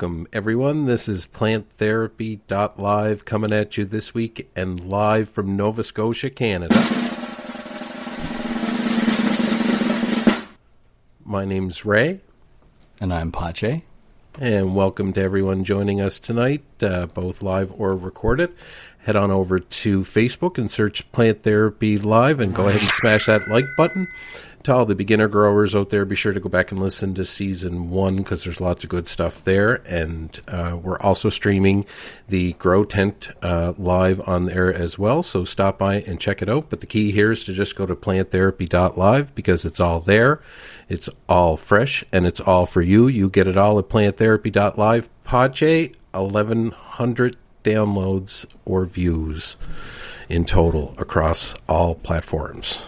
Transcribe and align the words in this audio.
Welcome, 0.00 0.28
everyone. 0.32 0.84
This 0.84 1.08
is 1.08 1.26
PlantTherapy.live 1.26 3.24
coming 3.24 3.52
at 3.52 3.76
you 3.76 3.84
this 3.84 4.14
week 4.14 4.48
and 4.54 4.78
live 4.78 5.28
from 5.28 5.56
Nova 5.56 5.82
Scotia, 5.82 6.30
Canada. 6.30 6.76
My 11.24 11.44
name's 11.44 11.84
Ray. 11.84 12.20
And 13.00 13.12
I'm 13.12 13.32
Pache. 13.32 13.82
And 14.38 14.76
welcome 14.76 15.12
to 15.14 15.20
everyone 15.20 15.64
joining 15.64 16.00
us 16.00 16.20
tonight, 16.20 16.62
uh, 16.80 17.06
both 17.06 17.42
live 17.42 17.72
or 17.72 17.96
recorded. 17.96 18.54
Head 18.98 19.16
on 19.16 19.32
over 19.32 19.58
to 19.58 20.02
Facebook 20.02 20.58
and 20.58 20.70
search 20.70 21.10
Plant 21.10 21.42
Therapy 21.42 21.98
Live 21.98 22.38
and 22.38 22.54
go 22.54 22.68
ahead 22.68 22.82
and 22.82 22.90
smash 22.90 23.26
that 23.26 23.48
like 23.48 23.64
button 23.76 24.06
to 24.64 24.74
all 24.74 24.86
the 24.86 24.94
beginner 24.94 25.28
growers 25.28 25.74
out 25.74 25.90
there, 25.90 26.04
be 26.04 26.16
sure 26.16 26.32
to 26.32 26.40
go 26.40 26.48
back 26.48 26.70
and 26.70 26.80
listen 26.80 27.14
to 27.14 27.24
season 27.24 27.90
one 27.90 28.16
because 28.16 28.44
there's 28.44 28.60
lots 28.60 28.84
of 28.84 28.90
good 28.90 29.08
stuff 29.08 29.42
there. 29.44 29.82
And 29.86 30.38
uh, 30.48 30.78
we're 30.82 30.98
also 30.98 31.28
streaming 31.28 31.86
the 32.28 32.54
Grow 32.54 32.84
Tent 32.84 33.28
uh, 33.42 33.74
live 33.78 34.26
on 34.28 34.46
there 34.46 34.72
as 34.72 34.98
well. 34.98 35.22
So 35.22 35.44
stop 35.44 35.78
by 35.78 35.96
and 36.02 36.20
check 36.20 36.42
it 36.42 36.48
out. 36.48 36.70
But 36.70 36.80
the 36.80 36.86
key 36.86 37.12
here 37.12 37.32
is 37.32 37.44
to 37.44 37.52
just 37.52 37.76
go 37.76 37.86
to 37.86 37.96
planttherapy.live 37.96 39.34
because 39.34 39.64
it's 39.64 39.80
all 39.80 40.00
there. 40.00 40.40
It's 40.88 41.08
all 41.28 41.56
fresh 41.56 42.04
and 42.12 42.26
it's 42.26 42.40
all 42.40 42.66
for 42.66 42.82
you. 42.82 43.06
You 43.08 43.28
get 43.28 43.46
it 43.46 43.56
all 43.56 43.78
at 43.78 43.88
planttherapy.live. 43.88 45.08
Pache, 45.24 45.92
1100 46.12 47.36
downloads 47.64 48.46
or 48.64 48.84
views 48.86 49.56
in 50.28 50.44
total 50.44 50.94
across 50.98 51.54
all 51.68 51.94
platforms. 51.94 52.82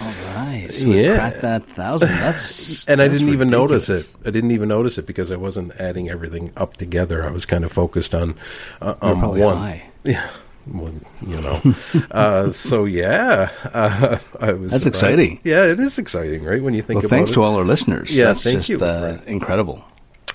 All 0.00 0.06
right. 0.36 0.68
So 0.70 0.86
yeah. 0.86 1.16
Cracked 1.16 1.42
that 1.42 1.64
thousand. 1.64 2.08
That's 2.08 2.88
and 2.88 3.00
that's 3.00 3.10
I 3.10 3.12
didn't 3.14 3.26
ridiculous. 3.26 3.32
even 3.34 3.48
notice 3.48 3.88
it. 3.88 4.12
I 4.24 4.30
didn't 4.30 4.50
even 4.52 4.68
notice 4.68 4.98
it 4.98 5.06
because 5.06 5.30
I 5.32 5.36
wasn't 5.36 5.72
adding 5.80 6.08
everything 6.08 6.52
up 6.56 6.76
together. 6.76 7.24
I 7.26 7.30
was 7.30 7.44
kind 7.44 7.64
of 7.64 7.72
focused 7.72 8.14
on 8.14 8.36
uh, 8.80 8.94
on 9.02 9.20
one. 9.38 9.56
High. 9.56 9.84
Yeah. 10.04 10.30
Well, 10.66 10.92
you 11.26 11.40
know, 11.40 11.74
uh, 12.10 12.50
so 12.66 12.84
yeah, 12.84 13.50
uh, 13.72 14.18
I 14.38 14.52
was. 14.52 14.70
That's 14.70 14.86
exciting. 14.86 15.40
Yeah, 15.42 15.64
it 15.64 15.80
is 15.80 15.98
exciting, 15.98 16.44
right? 16.44 16.62
When 16.62 16.74
you 16.74 16.82
think 16.82 16.96
well, 16.98 17.06
about 17.06 17.16
thanks 17.16 17.30
it. 17.30 17.34
to 17.34 17.42
all 17.42 17.56
our 17.56 17.64
listeners. 17.64 18.14
Yeah, 18.14 18.24
That's 18.24 18.42
thank 18.42 18.58
just 18.58 18.68
you. 18.68 18.78
uh, 18.78 19.18
incredible. 19.26 19.84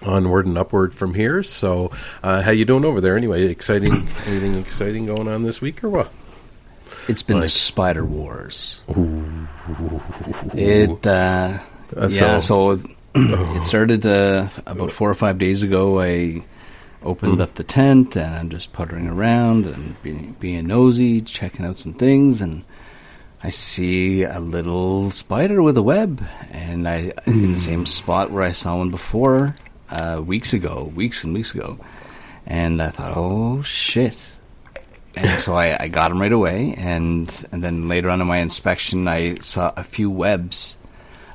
Onward 0.02 0.47
and 0.47 0.58
upward 0.58 0.95
from 0.95 1.14
here. 1.14 1.44
So, 1.44 1.91
uh, 2.23 2.41
how 2.41 2.52
you 2.52 2.66
doing 2.66 2.84
over 2.84 3.00
there? 3.00 3.16
Anyway, 3.16 3.45
exciting. 3.45 4.08
anything 4.25 4.56
exciting 4.56 5.06
going 5.06 5.28
on 5.28 5.44
this 5.44 5.61
week 5.61 5.84
or 5.84 5.89
what? 5.89 6.11
It's 7.08 7.23
been 7.23 7.38
Like- 7.38 7.46
the 7.46 7.50
Spider 7.50 8.06
Wars. 8.06 8.82
Ooh. 8.98 9.48
It, 10.54 11.06
uh, 11.08 11.59
yeah, 12.09 12.40
so- 12.40 12.80
it 13.16 13.64
started 13.64 14.06
uh, 14.06 14.48
about 14.66 14.92
four 14.92 15.09
or 15.09 15.14
five 15.14 15.38
days 15.38 15.62
ago. 15.64 16.02
I 16.02 16.44
opened 17.04 17.40
up 17.42 17.54
the 17.56 17.64
tent 17.64 18.16
and 18.16 18.34
I'm 18.36 18.50
just 18.50 18.74
puttering 18.74 19.08
around 19.08 19.66
and 19.68 20.02
being, 20.02 20.36
being 20.40 20.68
nosy, 20.68 21.22
checking 21.22 21.66
out 21.66 21.78
some 21.78 21.94
things, 21.94 22.42
and 22.42 22.64
I 23.44 23.50
see 23.52 24.24
a 24.24 24.40
little 24.40 25.12
spider 25.12 25.62
with 25.62 25.78
a 25.78 25.84
web, 25.84 26.24
and 26.50 26.88
I 26.88 27.12
in 27.28 27.52
the 27.54 27.59
same 27.59 27.86
spot 27.86 28.31
where 28.31 28.44
I 28.44 28.52
saw 28.54 28.78
one 28.78 28.90
before 28.90 29.56
uh, 29.92 30.22
weeks 30.25 30.53
ago, 30.53 30.92
weeks 30.96 31.24
and 31.24 31.34
weeks 31.34 31.53
ago, 31.53 31.78
and 32.47 32.81
I 32.81 32.88
thought, 32.90 33.13
oh 33.16 33.62
shit. 33.62 34.32
And 35.16 35.40
so 35.40 35.53
I, 35.53 35.78
I 35.84 35.88
got 35.90 36.12
him 36.12 36.19
right 36.19 36.31
away, 36.31 36.74
and 36.78 37.31
and 37.51 37.63
then 37.63 37.88
later 37.88 38.09
on 38.09 38.22
in 38.22 38.28
my 38.28 38.38
inspection, 38.38 39.07
I 39.07 39.35
saw 39.35 39.72
a 39.78 39.84
few 39.84 40.09
webs, 40.09 40.78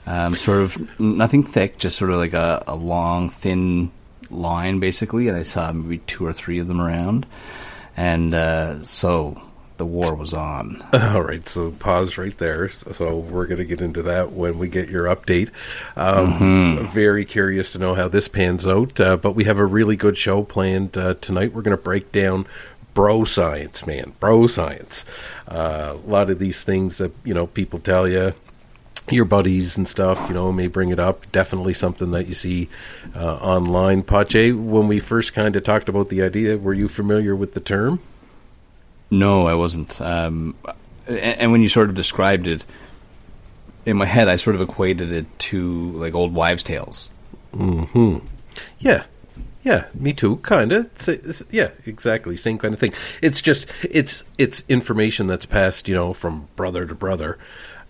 um, 0.06 0.34
sort 0.34 0.60
of 0.60 1.00
nothing 1.00 1.44
thick, 1.44 1.78
just 1.78 1.96
sort 1.96 2.10
of 2.10 2.16
like 2.16 2.32
a, 2.32 2.64
a 2.66 2.74
long, 2.74 3.30
thin 3.30 3.92
line, 4.30 4.80
basically. 4.80 5.28
And 5.28 5.36
I 5.36 5.44
saw 5.44 5.70
maybe 5.72 5.98
two 5.98 6.26
or 6.26 6.32
three 6.32 6.58
of 6.58 6.66
them 6.66 6.80
around, 6.80 7.26
and 7.96 8.34
uh, 8.34 8.82
so 8.82 9.40
the 9.78 9.86
war 9.86 10.14
was 10.14 10.34
on. 10.34 10.84
All 10.92 11.22
right, 11.22 11.48
so 11.48 11.70
pause 11.70 12.18
right 12.18 12.36
there. 12.36 12.68
So 12.68 13.16
we're 13.16 13.46
going 13.46 13.58
to 13.58 13.64
get 13.64 13.80
into 13.80 14.02
that 14.02 14.32
when 14.32 14.58
we 14.58 14.68
get 14.68 14.88
your 14.88 15.04
update. 15.04 15.50
Um, 15.96 16.88
Very 16.88 17.24
curious 17.24 17.72
to 17.72 17.78
know 17.78 17.94
how 17.94 18.08
this 18.08 18.28
pans 18.28 18.66
out, 18.66 19.00
uh, 19.00 19.16
but 19.16 19.32
we 19.32 19.44
have 19.44 19.58
a 19.58 19.64
really 19.64 19.96
good 19.96 20.18
show 20.18 20.42
planned 20.42 20.98
uh, 20.98 21.14
tonight. 21.20 21.52
We're 21.54 21.62
going 21.62 21.76
to 21.76 21.82
break 21.82 22.12
down 22.12 22.46
bro 22.98 23.24
science, 23.24 23.86
man, 23.86 24.12
bro 24.18 24.48
science. 24.48 25.04
Uh, 25.46 25.94
a 25.94 26.10
lot 26.10 26.30
of 26.30 26.40
these 26.40 26.64
things 26.64 26.98
that 26.98 27.12
you 27.22 27.32
know 27.32 27.46
people 27.46 27.78
tell 27.78 28.08
you. 28.08 28.34
Your 29.08 29.24
buddies 29.24 29.78
and 29.78 29.86
stuff, 29.86 30.26
you 30.26 30.34
know, 30.34 30.52
may 30.52 30.66
bring 30.66 30.90
it 30.90 30.98
up. 30.98 31.30
Definitely 31.30 31.74
something 31.74 32.10
that 32.10 32.26
you 32.26 32.34
see 32.34 32.68
uh, 33.14 33.36
online. 33.36 34.02
Pache, 34.02 34.50
when 34.50 34.88
we 34.88 34.98
first 34.98 35.32
kind 35.32 35.54
of 35.54 35.62
talked 35.62 35.88
about 35.88 36.08
the 36.08 36.22
idea, 36.22 36.58
were 36.58 36.74
you 36.74 36.88
familiar 36.88 37.36
with 37.36 37.54
the 37.54 37.60
term? 37.60 38.00
No, 39.12 39.46
I 39.46 39.54
wasn't. 39.54 40.00
Um, 40.00 40.56
and, 41.06 41.18
and 41.18 41.52
when 41.52 41.62
you 41.62 41.68
sort 41.68 41.90
of 41.90 41.94
described 41.94 42.48
it, 42.48 42.66
in 43.86 43.96
my 43.96 44.06
head, 44.06 44.28
I 44.28 44.34
sort 44.34 44.56
of 44.56 44.60
equated 44.60 45.12
it 45.12 45.38
to 45.38 45.92
like 45.92 46.14
old 46.14 46.34
wives' 46.34 46.64
tales. 46.64 47.10
Hmm. 47.54 48.16
Yeah. 48.80 49.04
Yeah, 49.68 49.84
me 49.92 50.14
too. 50.14 50.36
Kind 50.36 50.72
of. 50.72 50.88
Yeah, 51.50 51.72
exactly. 51.84 52.38
Same 52.38 52.56
kind 52.56 52.72
of 52.72 52.80
thing. 52.80 52.94
It's 53.20 53.42
just 53.42 53.66
it's 53.82 54.24
it's 54.38 54.64
information 54.66 55.26
that's 55.26 55.44
passed, 55.44 55.88
you 55.88 55.94
know, 55.94 56.14
from 56.14 56.48
brother 56.56 56.86
to 56.86 56.94
brother, 56.94 57.36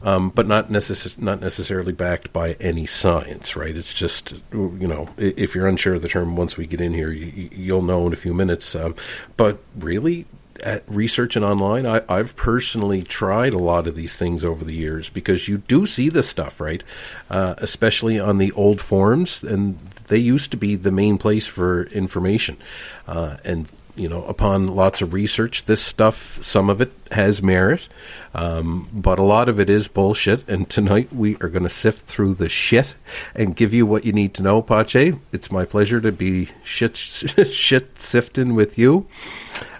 um, 0.02 0.30
but 0.30 0.48
not 0.48 0.70
necess- 0.70 1.20
not 1.20 1.40
necessarily 1.40 1.92
backed 1.92 2.32
by 2.32 2.54
any 2.54 2.84
science, 2.84 3.54
right? 3.54 3.76
It's 3.76 3.94
just 3.94 4.34
you 4.52 4.88
know, 4.88 5.08
if 5.18 5.54
you're 5.54 5.68
unsure 5.68 5.94
of 5.94 6.02
the 6.02 6.08
term, 6.08 6.34
once 6.34 6.56
we 6.56 6.66
get 6.66 6.80
in 6.80 6.94
here, 6.94 7.12
you, 7.12 7.48
you'll 7.52 7.82
know 7.82 8.08
in 8.08 8.12
a 8.12 8.16
few 8.16 8.34
minutes. 8.34 8.74
Um, 8.74 8.96
but 9.36 9.58
really, 9.78 10.26
at 10.60 10.82
researching 10.86 11.44
online, 11.44 11.86
I, 11.86 12.02
I've 12.08 12.36
personally 12.36 13.02
tried 13.02 13.52
a 13.52 13.58
lot 13.58 13.86
of 13.86 13.94
these 13.94 14.16
things 14.16 14.44
over 14.44 14.64
the 14.64 14.74
years 14.74 15.10
because 15.10 15.48
you 15.48 15.58
do 15.58 15.86
see 15.86 16.08
this 16.08 16.28
stuff, 16.28 16.60
right? 16.60 16.82
Uh, 17.30 17.54
especially 17.58 18.18
on 18.18 18.38
the 18.38 18.52
old 18.52 18.80
forums, 18.80 19.42
and 19.42 19.78
they 20.08 20.18
used 20.18 20.50
to 20.50 20.56
be 20.56 20.76
the 20.76 20.92
main 20.92 21.18
place 21.18 21.46
for 21.46 21.84
information. 21.84 22.56
Uh, 23.06 23.36
and 23.44 23.70
you 23.98 24.08
know, 24.08 24.24
upon 24.24 24.68
lots 24.68 25.02
of 25.02 25.12
research, 25.12 25.64
this 25.64 25.82
stuff, 25.82 26.42
some 26.42 26.70
of 26.70 26.80
it 26.80 26.92
has 27.12 27.42
merit, 27.42 27.88
um, 28.34 28.88
but 28.92 29.18
a 29.18 29.22
lot 29.22 29.48
of 29.48 29.58
it 29.58 29.68
is 29.70 29.88
bullshit. 29.88 30.48
And 30.48 30.68
tonight 30.68 31.12
we 31.12 31.36
are 31.36 31.48
going 31.48 31.62
to 31.62 31.68
sift 31.68 32.06
through 32.06 32.34
the 32.34 32.48
shit 32.48 32.94
and 33.34 33.56
give 33.56 33.72
you 33.74 33.86
what 33.86 34.04
you 34.04 34.12
need 34.12 34.34
to 34.34 34.42
know, 34.42 34.62
Pache. 34.62 35.14
It's 35.32 35.50
my 35.50 35.64
pleasure 35.64 36.00
to 36.00 36.12
be 36.12 36.50
shit 36.64 36.96
shit 36.96 37.98
sifting 37.98 38.54
with 38.54 38.78
you. 38.78 39.06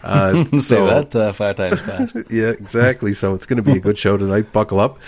Uh, 0.02 0.44
Say 0.52 0.58
so- 0.58 0.86
that 0.86 1.14
uh, 1.14 1.32
five 1.32 1.56
times 1.56 1.80
fast. 1.80 2.16
yeah, 2.30 2.48
exactly. 2.50 3.14
So 3.14 3.34
it's 3.34 3.46
going 3.46 3.56
to 3.58 3.62
be 3.62 3.76
a 3.76 3.80
good 3.80 3.98
show 3.98 4.16
tonight. 4.16 4.52
Buckle 4.52 4.80
up. 4.80 4.98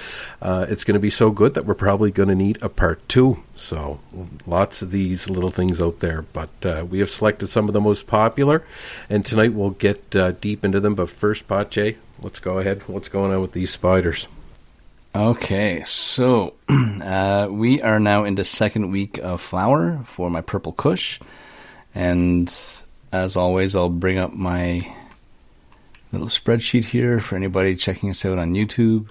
Uh, 0.43 0.67
it's 0.69 0.85
going 0.85 0.95
to 0.95 1.01
be 1.01 1.11
so 1.11 1.31
good 1.31 1.55
that 1.55 1.65
we're 1.65 1.75
probably 1.75 2.11
going 2.11 2.29
to 2.29 2.35
need 2.35 2.59
a 2.63 2.69
part 2.69 3.07
two. 3.09 3.43
So 3.57 4.01
lots 4.47 4.83
of 4.83 4.91
these 4.91 5.29
little 5.29 5.51
things 5.51 5.83
out 5.83 6.01
there, 6.01 6.23
but 6.23 6.51
uh, 6.65 6.87
we 6.89 6.99
have 7.01 7.11
selected 7.11 7.49
some 7.49 7.69
of 7.69 7.75
the 7.75 7.81
most 7.81 8.07
popular, 8.07 8.65
and 9.11 9.25
tonight 9.25 9.53
we'll 9.53 9.71
get 9.71 10.17
uh, 10.17 10.33
deep 10.33 10.65
into 10.65 10.81
them. 10.81 10.95
But 10.95 11.11
first, 11.11 11.47
Pache, 11.47 11.99
let's 12.23 12.39
go 12.39 12.59
ahead. 12.59 12.83
What's 12.87 13.09
going 13.09 13.33
on 13.33 13.41
with 13.41 13.53
these 13.53 13.71
spiders? 13.71 14.27
Okay, 15.15 15.83
so 15.85 16.55
uh, 16.69 17.49
we 17.51 17.83
are 17.83 17.99
now 17.99 18.25
into 18.25 18.45
second 18.45 18.91
week 18.91 19.19
of 19.19 19.41
flower 19.41 20.05
for 20.07 20.31
my 20.31 20.41
purple 20.41 20.73
kush, 20.73 21.19
and 21.95 22.55
as 23.13 23.35
always, 23.35 23.75
I'll 23.75 23.89
bring 23.89 24.19
up 24.19 24.33
my 24.33 24.87
little 26.13 26.29
spreadsheet 26.29 26.85
here 26.85 27.19
for 27.19 27.35
anybody 27.35 27.75
checking 27.75 28.11
us 28.11 28.25
out 28.25 28.39
on 28.39 28.55
YouTube, 28.55 29.09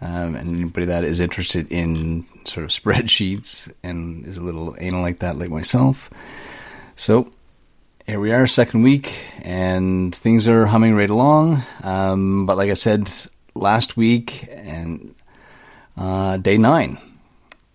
um, 0.00 0.36
and 0.36 0.56
anybody 0.56 0.86
that 0.86 1.02
is 1.02 1.18
interested 1.18 1.70
in 1.72 2.24
sort 2.44 2.64
of 2.64 2.70
spreadsheets 2.82 3.72
and 3.82 4.26
is 4.26 4.36
a 4.36 4.42
little 4.44 4.76
anal 4.78 5.02
like 5.02 5.18
that, 5.18 5.38
like 5.38 5.50
myself. 5.50 6.10
So 6.94 7.32
here 8.06 8.20
we 8.20 8.32
are, 8.32 8.46
second 8.46 8.82
week, 8.82 9.18
and 9.42 10.14
things 10.14 10.46
are 10.46 10.66
humming 10.66 10.94
right 10.94 11.10
along. 11.10 11.62
Um, 11.82 12.46
but 12.46 12.56
like 12.56 12.70
I 12.70 12.74
said 12.74 13.10
last 13.54 13.96
week, 13.96 14.48
and 14.50 15.14
uh, 15.96 16.36
day 16.36 16.58
nine. 16.58 16.98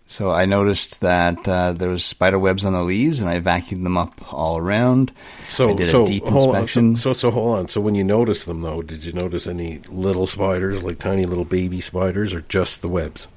So 0.07 0.31
I 0.31 0.45
noticed 0.45 1.01
that 1.01 1.47
uh, 1.47 1.73
there 1.73 1.89
was 1.89 2.03
spider 2.03 2.39
webs 2.39 2.65
on 2.65 2.73
the 2.73 2.81
leaves, 2.81 3.19
and 3.19 3.29
I 3.29 3.39
vacuumed 3.39 3.83
them 3.83 3.97
up 3.97 4.33
all 4.33 4.57
around. 4.57 5.11
So, 5.43 5.69
I 5.69 5.75
did 5.75 5.89
so 5.89 6.03
a 6.03 6.07
deep 6.07 6.25
inspection. 6.25 6.89
On, 6.89 6.95
so, 6.95 7.13
so, 7.13 7.19
so 7.19 7.31
hold 7.31 7.59
on. 7.59 7.67
So, 7.67 7.79
when 7.79 7.93
you 7.93 8.03
noticed 8.03 8.47
them, 8.47 8.61
though, 8.61 8.81
did 8.81 9.05
you 9.05 9.13
notice 9.13 9.45
any 9.45 9.79
little 9.87 10.25
spiders, 10.25 10.81
like 10.81 10.97
tiny 10.97 11.27
little 11.27 11.45
baby 11.45 11.79
spiders, 11.79 12.33
or 12.33 12.41
just 12.41 12.81
the 12.81 12.87
webs? 12.87 13.27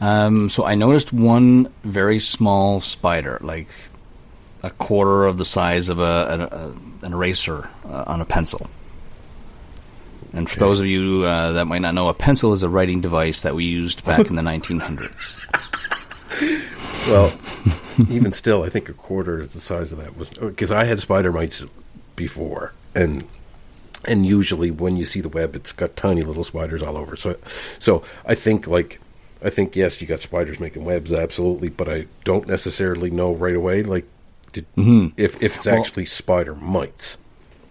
Um, 0.00 0.48
so 0.48 0.64
I 0.64 0.74
noticed 0.74 1.12
one 1.12 1.72
very 1.82 2.18
small 2.18 2.80
spider, 2.80 3.38
like 3.40 3.68
a 4.66 4.70
quarter 4.70 5.26
of 5.26 5.38
the 5.38 5.44
size 5.44 5.88
of 5.88 5.98
a, 5.98 6.26
an, 6.30 6.40
a, 6.40 7.06
an 7.06 7.12
eraser 7.12 7.68
uh, 7.86 8.04
on 8.06 8.20
a 8.20 8.24
pencil. 8.24 8.68
And 10.32 10.48
for 10.48 10.54
Okay. 10.54 10.60
those 10.60 10.80
of 10.80 10.86
you 10.86 11.22
uh, 11.24 11.52
that 11.52 11.66
might 11.66 11.78
not 11.80 11.94
know, 11.94 12.08
a 12.08 12.14
pencil 12.14 12.52
is 12.52 12.62
a 12.62 12.68
writing 12.68 13.00
device 13.00 13.42
that 13.42 13.54
we 13.54 13.64
used 13.64 14.04
back 14.04 14.26
in 14.28 14.36
the 14.36 14.42
1900s. 14.42 15.36
Well, 17.06 17.32
even 18.08 18.32
still, 18.32 18.62
I 18.62 18.70
think 18.70 18.88
a 18.88 18.94
quarter 18.94 19.42
is 19.42 19.52
the 19.52 19.60
size 19.60 19.92
of 19.92 19.98
that 19.98 20.16
was 20.16 20.30
because 20.30 20.70
I 20.70 20.84
had 20.84 20.98
spider 21.00 21.30
mites 21.32 21.62
before, 22.16 22.72
and 22.94 23.24
and 24.06 24.24
usually 24.24 24.70
when 24.70 24.96
you 24.96 25.04
see 25.04 25.20
the 25.20 25.28
web, 25.28 25.54
it's 25.54 25.70
got 25.72 25.96
tiny 25.96 26.22
little 26.22 26.44
spiders 26.44 26.82
all 26.82 26.96
over. 26.96 27.14
So, 27.14 27.36
so 27.78 28.02
I 28.24 28.34
think 28.34 28.66
like 28.66 29.00
I 29.44 29.50
think 29.50 29.76
yes, 29.76 30.00
you 30.00 30.06
got 30.06 30.20
spiders 30.20 30.58
making 30.58 30.86
webs, 30.86 31.12
absolutely, 31.12 31.68
but 31.68 31.90
I 31.90 32.06
don't 32.24 32.48
necessarily 32.48 33.10
know 33.10 33.34
right 33.34 33.54
away 33.54 33.82
like 33.82 34.06
did, 34.54 34.66
if 35.16 35.42
if 35.42 35.56
it's 35.56 35.66
Well- 35.66 35.76
actually 35.78 36.06
spider 36.06 36.54
mites. 36.54 37.18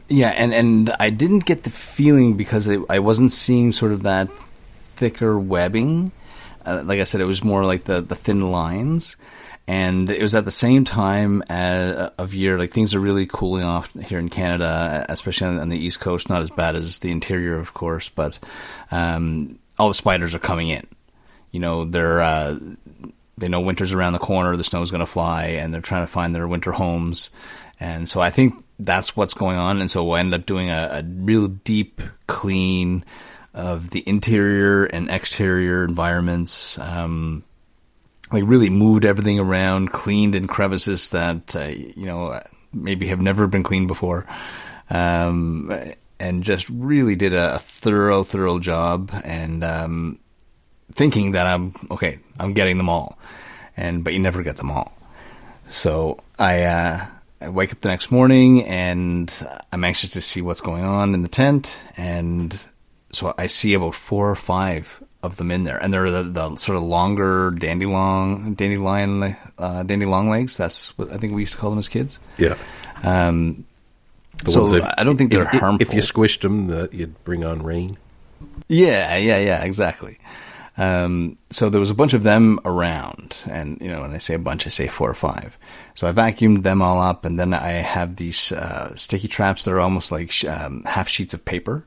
Yeah, 0.09 0.29
and 0.29 0.53
and 0.53 0.93
I 0.99 1.09
didn't 1.09 1.45
get 1.45 1.63
the 1.63 1.69
feeling 1.71 2.35
because 2.35 2.67
it, 2.67 2.79
I 2.89 2.99
wasn't 2.99 3.31
seeing 3.31 3.71
sort 3.71 3.93
of 3.93 4.03
that 4.03 4.29
thicker 4.37 5.39
webbing. 5.39 6.11
Uh, 6.65 6.83
like 6.85 6.99
I 6.99 7.05
said, 7.05 7.21
it 7.21 7.25
was 7.25 7.43
more 7.43 7.65
like 7.65 7.85
the 7.85 8.01
the 8.01 8.13
thin 8.15 8.51
lines, 8.51 9.15
and 9.65 10.11
it 10.11 10.21
was 10.21 10.35
at 10.35 10.45
the 10.45 10.51
same 10.51 10.83
time 10.85 11.41
uh, 11.49 12.09
of 12.17 12.33
year. 12.33 12.59
Like 12.59 12.71
things 12.71 12.93
are 12.93 12.99
really 12.99 13.25
cooling 13.25 13.63
off 13.63 13.91
here 13.93 14.19
in 14.19 14.29
Canada, 14.29 15.05
especially 15.09 15.47
on, 15.47 15.59
on 15.59 15.69
the 15.69 15.79
east 15.79 15.99
coast. 16.01 16.29
Not 16.29 16.41
as 16.41 16.51
bad 16.51 16.75
as 16.75 16.99
the 16.99 17.09
interior, 17.09 17.57
of 17.57 17.73
course, 17.73 18.09
but 18.09 18.37
um, 18.91 19.57
all 19.79 19.87
the 19.87 19.95
spiders 19.95 20.35
are 20.35 20.39
coming 20.39 20.67
in. 20.69 20.85
You 21.51 21.59
know, 21.61 21.85
they're 21.85 22.21
uh, 22.21 22.59
they 23.37 23.47
know 23.47 23.61
winter's 23.61 23.93
around 23.93 24.13
the 24.13 24.19
corner, 24.19 24.55
the 24.55 24.63
snow's 24.63 24.91
going 24.91 24.99
to 24.99 25.05
fly, 25.05 25.45
and 25.45 25.73
they're 25.73 25.81
trying 25.81 26.03
to 26.03 26.11
find 26.11 26.35
their 26.35 26.47
winter 26.47 26.71
homes. 26.71 27.31
And 27.79 28.07
so 28.07 28.21
I 28.21 28.29
think 28.29 28.63
that's 28.79 29.15
what's 29.15 29.33
going 29.33 29.57
on. 29.57 29.81
And 29.81 29.89
so 29.89 30.03
we'll 30.03 30.17
end 30.17 30.33
up 30.33 30.45
doing 30.45 30.69
a, 30.69 30.89
a 30.93 31.03
real 31.03 31.47
deep 31.47 32.01
clean 32.27 33.03
of 33.53 33.89
the 33.91 34.03
interior 34.07 34.85
and 34.85 35.09
exterior 35.09 35.83
environments. 35.83 36.77
Um, 36.79 37.43
like 38.31 38.43
really 38.47 38.69
moved 38.69 39.05
everything 39.05 39.39
around, 39.39 39.91
cleaned 39.91 40.33
in 40.35 40.47
crevices 40.47 41.09
that 41.09 41.55
uh, 41.55 41.67
you 41.67 42.05
know 42.05 42.39
maybe 42.73 43.07
have 43.07 43.21
never 43.21 43.45
been 43.45 43.61
cleaned 43.61 43.87
before, 43.87 44.25
um, 44.89 45.71
and 46.19 46.43
just 46.43 46.67
really 46.69 47.15
did 47.15 47.33
a 47.33 47.59
thorough, 47.59 48.23
thorough 48.23 48.57
job. 48.57 49.11
And 49.23 49.63
um, 49.63 50.19
thinking 50.91 51.31
that 51.31 51.47
I'm 51.47 51.73
okay, 51.91 52.19
I'm 52.39 52.53
getting 52.53 52.77
them 52.77 52.89
all, 52.89 53.17
and 53.77 54.03
but 54.03 54.13
you 54.13 54.19
never 54.19 54.43
get 54.43 54.57
them 54.57 54.71
all. 54.71 54.91
So 55.69 56.19
I 56.37 56.63
uh, 56.63 57.05
I 57.41 57.49
wake 57.49 57.71
up 57.71 57.81
the 57.81 57.89
next 57.89 58.11
morning 58.11 58.63
and 58.65 59.31
I'm 59.71 59.83
anxious 59.83 60.11
to 60.11 60.21
see 60.21 60.41
what's 60.41 60.61
going 60.61 60.83
on 60.83 61.13
in 61.13 61.21
the 61.21 61.27
tent, 61.29 61.79
and 61.97 62.59
so 63.11 63.33
I 63.37 63.47
see 63.47 63.73
about 63.73 63.95
four 63.95 64.29
or 64.29 64.35
five 64.35 65.03
of 65.23 65.37
them 65.37 65.51
in 65.51 65.63
there, 65.63 65.77
and 65.81 65.93
they're 65.93 66.11
the, 66.11 66.23
the 66.23 66.55
sort 66.57 66.75
of 66.75 66.83
longer 66.83 67.51
dandelion, 67.51 68.55
dandelion, 68.55 69.35
uh, 69.57 69.81
dandy 69.83 70.05
long 70.05 70.29
legs. 70.29 70.57
That's 70.57 70.97
what 70.97 71.11
I 71.13 71.17
think 71.17 71.33
we 71.33 71.41
used 71.41 71.53
to 71.53 71.57
call 71.59 71.69
them 71.69 71.79
as 71.79 71.87
kids. 71.87 72.19
Yeah. 72.37 72.55
Um, 73.03 73.65
The 74.43 74.51
so 74.51 74.67
that- 74.67 74.99
I 74.99 75.03
don't 75.05 75.15
think 75.15 75.31
they're 75.31 75.43
if, 75.43 75.49
harmful. 75.61 75.87
If 75.87 75.93
you 75.93 76.01
squished 76.01 76.41
them, 76.41 76.67
that 76.67 76.93
you'd 76.93 77.23
bring 77.23 77.45
on 77.45 77.63
rain. 77.63 77.97
Yeah, 78.67 79.15
yeah, 79.15 79.37
yeah, 79.39 79.63
exactly. 79.63 80.17
Um, 80.75 81.37
so 81.51 81.69
there 81.69 81.79
was 81.79 81.91
a 81.91 81.95
bunch 81.95 82.13
of 82.13 82.23
them 82.23 82.59
around, 82.65 83.37
and 83.45 83.79
you 83.79 83.89
know, 83.89 84.01
when 84.01 84.13
I 84.13 84.17
say 84.17 84.33
a 84.33 84.39
bunch, 84.39 84.65
I 84.65 84.69
say 84.69 84.87
four 84.87 85.09
or 85.09 85.13
five. 85.13 85.57
So 85.93 86.07
I 86.07 86.11
vacuumed 86.11 86.63
them 86.63 86.81
all 86.81 86.99
up, 86.99 87.25
and 87.25 87.39
then 87.39 87.53
I 87.53 87.69
have 87.69 88.15
these 88.15 88.51
uh, 88.51 88.95
sticky 88.95 89.27
traps 89.27 89.65
that 89.65 89.71
are 89.71 89.79
almost 89.79 90.11
like 90.11 90.33
um, 90.45 90.83
half 90.83 91.07
sheets 91.07 91.35
of 91.35 91.45
paper, 91.45 91.85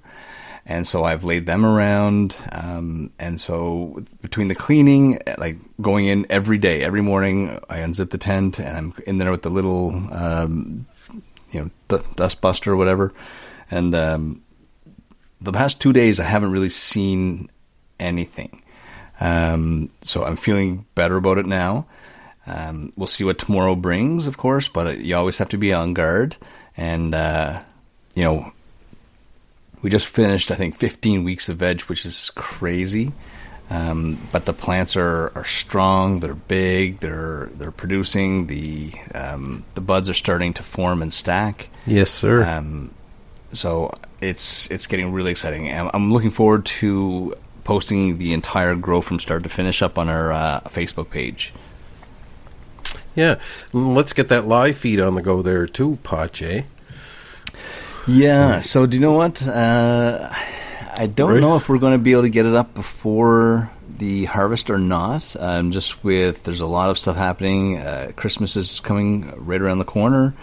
and 0.64 0.86
so 0.86 1.02
I've 1.02 1.24
laid 1.24 1.46
them 1.46 1.66
around. 1.66 2.36
Um, 2.52 3.10
and 3.18 3.40
so 3.40 4.04
between 4.22 4.46
the 4.46 4.54
cleaning, 4.54 5.18
like 5.36 5.56
going 5.80 6.06
in 6.06 6.24
every 6.30 6.58
day, 6.58 6.84
every 6.84 7.02
morning, 7.02 7.58
I 7.68 7.78
unzip 7.78 8.10
the 8.10 8.18
tent, 8.18 8.60
and 8.60 8.76
I'm 8.76 8.94
in 9.04 9.18
there 9.18 9.32
with 9.32 9.42
the 9.42 9.50
little, 9.50 9.90
um, 10.12 10.86
you 11.50 11.60
know, 11.60 11.70
d- 11.88 12.06
dust 12.14 12.40
buster 12.40 12.72
or 12.72 12.76
whatever, 12.76 13.12
and 13.68 13.96
um, 13.96 14.42
the 15.40 15.52
past 15.52 15.80
two 15.80 15.92
days 15.92 16.20
I 16.20 16.24
haven't 16.24 16.52
really 16.52 16.70
seen 16.70 17.50
anything. 17.98 18.62
Um, 19.20 19.90
so 20.02 20.24
I'm 20.24 20.36
feeling 20.36 20.86
better 20.94 21.16
about 21.16 21.38
it 21.38 21.46
now. 21.46 21.86
Um, 22.46 22.92
we'll 22.96 23.06
see 23.06 23.24
what 23.24 23.38
tomorrow 23.38 23.74
brings, 23.74 24.26
of 24.26 24.36
course, 24.36 24.68
but 24.68 24.86
uh, 24.86 24.90
you 24.90 25.16
always 25.16 25.38
have 25.38 25.48
to 25.50 25.58
be 25.58 25.72
on 25.72 25.94
guard. 25.94 26.36
And, 26.76 27.14
uh, 27.14 27.60
you 28.14 28.22
know, 28.22 28.52
we 29.82 29.90
just 29.90 30.06
finished, 30.06 30.50
I 30.50 30.54
think, 30.54 30.76
15 30.76 31.24
weeks 31.24 31.48
of 31.48 31.56
veg, 31.56 31.82
which 31.82 32.06
is 32.06 32.30
crazy. 32.34 33.12
Um, 33.68 34.18
but 34.30 34.44
the 34.44 34.52
plants 34.52 34.96
are, 34.96 35.32
are 35.34 35.44
strong. 35.44 36.20
They're 36.20 36.34
big. 36.34 37.00
They're 37.00 37.50
they're 37.54 37.72
producing. 37.72 38.46
The 38.46 38.92
um, 39.14 39.64
the 39.74 39.80
buds 39.80 40.08
are 40.08 40.14
starting 40.14 40.54
to 40.54 40.62
form 40.62 41.02
and 41.02 41.12
stack. 41.12 41.68
Yes, 41.84 42.12
sir. 42.12 42.44
Um, 42.44 42.92
so 43.52 43.92
it's 44.20 44.70
it's 44.70 44.86
getting 44.86 45.12
really 45.12 45.32
exciting. 45.32 45.68
I'm, 45.72 45.90
I'm 45.92 46.12
looking 46.12 46.30
forward 46.30 46.64
to 46.66 47.34
posting 47.66 48.18
the 48.18 48.32
entire 48.32 48.76
grow 48.76 49.00
from 49.00 49.18
start 49.18 49.42
to 49.42 49.48
finish 49.48 49.82
up 49.82 49.98
on 49.98 50.08
our 50.08 50.30
uh, 50.32 50.60
Facebook 50.66 51.10
page. 51.10 51.52
yeah. 53.16 53.40
Let's 53.72 54.12
get 54.12 54.28
that 54.28 54.46
live 54.46 54.76
feed 54.76 55.00
on 55.00 55.16
the 55.16 55.22
go 55.22 55.42
there 55.42 55.66
too, 55.66 55.98
Pache. 56.04 56.64
Yeah. 58.06 58.60
So 58.60 58.86
do 58.86 58.96
you 58.96 59.00
know 59.00 59.12
what? 59.12 59.46
Uh, 59.46 60.32
I 60.96 61.06
don't 61.08 61.32
Right. 61.32 61.40
know 61.40 61.56
if 61.56 61.68
we're 61.68 61.78
going 61.78 61.92
to 61.94 61.98
be 61.98 62.12
able 62.12 62.22
to 62.22 62.28
get 62.30 62.46
it 62.46 62.54
up 62.54 62.72
before 62.72 63.70
the 63.98 64.26
harvest 64.26 64.70
or 64.70 64.78
not. 64.78 65.34
Um, 65.38 65.72
just 65.72 66.04
with 66.04 66.44
there's 66.44 66.60
a 66.60 66.66
lot 66.66 66.88
of 66.90 66.98
stuff 66.98 67.16
happening. 67.16 67.78
Uh, 67.78 68.12
Christmas 68.14 68.56
is 68.56 68.78
coming 68.80 69.32
right 69.36 69.60
around 69.60 69.78
the 69.78 69.84
corner, 69.84 70.34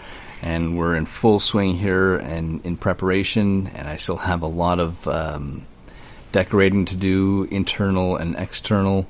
and 0.42 0.76
we're 0.76 0.94
in 0.94 1.06
full 1.06 1.40
swing 1.40 1.76
here 1.78 2.16
and 2.16 2.60
in 2.66 2.76
preparation. 2.76 3.68
And 3.68 3.88
I 3.88 3.96
still 3.96 4.16
have 4.18 4.42
a 4.42 4.46
lot 4.46 4.78
of 4.78 5.08
um, 5.08 5.62
decorating 6.34 6.84
to 6.86 6.96
do, 6.96 7.44
internal 7.44 8.16
and 8.16 8.34
external. 8.34 9.06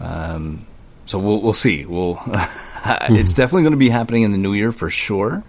Um, 0.00 0.66
so 1.06 1.20
we'll 1.20 1.40
we'll 1.40 1.52
see. 1.52 1.86
We'll 1.86 2.18
it's 2.26 3.32
definitely 3.32 3.62
going 3.62 3.72
to 3.72 3.78
be 3.78 3.88
happening 3.88 4.24
in 4.24 4.32
the 4.32 4.38
new 4.38 4.52
year 4.52 4.72
for 4.72 4.90
sure. 4.90 5.44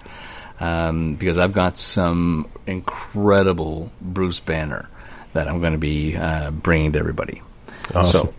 Um, 0.60 1.16
because 1.16 1.38
I've 1.38 1.52
got 1.52 1.78
some 1.78 2.48
incredible 2.66 3.92
Bruce 4.00 4.40
Banner 4.40 4.88
that 5.34 5.50
I'm 5.50 5.60
going 5.60 5.74
to 5.74 5.80
be 5.80 6.16
uh, 6.16 6.52
bringing 6.52 6.94
to 6.94 7.00
everybody. 7.00 7.42
Awesome. 7.94 8.28
So 8.28 8.34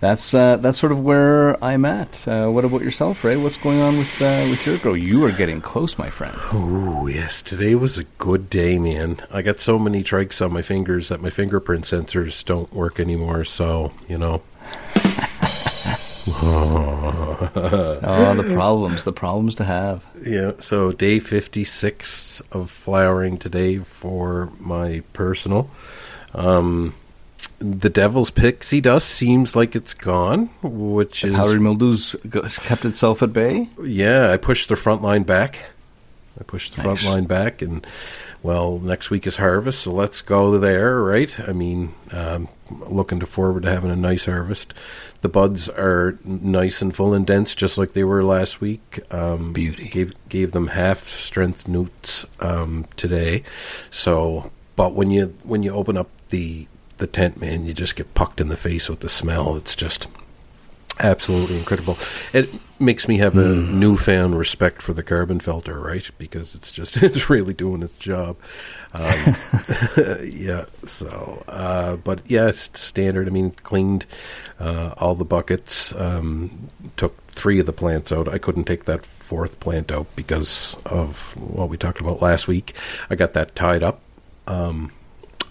that's 0.00 0.32
uh, 0.34 0.56
that's 0.58 0.78
sort 0.78 0.92
of 0.92 1.02
where 1.02 1.62
I'm 1.62 1.84
at. 1.84 2.26
Uh, 2.28 2.48
what 2.48 2.64
about 2.64 2.82
yourself, 2.82 3.24
Ray? 3.24 3.36
What's 3.36 3.56
going 3.56 3.80
on 3.80 3.98
with 3.98 4.20
uh, 4.22 4.46
with 4.50 4.64
your 4.66 4.78
girl? 4.78 4.96
You 4.96 5.24
are 5.24 5.32
getting 5.32 5.60
close, 5.60 5.98
my 5.98 6.10
friend. 6.10 6.36
Oh 6.52 7.06
yes, 7.06 7.42
today 7.42 7.74
was 7.74 7.98
a 7.98 8.04
good 8.18 8.48
day, 8.50 8.78
man. 8.78 9.18
I 9.30 9.42
got 9.42 9.60
so 9.60 9.78
many 9.78 10.04
trikes 10.04 10.44
on 10.44 10.52
my 10.52 10.62
fingers 10.62 11.08
that 11.08 11.20
my 11.20 11.30
fingerprint 11.30 11.84
sensors 11.84 12.44
don't 12.44 12.72
work 12.72 13.00
anymore. 13.00 13.44
So 13.44 13.92
you 14.08 14.18
know, 14.18 14.42
Oh, 16.30 18.34
the 18.36 18.54
problems, 18.54 19.04
the 19.04 19.12
problems 19.12 19.54
to 19.56 19.64
have. 19.64 20.04
yeah. 20.26 20.52
So 20.58 20.92
day 20.92 21.20
fifty 21.20 21.64
six 21.64 22.40
of 22.52 22.70
flowering 22.70 23.38
today 23.38 23.78
for 23.78 24.50
my 24.60 25.02
personal. 25.12 25.70
Um, 26.34 26.94
the 27.58 27.90
devil's 27.90 28.30
pixie 28.30 28.80
dust 28.80 29.08
seems 29.08 29.56
like 29.56 29.74
it's 29.74 29.94
gone, 29.94 30.46
which 30.62 31.24
is 31.24 31.34
Powdery 31.34 31.60
mildew's 31.60 32.16
kept 32.62 32.84
itself 32.84 33.22
at 33.22 33.32
bay. 33.32 33.68
Yeah, 33.82 34.30
I 34.30 34.36
pushed 34.36 34.68
the 34.68 34.76
front 34.76 35.02
line 35.02 35.24
back. 35.24 35.58
I 36.40 36.44
pushed 36.44 36.76
the 36.76 36.82
front 36.82 37.04
line 37.04 37.24
back, 37.24 37.62
and 37.62 37.84
well, 38.42 38.78
next 38.78 39.10
week 39.10 39.26
is 39.26 39.36
harvest, 39.36 39.82
so 39.82 39.92
let's 39.92 40.22
go 40.22 40.58
there, 40.58 41.00
right? 41.00 41.38
I 41.40 41.52
mean, 41.52 41.94
um, 42.12 42.48
looking 42.70 43.18
to 43.20 43.26
forward 43.26 43.64
to 43.64 43.70
having 43.70 43.90
a 43.90 43.96
nice 43.96 44.26
harvest. 44.26 44.72
The 45.20 45.28
buds 45.28 45.68
are 45.68 46.16
nice 46.24 46.80
and 46.80 46.94
full 46.94 47.12
and 47.12 47.26
dense, 47.26 47.56
just 47.56 47.76
like 47.76 47.92
they 47.92 48.04
were 48.04 48.22
last 48.22 48.60
week. 48.60 49.00
Um, 49.10 49.52
Beauty. 49.52 49.88
Gave 49.88 50.28
gave 50.28 50.52
them 50.52 50.68
half 50.68 51.08
strength 51.08 51.66
nutes 51.66 52.24
um, 52.38 52.86
today. 52.96 53.42
So, 53.90 54.52
but 54.76 54.94
when 54.94 55.10
you 55.10 55.34
when 55.42 55.64
you 55.64 55.72
open 55.74 55.96
up 55.96 56.08
the 56.28 56.68
the 56.98 57.06
tent, 57.06 57.40
man, 57.40 57.66
you 57.66 57.74
just 57.74 57.96
get 57.96 58.14
pucked 58.14 58.40
in 58.40 58.48
the 58.48 58.56
face 58.56 58.88
with 58.88 59.00
the 59.00 59.08
smell. 59.08 59.56
It's 59.56 59.74
just 59.74 60.06
absolutely 61.00 61.58
incredible. 61.58 61.96
It 62.32 62.50
makes 62.80 63.08
me 63.08 63.18
have 63.18 63.36
a 63.36 63.54
newfound 63.54 64.38
respect 64.38 64.82
for 64.82 64.92
the 64.92 65.02
carbon 65.02 65.40
filter, 65.40 65.78
right? 65.78 66.08
Because 66.18 66.54
it's 66.54 66.70
just 66.70 66.96
it's 67.02 67.30
really 67.30 67.54
doing 67.54 67.82
its 67.82 67.96
job. 67.96 68.36
Um, 68.92 69.36
yeah. 70.24 70.66
So, 70.84 71.44
uh, 71.48 71.96
but 71.96 72.20
yeah, 72.26 72.48
it's 72.48 72.78
standard. 72.78 73.26
I 73.26 73.30
mean, 73.30 73.52
cleaned 73.52 74.06
uh, 74.58 74.94
all 74.96 75.14
the 75.14 75.24
buckets. 75.24 75.94
Um, 75.94 76.70
took 76.96 77.16
three 77.26 77.60
of 77.60 77.66
the 77.66 77.72
plants 77.72 78.12
out. 78.12 78.28
I 78.28 78.38
couldn't 78.38 78.64
take 78.64 78.84
that 78.84 79.04
fourth 79.04 79.60
plant 79.60 79.90
out 79.92 80.06
because 80.16 80.76
of 80.86 81.36
what 81.36 81.68
we 81.68 81.76
talked 81.76 82.00
about 82.00 82.22
last 82.22 82.48
week. 82.48 82.74
I 83.10 83.14
got 83.14 83.34
that 83.34 83.54
tied 83.54 83.82
up. 83.82 84.00
Um, 84.46 84.92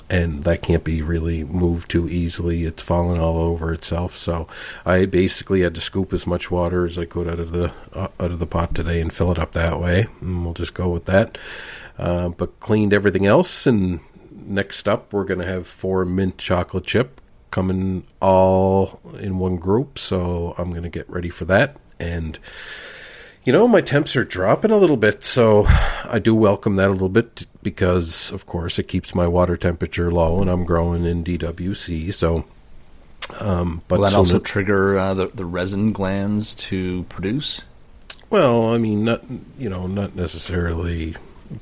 and 0.09 0.43
that 0.45 0.61
can't 0.61 0.83
be 0.83 1.01
really 1.01 1.43
moved 1.43 1.91
too 1.91 2.07
easily. 2.07 2.63
It's 2.63 2.81
fallen 2.81 3.19
all 3.19 3.37
over 3.37 3.73
itself. 3.73 4.15
So 4.15 4.47
I 4.85 5.05
basically 5.05 5.61
had 5.61 5.75
to 5.75 5.81
scoop 5.81 6.13
as 6.13 6.25
much 6.25 6.49
water 6.49 6.85
as 6.85 6.97
I 6.97 7.05
could 7.05 7.27
out 7.27 7.39
of 7.39 7.51
the 7.51 7.71
uh, 7.93 8.07
out 8.19 8.31
of 8.31 8.39
the 8.39 8.47
pot 8.47 8.73
today 8.73 9.01
and 9.01 9.11
fill 9.11 9.31
it 9.31 9.39
up 9.39 9.51
that 9.53 9.79
way. 9.79 10.07
And 10.21 10.45
we'll 10.45 10.53
just 10.53 10.73
go 10.73 10.89
with 10.89 11.05
that. 11.05 11.37
Uh, 11.97 12.29
but 12.29 12.59
cleaned 12.59 12.93
everything 12.93 13.25
else, 13.25 13.65
and 13.65 13.99
next 14.31 14.87
up 14.87 15.11
we're 15.11 15.23
going 15.23 15.39
to 15.39 15.47
have 15.47 15.65
four 15.67 16.05
mint 16.05 16.37
chocolate 16.37 16.85
chip 16.85 17.19
coming 17.49 18.05
all 18.21 19.01
in 19.19 19.39
one 19.39 19.57
group. 19.57 19.97
So 19.97 20.53
I'm 20.57 20.69
going 20.69 20.83
to 20.83 20.89
get 20.89 21.09
ready 21.09 21.29
for 21.29 21.45
that 21.45 21.77
and 21.99 22.37
you 23.47 23.53
know, 23.53 23.65
my 23.65 23.79
temps 23.79 24.17
are 24.17 24.25
dropping 24.25 24.71
a 24.71 24.77
little 24.77 24.97
bit, 24.97 25.23
so 25.23 25.63
I 26.03 26.19
do 26.19 26.35
welcome 26.35 26.75
that 26.75 26.89
a 26.89 26.91
little 26.91 27.07
bit 27.07 27.45
because, 27.63 28.29
of 28.33 28.45
course, 28.45 28.77
it 28.77 28.89
keeps 28.89 29.15
my 29.15 29.25
water 29.25 29.55
temperature 29.55 30.11
low, 30.11 30.41
and 30.41 30.49
I'm 30.49 30.65
growing 30.65 31.05
in 31.05 31.23
DWC. 31.23 32.13
So, 32.13 32.43
um, 33.39 33.83
but 33.87 33.99
will 33.99 34.03
that 34.03 34.11
so 34.11 34.17
also 34.17 34.39
trigger 34.39 34.97
uh, 34.97 35.13
the 35.13 35.27
the 35.27 35.45
resin 35.45 35.93
glands 35.93 36.55
to 36.55 37.03
produce? 37.03 37.61
Well, 38.29 38.73
I 38.73 38.79
mean, 38.79 39.05
not 39.05 39.23
you 39.57 39.69
know, 39.69 39.87
not 39.87 40.13
necessarily 40.13 41.15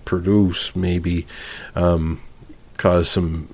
produce, 0.06 0.76
maybe 0.76 1.28
um, 1.76 2.20
cause 2.78 3.10
some 3.10 3.48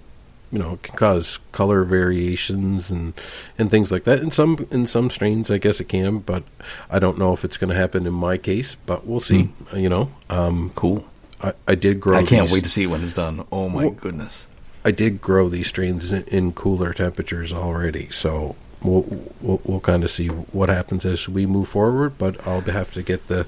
you 0.51 0.59
know 0.59 0.73
it 0.73 0.83
can 0.83 0.95
cause 0.95 1.39
color 1.51 1.83
variations 1.83 2.91
and 2.91 3.13
and 3.57 3.71
things 3.71 3.91
like 3.91 4.03
that. 4.03 4.19
In 4.19 4.31
some 4.31 4.67
in 4.69 4.85
some 4.87 5.09
strains, 5.09 5.49
I 5.49 5.57
guess 5.57 5.79
it 5.79 5.85
can, 5.85 6.19
but 6.19 6.43
I 6.89 6.99
don't 6.99 7.17
know 7.17 7.33
if 7.33 7.45
it's 7.45 7.57
going 7.57 7.69
to 7.69 7.75
happen 7.75 8.05
in 8.05 8.13
my 8.13 8.37
case. 8.37 8.75
But 8.85 9.05
we'll 9.05 9.19
see. 9.19 9.49
Mm. 9.65 9.81
You 9.81 9.89
know, 9.89 10.11
um, 10.29 10.71
cool. 10.75 11.05
I, 11.41 11.53
I, 11.67 11.75
did 11.75 11.99
grow. 11.99 12.17
I 12.17 12.23
can't 12.23 12.47
these, 12.47 12.53
wait 12.53 12.63
to 12.63 12.69
see 12.69 12.85
when 12.85 13.01
it's 13.01 13.13
done. 13.13 13.45
Oh 13.51 13.69
my 13.69 13.85
well, 13.85 13.91
goodness! 13.91 14.47
I 14.83 14.91
did 14.91 15.21
grow 15.21 15.49
these 15.49 15.67
strains 15.67 16.11
in, 16.11 16.23
in 16.23 16.51
cooler 16.53 16.93
temperatures 16.93 17.53
already, 17.53 18.09
so 18.09 18.55
we'll 18.83 19.27
we'll, 19.41 19.61
we'll 19.63 19.79
kind 19.79 20.03
of 20.03 20.11
see 20.11 20.27
what 20.27 20.69
happens 20.69 21.05
as 21.05 21.29
we 21.29 21.45
move 21.45 21.69
forward. 21.69 22.17
But 22.17 22.45
I'll 22.45 22.61
have 22.61 22.91
to 22.91 23.01
get 23.01 23.27
the 23.27 23.47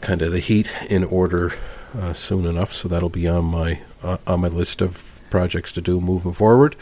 kind 0.00 0.22
of 0.22 0.32
the 0.32 0.40
heat 0.40 0.70
in 0.88 1.02
order 1.02 1.54
uh, 1.98 2.12
soon 2.12 2.46
enough, 2.46 2.72
so 2.72 2.88
that'll 2.88 3.08
be 3.08 3.26
on 3.26 3.46
my 3.46 3.80
uh, 4.02 4.18
on 4.26 4.40
my 4.40 4.48
list 4.48 4.80
of 4.82 5.15
projects 5.36 5.70
to 5.70 5.82
do 5.82 6.00
moving 6.00 6.32
forward. 6.32 6.74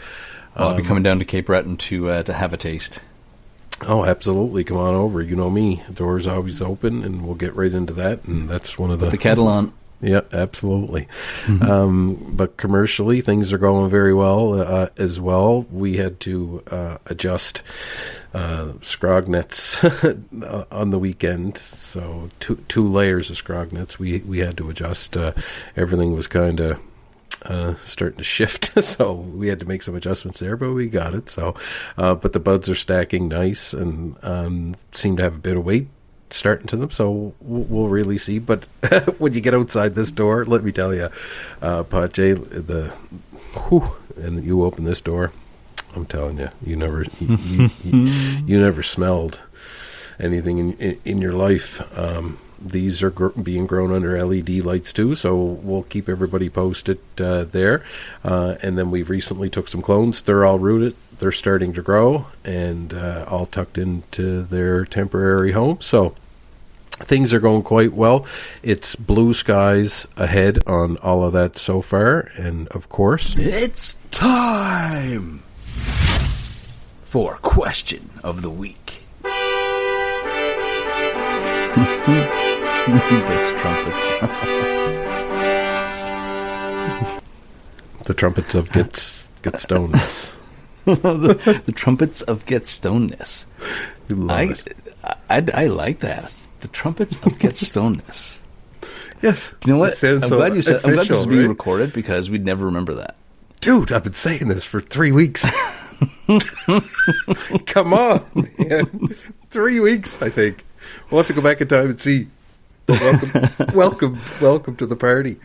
I'll 0.55 0.77
be 0.77 0.81
um, 0.81 0.87
coming 0.87 1.03
down 1.03 1.19
to 1.19 1.25
Cape 1.25 1.47
Breton 1.47 1.75
to 1.75 2.09
uh, 2.09 2.23
to 2.23 2.31
have 2.31 2.53
a 2.53 2.57
taste. 2.57 3.01
Oh, 3.81 4.05
absolutely! 4.05 4.63
Come 4.63 4.77
on 4.77 4.95
over. 4.95 5.21
You 5.21 5.35
know 5.35 5.49
me; 5.49 5.83
the 5.87 5.93
door's 5.93 6.25
always 6.25 6.61
open, 6.61 7.03
and 7.03 7.25
we'll 7.25 7.35
get 7.35 7.53
right 7.53 7.73
into 7.73 7.91
that. 7.91 8.23
And 8.23 8.47
that's 8.47 8.79
one 8.79 8.91
of 8.91 9.01
the 9.01 9.07
Put 9.07 9.11
the 9.11 9.17
kettle 9.17 9.49
on. 9.49 9.73
Yeah, 9.99 10.21
absolutely. 10.31 11.09
Mm-hmm. 11.43 11.63
Um, 11.63 12.31
but 12.33 12.55
commercially, 12.55 13.19
things 13.19 13.51
are 13.51 13.57
going 13.57 13.89
very 13.89 14.13
well 14.13 14.61
uh, 14.61 14.87
as 14.95 15.19
well. 15.19 15.63
We 15.69 15.97
had 15.97 16.21
to 16.21 16.63
uh, 16.71 16.97
adjust 17.07 17.61
uh, 18.33 18.73
scrog 18.79 19.27
nets 19.27 19.83
on 20.71 20.91
the 20.91 20.99
weekend, 20.99 21.57
so 21.57 22.29
two 22.39 22.63
two 22.69 22.87
layers 22.87 23.29
of 23.29 23.35
scrog 23.35 23.73
nets. 23.73 23.99
We 23.99 24.19
we 24.19 24.39
had 24.39 24.55
to 24.59 24.69
adjust. 24.69 25.17
Uh, 25.17 25.33
everything 25.75 26.15
was 26.15 26.27
kind 26.27 26.61
of 26.61 26.79
uh, 27.45 27.75
starting 27.85 28.17
to 28.17 28.23
shift, 28.23 28.81
so 28.83 29.13
we 29.13 29.47
had 29.47 29.59
to 29.59 29.65
make 29.65 29.83
some 29.83 29.95
adjustments 29.95 30.39
there, 30.39 30.57
but 30.57 30.73
we 30.73 30.87
got 30.87 31.13
it. 31.13 31.29
So, 31.29 31.55
uh, 31.97 32.15
but 32.15 32.33
the 32.33 32.39
buds 32.39 32.69
are 32.69 32.75
stacking 32.75 33.27
nice 33.27 33.73
and 33.73 34.17
um, 34.23 34.75
seem 34.91 35.17
to 35.17 35.23
have 35.23 35.35
a 35.35 35.39
bit 35.39 35.57
of 35.57 35.65
weight 35.65 35.87
starting 36.29 36.67
to 36.67 36.77
them. 36.77 36.91
So 36.91 37.33
we'll, 37.39 37.63
we'll 37.63 37.87
really 37.87 38.17
see. 38.17 38.39
But 38.39 38.63
when 39.17 39.33
you 39.33 39.41
get 39.41 39.53
outside 39.53 39.95
this 39.95 40.11
door, 40.11 40.45
let 40.45 40.63
me 40.63 40.71
tell 40.71 40.93
you, 40.93 41.09
uh, 41.61 41.83
Pache, 41.83 42.33
the 42.33 42.89
whew, 43.69 43.95
and 44.17 44.43
you 44.43 44.63
open 44.63 44.83
this 44.83 45.01
door, 45.01 45.31
I'm 45.95 46.05
telling 46.05 46.37
you, 46.37 46.49
you 46.65 46.75
never 46.75 47.03
you, 47.19 47.37
you, 47.37 47.69
you, 47.83 47.99
you 48.45 48.59
never 48.59 48.83
smelled 48.83 49.39
anything 50.19 50.57
in 50.57 50.73
in, 50.73 51.01
in 51.05 51.21
your 51.21 51.33
life. 51.33 51.81
Um, 51.97 52.37
these 52.65 53.03
are 53.03 53.11
gr- 53.11 53.27
being 53.29 53.67
grown 53.67 53.93
under 53.93 54.23
LED 54.25 54.49
lights 54.65 54.91
too, 54.91 55.15
so 55.15 55.35
we'll 55.35 55.83
keep 55.83 56.09
everybody 56.09 56.49
posted 56.49 56.99
uh, 57.19 57.43
there. 57.45 57.83
Uh, 58.23 58.55
and 58.61 58.77
then 58.77 58.91
we 58.91 59.03
recently 59.03 59.49
took 59.49 59.67
some 59.67 59.81
clones; 59.81 60.23
they're 60.23 60.43
all 60.43 60.59
rooted, 60.59 60.95
they're 61.19 61.31
starting 61.31 61.73
to 61.73 61.81
grow, 61.81 62.27
and 62.43 62.93
uh, 62.93 63.25
all 63.29 63.45
tucked 63.45 63.77
into 63.77 64.41
their 64.43 64.85
temporary 64.85 65.51
home. 65.51 65.79
So 65.81 66.15
things 66.91 67.33
are 67.33 67.39
going 67.39 67.63
quite 67.63 67.93
well. 67.93 68.25
It's 68.63 68.95
blue 68.95 69.33
skies 69.33 70.07
ahead 70.17 70.59
on 70.67 70.97
all 70.97 71.23
of 71.23 71.33
that 71.33 71.57
so 71.57 71.81
far, 71.81 72.31
and 72.35 72.67
of 72.69 72.89
course, 72.89 73.35
it's 73.37 74.01
time 74.11 75.43
for 77.03 77.35
question 77.37 78.09
of 78.23 78.41
the 78.41 78.49
week. 78.49 79.03
Those 82.85 83.51
trumpets. 83.53 84.13
the 88.03 88.13
trumpets 88.13 88.53
of 88.53 88.71
get 88.71 88.91
get 89.41 89.55
stonedness. 89.55 90.35
the, 90.85 91.63
the, 91.65 91.71
trumpets 91.71 92.21
of 92.21 92.45
get 92.45 92.65
stonedness. 92.65 93.47
I, 94.29 94.53
I, 95.03 95.15
I, 95.31 95.63
I, 95.63 95.65
like 95.65 96.01
that. 96.01 96.31
The 96.59 96.67
trumpets 96.67 97.15
of 97.25 97.39
get 97.39 97.57
stoneness. 97.57 98.43
yes. 99.19 99.55
Do 99.61 99.71
you 99.71 99.73
know 99.73 99.79
what? 99.79 100.03
I'm 100.03 100.21
so 100.21 100.37
glad 100.37 100.55
you 100.55 100.61
said. 100.61 100.75
Official, 100.75 100.89
I'm 100.89 100.93
glad 100.93 101.07
this 101.07 101.17
is 101.17 101.25
being 101.25 101.41
right? 101.41 101.49
recorded 101.49 101.91
because 101.91 102.29
we'd 102.29 102.45
never 102.45 102.65
remember 102.65 102.93
that. 102.93 103.15
Dude, 103.61 103.91
I've 103.91 104.03
been 104.03 104.13
saying 104.13 104.47
this 104.47 104.63
for 104.63 104.79
three 104.79 105.11
weeks. 105.11 105.43
Come 107.65 107.95
on, 107.95 108.51
man. 108.59 109.15
Three 109.49 109.79
weeks, 109.79 110.21
I 110.21 110.29
think. 110.29 110.63
We'll 111.09 111.17
have 111.17 111.27
to 111.27 111.33
go 111.33 111.41
back 111.41 111.61
in 111.61 111.67
time 111.67 111.89
and 111.89 111.99
see 111.99 112.27
welcome, 112.87 113.49
welcome, 113.73 114.19
welcome 114.41 114.75
to 114.77 114.85
the 114.85 114.95
party. 114.95 115.37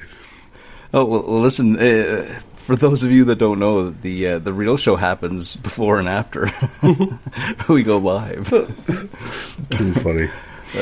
Oh 0.92 1.04
well, 1.04 1.22
listen. 1.40 1.78
Uh, 1.78 2.40
for 2.54 2.76
those 2.76 3.02
of 3.02 3.10
you 3.10 3.24
that 3.24 3.36
don't 3.36 3.58
know, 3.58 3.90
the 3.90 4.26
uh, 4.26 4.38
the 4.38 4.52
real 4.52 4.76
show 4.76 4.96
happens 4.96 5.56
before 5.56 5.98
and 5.98 6.08
after 6.08 6.50
we 7.68 7.82
go 7.82 7.98
live. 7.98 8.48
Too 9.70 9.94
funny. 9.94 10.28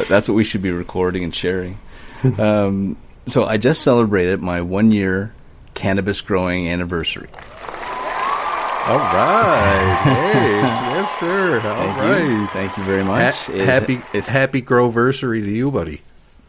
That's 0.09 0.29
what 0.29 0.35
we 0.35 0.45
should 0.45 0.63
be 0.63 0.71
recording 0.73 1.25
and 1.25 1.35
sharing. 1.35 1.79
Um, 2.39 2.97
so 3.27 3.45
I 3.45 3.57
just 3.57 3.83
celebrated 3.83 4.43
my 4.43 4.61
one 4.61 4.91
year 4.91 5.33
cannabis 5.75 6.21
growing 6.21 6.69
anniversary. 6.69 7.29
All 8.89 8.97
right. 8.99 10.01
Hey, 10.03 10.61
yes, 10.63 11.19
sir. 11.21 11.55
All 11.57 11.61
Thank 11.61 11.97
right. 11.99 12.23
You. 12.25 12.47
Thank 12.49 12.77
you 12.79 12.83
very 12.85 13.05
much. 13.05 13.47
Ha- 13.47 13.53
happy, 13.53 14.01
it's 14.15 14.27
happy 14.29 14.63
growversary 14.63 15.45
to 15.45 15.51
you, 15.51 15.71
buddy. 15.71 16.01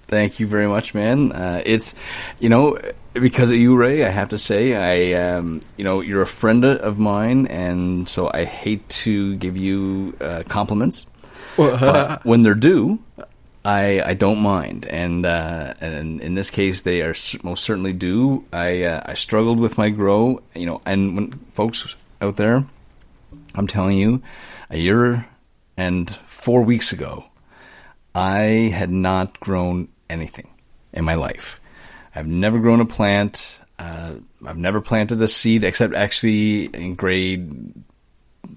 Thank 0.10 0.39
you 0.39 0.48
very 0.48 0.68
much, 0.68 0.96
man. 0.96 1.32
Uh, 1.32 1.62
it's, 1.63 1.94
you 2.39 2.50
know, 2.50 2.80
because 3.13 3.51
of 3.51 3.58
you, 3.58 3.78
Ray, 3.78 4.04
I 4.04 4.10
have 4.10 4.30
to 4.30 4.39
say, 4.39 4.74
I, 4.74 5.13
um, 5.22 5.62
you 5.78 5.84
know, 5.84 6.01
you're 6.01 6.24
a 6.24 6.28
friend 6.28 6.66
of 6.66 6.98
mine, 6.98 7.46
and 7.46 8.10
so 8.10 8.28
I 8.34 8.46
hate 8.46 8.89
to 9.06 9.36
give 9.36 9.56
you 9.56 10.18
uh, 10.20 10.42
compliments, 10.48 11.06
but 11.56 12.25
when 12.25 12.42
they're 12.42 12.56
due, 12.56 12.98
I, 13.63 14.01
I 14.04 14.13
don't 14.16 14.39
mind, 14.39 14.86
and 14.86 15.28
uh, 15.28 15.75
and 15.80 16.22
in 16.22 16.34
this 16.34 16.50
case, 16.50 16.82
they 16.82 17.04
are 17.04 17.13
most 17.44 17.63
certainly 17.63 17.94
due. 17.94 18.46
I 18.51 18.84
uh, 18.84 19.01
I 19.06 19.13
struggled 19.13 19.60
with 19.60 19.78
my 19.78 19.92
grow, 19.92 20.42
you 20.56 20.66
know, 20.66 20.82
and 20.88 21.16
when 21.16 21.32
folks 21.54 21.96
out 22.20 22.38
there, 22.38 22.66
I'm 23.54 23.68
telling 23.68 23.98
you, 23.98 24.24
a 24.72 24.78
year 24.78 25.28
and 25.78 26.10
four 26.25 26.63
weeks 26.63 26.92
ago, 26.94 27.25
I 28.16 28.72
had 28.74 28.89
not 28.89 29.39
grown 29.39 29.89
anything 30.10 30.50
in 30.94 31.06
my 31.06 31.16
life. 31.16 31.60
I've 32.16 32.28
never 32.28 32.60
grown 32.60 32.82
a 32.82 32.86
plant. 32.86 33.60
Uh, 33.78 34.16
I've 34.46 34.58
never 34.58 34.82
planted 34.82 35.22
a 35.22 35.28
seed 35.28 35.63
except 35.63 35.94
actually 35.94 36.66
in 36.66 36.96
grade 36.96 37.74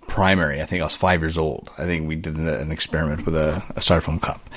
primary. 0.08 0.60
I 0.60 0.66
think 0.66 0.80
I 0.80 0.84
was 0.84 0.94
five 0.94 1.20
years 1.20 1.38
old. 1.38 1.70
I 1.78 1.84
think 1.84 2.08
we 2.08 2.16
did 2.16 2.36
an 2.36 2.72
experiment 2.72 3.24
with 3.24 3.36
a, 3.36 3.62
a 3.70 3.80
styrofoam 3.80 4.20
cup. 4.20 4.48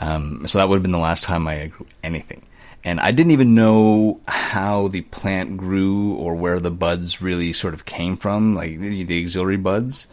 Um, 0.00 0.46
so 0.46 0.58
that 0.58 0.68
would 0.68 0.76
have 0.76 0.82
been 0.82 0.92
the 0.92 0.98
last 0.98 1.24
time 1.24 1.48
I 1.48 1.68
grew 1.68 1.86
anything. 2.02 2.42
And 2.84 2.98
I 2.98 3.12
didn't 3.12 3.30
even 3.30 3.54
know 3.54 4.20
how 4.26 4.88
the 4.88 5.02
plant 5.02 5.56
grew 5.56 6.14
or 6.14 6.34
where 6.34 6.58
the 6.58 6.70
buds 6.70 7.22
really 7.22 7.52
sort 7.52 7.74
of 7.74 7.84
came 7.84 8.16
from, 8.16 8.56
like 8.56 8.78
the 8.78 9.22
auxiliary 9.22 9.56
buds, 9.56 10.08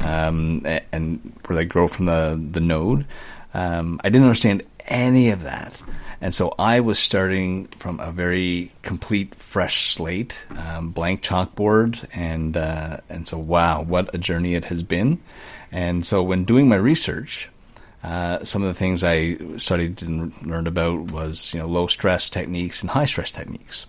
um, 0.00 0.62
and 0.92 1.32
where 1.46 1.56
they 1.56 1.64
grow 1.64 1.88
from 1.88 2.04
the, 2.04 2.38
the 2.50 2.60
node. 2.60 3.06
Um, 3.54 4.00
I 4.04 4.10
didn't 4.10 4.26
understand 4.26 4.64
any 4.90 5.30
of 5.30 5.42
that. 5.44 5.80
And 6.20 6.34
so 6.34 6.54
I 6.58 6.80
was 6.80 6.98
starting 6.98 7.68
from 7.68 7.98
a 7.98 8.12
very 8.12 8.72
complete 8.82 9.34
fresh 9.36 9.86
slate, 9.90 10.38
um, 10.54 10.90
blank 10.90 11.22
chalkboard, 11.22 12.06
and 12.12 12.56
uh, 12.56 12.98
and 13.08 13.26
so 13.26 13.38
wow, 13.38 13.82
what 13.82 14.14
a 14.14 14.18
journey 14.18 14.54
it 14.54 14.66
has 14.66 14.82
been. 14.82 15.18
And 15.72 16.04
so 16.04 16.22
when 16.22 16.44
doing 16.44 16.68
my 16.68 16.76
research, 16.76 17.48
uh, 18.02 18.44
some 18.44 18.62
of 18.62 18.68
the 18.68 18.74
things 18.74 19.02
I 19.02 19.38
studied 19.56 20.02
and 20.02 20.34
learned 20.42 20.66
about 20.66 21.10
was 21.10 21.54
you 21.54 21.60
know 21.60 21.66
low 21.66 21.86
stress 21.86 22.28
techniques 22.28 22.82
and 22.82 22.90
high 22.90 23.06
stress 23.06 23.30
techniques, 23.30 23.86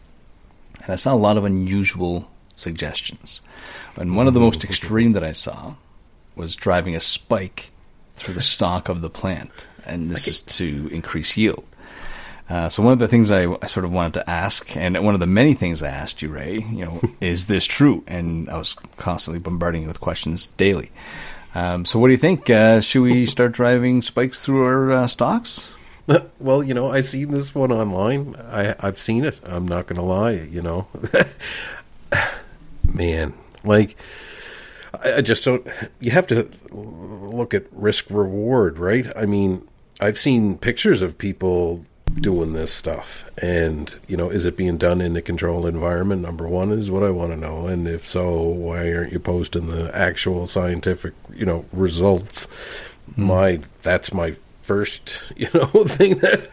and 0.84 0.94
I 0.94 0.96
saw 0.96 1.14
a 1.14 1.16
lot 1.16 1.36
of 1.36 1.44
unusual 1.44 2.32
suggestions. 2.56 3.42
And 3.98 4.16
one 4.16 4.28
of 4.28 4.34
the 4.34 4.40
most 4.40 4.64
extreme 4.70 5.12
that 5.14 5.24
I 5.24 5.34
saw 5.34 5.76
was 6.36 6.56
driving 6.56 6.96
a 6.96 7.02
spike 7.02 7.72
through 8.16 8.36
the 8.36 8.42
stalk 8.42 8.88
of 8.88 9.02
the 9.02 9.10
plant, 9.10 9.52
and 9.86 10.10
this 10.10 10.28
is 10.28 10.40
to 10.42 10.90
increase 10.92 11.38
yield. 11.38 11.64
Uh, 12.50 12.68
so 12.68 12.84
one 12.84 12.92
of 12.92 13.00
the 13.00 13.08
things 13.08 13.32
I, 13.32 13.50
I, 13.62 13.68
sort 13.68 13.86
of 13.86 13.94
wanted 13.94 14.16
to 14.16 14.30
ask, 14.30 14.76
and 14.76 15.02
one 15.06 15.14
of 15.14 15.22
the 15.22 15.28
many 15.28 15.54
things 15.54 15.82
I 15.82 15.88
asked 15.88 16.22
you, 16.22 16.28
Ray, 16.28 16.56
you 16.56 16.84
know, 16.84 17.02
is 17.22 17.46
this 17.46 17.66
true? 17.66 18.04
And 18.08 18.50
I 18.50 18.58
was 18.58 18.74
constantly 18.98 19.40
bombarding 19.40 19.84
you 19.84 19.88
with 19.88 20.02
questions 20.02 20.48
daily. 20.48 20.92
Um, 21.56 21.86
so 21.86 21.98
what 21.98 22.08
do 22.08 22.12
you 22.12 22.18
think? 22.18 22.50
Uh, 22.50 22.82
should 22.82 23.04
we 23.04 23.26
start 23.26 23.54
driving 23.54 24.02
spikes 24.02 24.44
through 24.46 24.66
our 24.66 24.92
uh, 24.92 25.08
stalks? 25.08 25.72
Well, 26.40 26.62
you 26.62 26.74
know, 26.74 26.92
I've 26.92 27.06
seen 27.06 27.32
this 27.32 27.56
one 27.56 27.72
online. 27.72 28.36
I, 28.36 28.76
I've 28.80 29.00
seen 29.00 29.24
it. 29.24 29.40
I'm 29.46 29.66
not 29.66 29.88
going 29.88 29.98
to 29.98 30.06
lie. 30.06 30.32
You 30.32 30.62
know, 30.62 30.88
man, 32.94 33.34
like 33.64 33.96
I, 34.94 35.14
I 35.14 35.22
just 35.22 35.46
don't. 35.46 35.66
You 36.02 36.12
have 36.12 36.28
to 36.28 36.50
look 36.72 37.54
at 37.54 37.66
risk 37.72 38.08
reward, 38.10 38.78
right? 38.78 39.08
I 39.16 39.26
mean, 39.26 39.66
I've 40.02 40.20
seen 40.20 40.58
pictures 40.58 41.04
of 41.04 41.18
people 41.20 41.86
doing 42.20 42.54
this 42.54 42.74
stuff. 42.74 43.30
And 43.42 43.98
you 44.08 44.18
know 44.18 44.30
is 44.30 44.46
it 44.46 44.58
being 44.58 44.78
done 44.78 45.02
in 45.02 45.16
a 45.16 45.22
controlled 45.22 45.66
environment? 45.66 46.22
Number 46.22 46.48
one 46.48 46.72
is 46.72 46.92
what 46.92 47.04
i 47.04 47.10
want 47.10 47.32
to 47.32 47.38
know. 47.38 47.68
And 47.68 47.88
if 47.88 48.06
so 48.06 48.40
why 48.42 48.92
aren't 48.94 49.14
you 49.14 49.20
posting 49.20 49.68
the 49.68 49.96
actual 49.96 50.48
scientific 50.48 51.14
you 51.34 51.46
know 51.46 51.66
results? 51.72 52.48
Mm. 53.16 53.26
my 53.26 53.60
that's 53.82 54.14
my 54.14 54.36
first 54.62 55.20
you 55.36 55.48
know 55.54 55.66
thing 55.86 56.18
that 56.20 56.50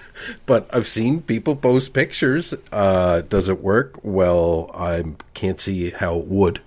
but 0.46 0.68
i've 0.72 0.86
seen 0.86 1.22
people 1.22 1.56
post 1.56 1.92
pictures. 1.92 2.54
Uh 2.70 3.22
does 3.22 3.48
it 3.48 3.60
work? 3.62 3.98
Well 4.02 4.70
i 4.74 5.04
can't 5.34 5.60
see 5.60 5.90
how 5.90 6.18
it 6.18 6.26
would. 6.26 6.60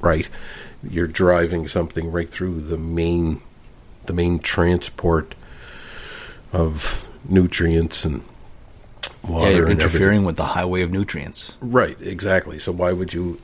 Right? 0.00 0.28
You're 0.82 1.06
driving 1.06 1.68
something 1.68 2.10
right 2.10 2.28
through 2.28 2.62
the 2.62 2.78
main 2.78 3.40
the 4.06 4.12
main 4.12 4.40
transport 4.40 5.36
of 6.52 7.06
nutrients 7.28 8.04
and 8.04 8.24
water. 9.28 9.50
Yeah, 9.50 9.56
you're 9.56 9.70
interfering 9.70 10.24
with 10.24 10.36
the 10.36 10.44
highway 10.44 10.82
of 10.82 10.90
nutrients. 10.90 11.56
Right, 11.60 12.00
exactly. 12.00 12.58
So 12.58 12.72
why 12.72 12.92
would 12.92 13.12
you 13.12 13.40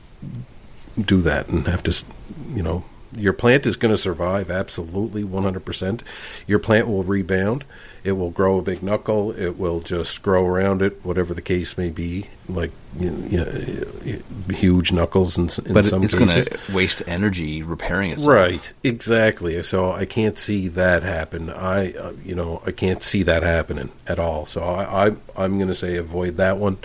do 0.99 1.21
that 1.21 1.47
and 1.47 1.67
have 1.67 1.83
to, 1.83 2.05
you 2.53 2.61
know, 2.61 2.83
your 3.15 3.33
plant 3.33 3.65
is 3.65 3.75
going 3.75 3.93
to 3.93 3.97
survive 3.97 4.51
absolutely 4.51 5.23
100%. 5.23 6.01
Your 6.47 6.59
plant 6.59 6.87
will 6.87 7.03
rebound. 7.03 7.65
It 8.03 8.13
will 8.13 8.29
grow 8.29 8.59
a 8.59 8.61
big 8.61 8.81
knuckle. 8.81 9.31
It 9.31 9.57
will 9.57 9.81
just 9.81 10.21
grow 10.21 10.45
around 10.45 10.81
it, 10.81 11.03
whatever 11.03 11.33
the 11.33 11.41
case 11.41 11.77
may 11.77 11.89
be, 11.89 12.29
like 12.47 12.71
you 12.97 13.09
know, 13.09 14.55
huge 14.55 14.91
knuckles 14.93 15.37
in, 15.37 15.49
in 15.65 15.73
but 15.73 15.85
some 15.85 16.03
it's 16.03 16.13
going 16.13 16.29
to 16.29 16.59
waste 16.73 17.03
energy 17.07 17.61
repairing 17.61 18.11
itself. 18.11 18.33
Right, 18.33 18.73
exactly. 18.83 19.61
So 19.63 19.91
I 19.91 20.05
can't 20.05 20.39
see 20.39 20.69
that 20.69 21.03
happen. 21.03 21.49
I, 21.49 21.93
uh, 21.93 22.13
you 22.23 22.35
know, 22.35 22.61
I 22.65 22.71
can't 22.71 23.03
see 23.03 23.23
that 23.23 23.43
happening 23.43 23.91
at 24.07 24.17
all. 24.17 24.45
So 24.45 24.61
I, 24.61 25.07
I 25.07 25.15
I'm 25.35 25.57
going 25.57 25.67
to 25.67 25.75
say 25.75 25.97
avoid 25.97 26.37
that 26.37 26.57
one. 26.57 26.77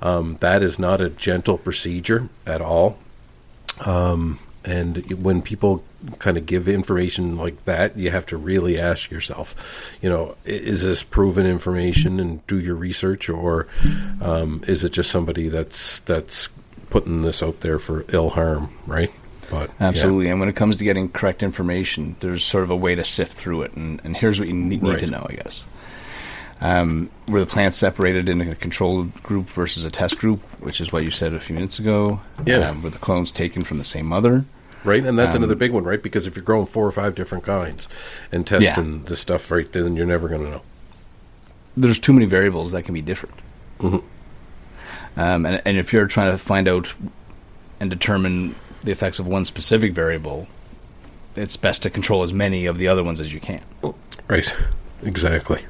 Um, 0.00 0.38
that 0.40 0.62
is 0.62 0.78
not 0.78 1.00
a 1.00 1.10
gentle 1.10 1.58
procedure 1.58 2.28
at 2.46 2.62
all. 2.62 2.98
Um, 3.84 4.38
and 4.66 5.06
when 5.22 5.42
people 5.42 5.84
kind 6.18 6.36
of 6.36 6.44
give 6.44 6.68
information 6.68 7.36
like 7.36 7.64
that, 7.64 7.96
you 7.96 8.10
have 8.10 8.26
to 8.26 8.36
really 8.36 8.78
ask 8.78 9.10
yourself, 9.10 9.54
you 10.02 10.10
know, 10.10 10.36
is 10.44 10.82
this 10.82 11.02
proven 11.02 11.46
information 11.46 12.18
and 12.18 12.44
do 12.48 12.58
your 12.58 12.74
research, 12.74 13.28
or 13.28 13.68
um, 14.20 14.62
is 14.66 14.82
it 14.82 14.90
just 14.90 15.10
somebody 15.10 15.48
that's 15.48 16.00
that's 16.00 16.48
putting 16.90 17.22
this 17.22 17.42
out 17.42 17.60
there 17.60 17.78
for 17.78 18.04
ill 18.08 18.30
harm, 18.30 18.70
right? 18.86 19.12
But 19.50 19.70
absolutely, 19.78 20.26
yeah. 20.26 20.32
and 20.32 20.40
when 20.40 20.48
it 20.48 20.56
comes 20.56 20.76
to 20.76 20.84
getting 20.84 21.08
correct 21.08 21.44
information, 21.44 22.16
there's 22.18 22.42
sort 22.42 22.64
of 22.64 22.70
a 22.70 22.76
way 22.76 22.96
to 22.96 23.04
sift 23.04 23.34
through 23.34 23.62
it, 23.62 23.74
and, 23.74 24.00
and 24.02 24.16
here's 24.16 24.40
what 24.40 24.48
you 24.48 24.54
need, 24.54 24.82
need 24.82 24.90
right. 24.90 25.00
to 25.00 25.06
know, 25.06 25.24
I 25.28 25.34
guess. 25.34 25.64
Um, 26.60 27.10
were 27.28 27.40
the 27.40 27.46
plants 27.46 27.76
separated 27.76 28.28
in 28.28 28.40
a 28.40 28.54
control 28.54 29.04
group 29.22 29.48
versus 29.50 29.84
a 29.84 29.90
test 29.90 30.18
group, 30.18 30.40
which 30.60 30.80
is 30.80 30.90
what 30.90 31.04
you 31.04 31.10
said 31.10 31.34
a 31.34 31.40
few 31.40 31.54
minutes 31.54 31.78
ago? 31.78 32.20
Yeah. 32.44 32.70
Um, 32.70 32.82
were 32.82 32.90
the 32.90 32.98
clones 32.98 33.30
taken 33.30 33.62
from 33.62 33.78
the 33.78 33.84
same 33.84 34.06
mother? 34.06 34.44
Right? 34.86 35.04
And 35.04 35.18
that's 35.18 35.34
um, 35.34 35.42
another 35.42 35.54
big 35.54 35.72
one, 35.72 35.84
right? 35.84 36.02
Because 36.02 36.26
if 36.26 36.36
you're 36.36 36.44
growing 36.44 36.66
four 36.66 36.86
or 36.86 36.92
five 36.92 37.14
different 37.14 37.44
kinds 37.44 37.88
and 38.32 38.46
testing 38.46 38.98
yeah. 38.98 39.04
the 39.04 39.16
stuff 39.16 39.50
right 39.50 39.70
then, 39.72 39.96
you're 39.96 40.06
never 40.06 40.28
going 40.28 40.44
to 40.44 40.50
know. 40.50 40.62
There's 41.76 41.98
too 41.98 42.12
many 42.12 42.26
variables 42.26 42.72
that 42.72 42.84
can 42.84 42.94
be 42.94 43.02
different. 43.02 43.34
Mm-hmm. 43.78 45.20
Um, 45.20 45.46
and, 45.46 45.62
and 45.64 45.76
if 45.76 45.92
you're 45.92 46.06
trying 46.06 46.32
to 46.32 46.38
find 46.38 46.68
out 46.68 46.94
and 47.80 47.90
determine 47.90 48.54
the 48.84 48.92
effects 48.92 49.18
of 49.18 49.26
one 49.26 49.44
specific 49.44 49.92
variable, 49.92 50.46
it's 51.34 51.56
best 51.56 51.82
to 51.82 51.90
control 51.90 52.22
as 52.22 52.32
many 52.32 52.66
of 52.66 52.78
the 52.78 52.88
other 52.88 53.04
ones 53.04 53.20
as 53.20 53.32
you 53.32 53.40
can. 53.40 53.62
Right. 54.28 54.52
Exactly. 55.02 55.64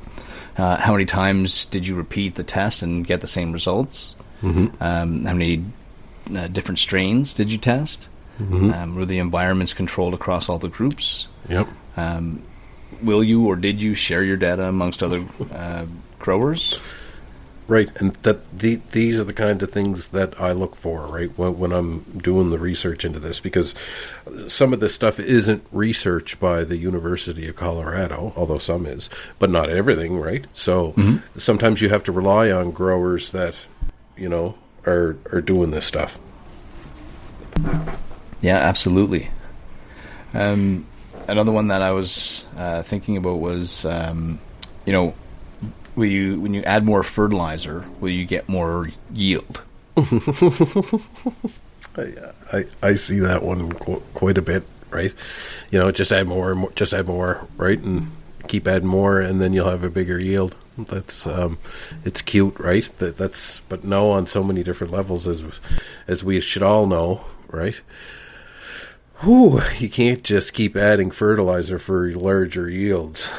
Uh, 0.56 0.78
how 0.78 0.92
many 0.92 1.04
times 1.04 1.66
did 1.66 1.86
you 1.86 1.94
repeat 1.94 2.34
the 2.34 2.44
test 2.44 2.82
and 2.82 3.06
get 3.06 3.20
the 3.20 3.26
same 3.26 3.52
results? 3.52 4.16
Mm-hmm. 4.42 4.82
Um, 4.82 5.24
how 5.24 5.32
many 5.32 5.64
uh, 6.34 6.48
different 6.48 6.78
strains 6.78 7.34
did 7.34 7.52
you 7.52 7.58
test? 7.58 8.08
Mm-hmm. 8.38 8.70
Um, 8.72 8.94
were 8.94 9.06
the 9.06 9.18
environments 9.18 9.72
controlled 9.72 10.14
across 10.14 10.48
all 10.48 10.58
the 10.58 10.68
groups? 10.68 11.28
Yep. 11.48 11.68
Um, 11.96 12.42
will 13.02 13.24
you 13.24 13.46
or 13.46 13.56
did 13.56 13.80
you 13.80 13.94
share 13.94 14.22
your 14.22 14.36
data 14.36 14.64
amongst 14.64 15.02
other 15.02 15.24
uh, 15.52 15.86
growers? 16.18 16.80
Right, 17.68 17.90
and 17.96 18.12
that 18.22 18.56
the, 18.56 18.76
these 18.92 19.18
are 19.18 19.24
the 19.24 19.32
kind 19.32 19.60
of 19.60 19.72
things 19.72 20.08
that 20.08 20.40
I 20.40 20.52
look 20.52 20.76
for, 20.76 21.08
right, 21.08 21.36
when, 21.36 21.58
when 21.58 21.72
I'm 21.72 22.02
doing 22.16 22.50
the 22.50 22.60
research 22.60 23.04
into 23.04 23.18
this, 23.18 23.40
because 23.40 23.74
some 24.46 24.72
of 24.72 24.78
this 24.78 24.94
stuff 24.94 25.18
isn't 25.18 25.66
research 25.72 26.38
by 26.38 26.62
the 26.62 26.76
University 26.76 27.48
of 27.48 27.56
Colorado, 27.56 28.32
although 28.36 28.58
some 28.58 28.86
is, 28.86 29.10
but 29.40 29.50
not 29.50 29.68
everything, 29.68 30.20
right? 30.20 30.46
So 30.52 30.92
mm-hmm. 30.92 31.38
sometimes 31.40 31.82
you 31.82 31.88
have 31.88 32.04
to 32.04 32.12
rely 32.12 32.52
on 32.52 32.70
growers 32.70 33.30
that, 33.30 33.56
you 34.16 34.28
know, 34.28 34.56
are 34.86 35.16
are 35.32 35.40
doing 35.40 35.72
this 35.72 35.86
stuff. 35.86 36.20
Yeah, 38.46 38.58
absolutely. 38.58 39.28
Um, 40.32 40.86
another 41.26 41.50
one 41.50 41.66
that 41.66 41.82
I 41.82 41.90
was 41.90 42.46
uh, 42.56 42.82
thinking 42.82 43.16
about 43.16 43.40
was, 43.40 43.84
um, 43.84 44.38
you 44.84 44.92
know, 44.92 45.16
will 45.96 46.06
you 46.06 46.40
when 46.40 46.54
you 46.54 46.62
add 46.62 46.84
more 46.84 47.02
fertilizer, 47.02 47.84
will 47.98 48.10
you 48.10 48.24
get 48.24 48.48
more 48.48 48.90
yield? 49.12 49.64
I, 49.96 50.02
I, 52.52 52.64
I 52.84 52.94
see 52.94 53.18
that 53.18 53.42
one 53.42 53.72
qu- 53.72 54.02
quite 54.14 54.38
a 54.38 54.42
bit, 54.42 54.62
right? 54.90 55.12
You 55.72 55.80
know, 55.80 55.90
just 55.90 56.12
add 56.12 56.28
more, 56.28 56.54
more, 56.54 56.70
just 56.76 56.94
add 56.94 57.08
more, 57.08 57.48
right, 57.56 57.80
and 57.80 58.12
keep 58.46 58.68
adding 58.68 58.86
more, 58.86 59.20
and 59.20 59.40
then 59.40 59.54
you'll 59.54 59.70
have 59.70 59.82
a 59.82 59.90
bigger 59.90 60.20
yield. 60.20 60.54
That's 60.78 61.26
um, 61.26 61.58
it's 62.04 62.22
cute, 62.22 62.60
right? 62.60 62.88
That 62.98 63.18
that's 63.18 63.62
but 63.62 63.82
no 63.82 64.12
on 64.12 64.28
so 64.28 64.44
many 64.44 64.62
different 64.62 64.92
levels 64.92 65.26
as 65.26 65.42
as 66.06 66.22
we 66.22 66.40
should 66.40 66.62
all 66.62 66.86
know, 66.86 67.22
right? 67.50 67.80
Whew, 69.20 69.60
you 69.78 69.88
can't 69.88 70.22
just 70.22 70.52
keep 70.52 70.76
adding 70.76 71.10
fertilizer 71.10 71.78
for 71.78 72.10
larger 72.12 72.68
yields. 72.68 73.30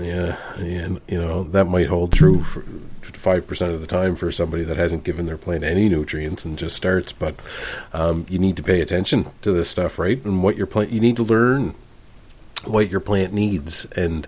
Yeah, 0.00 0.36
and 0.56 1.00
you 1.06 1.18
know 1.18 1.44
that 1.44 1.66
might 1.66 1.88
hold 1.88 2.12
true 2.12 2.42
for 2.42 2.64
five 3.22 3.46
percent 3.46 3.72
of 3.72 3.80
the 3.80 3.86
time 3.86 4.16
for 4.16 4.32
somebody 4.32 4.64
that 4.64 4.76
hasn't 4.76 5.04
given 5.04 5.26
their 5.26 5.36
plant 5.36 5.62
any 5.62 5.88
nutrients 5.88 6.44
and 6.44 6.58
just 6.58 6.76
starts. 6.76 7.12
But 7.12 7.36
um, 7.92 8.26
you 8.28 8.38
need 8.38 8.56
to 8.56 8.62
pay 8.62 8.80
attention 8.80 9.30
to 9.42 9.52
this 9.52 9.68
stuff, 9.68 9.98
right? 9.98 10.22
And 10.24 10.42
what 10.42 10.56
your 10.56 10.66
plant, 10.66 10.90
you 10.90 11.00
need 11.00 11.16
to 11.16 11.22
learn 11.22 11.74
what 12.64 12.90
your 12.90 13.00
plant 13.00 13.32
needs, 13.32 13.84
and 13.96 14.26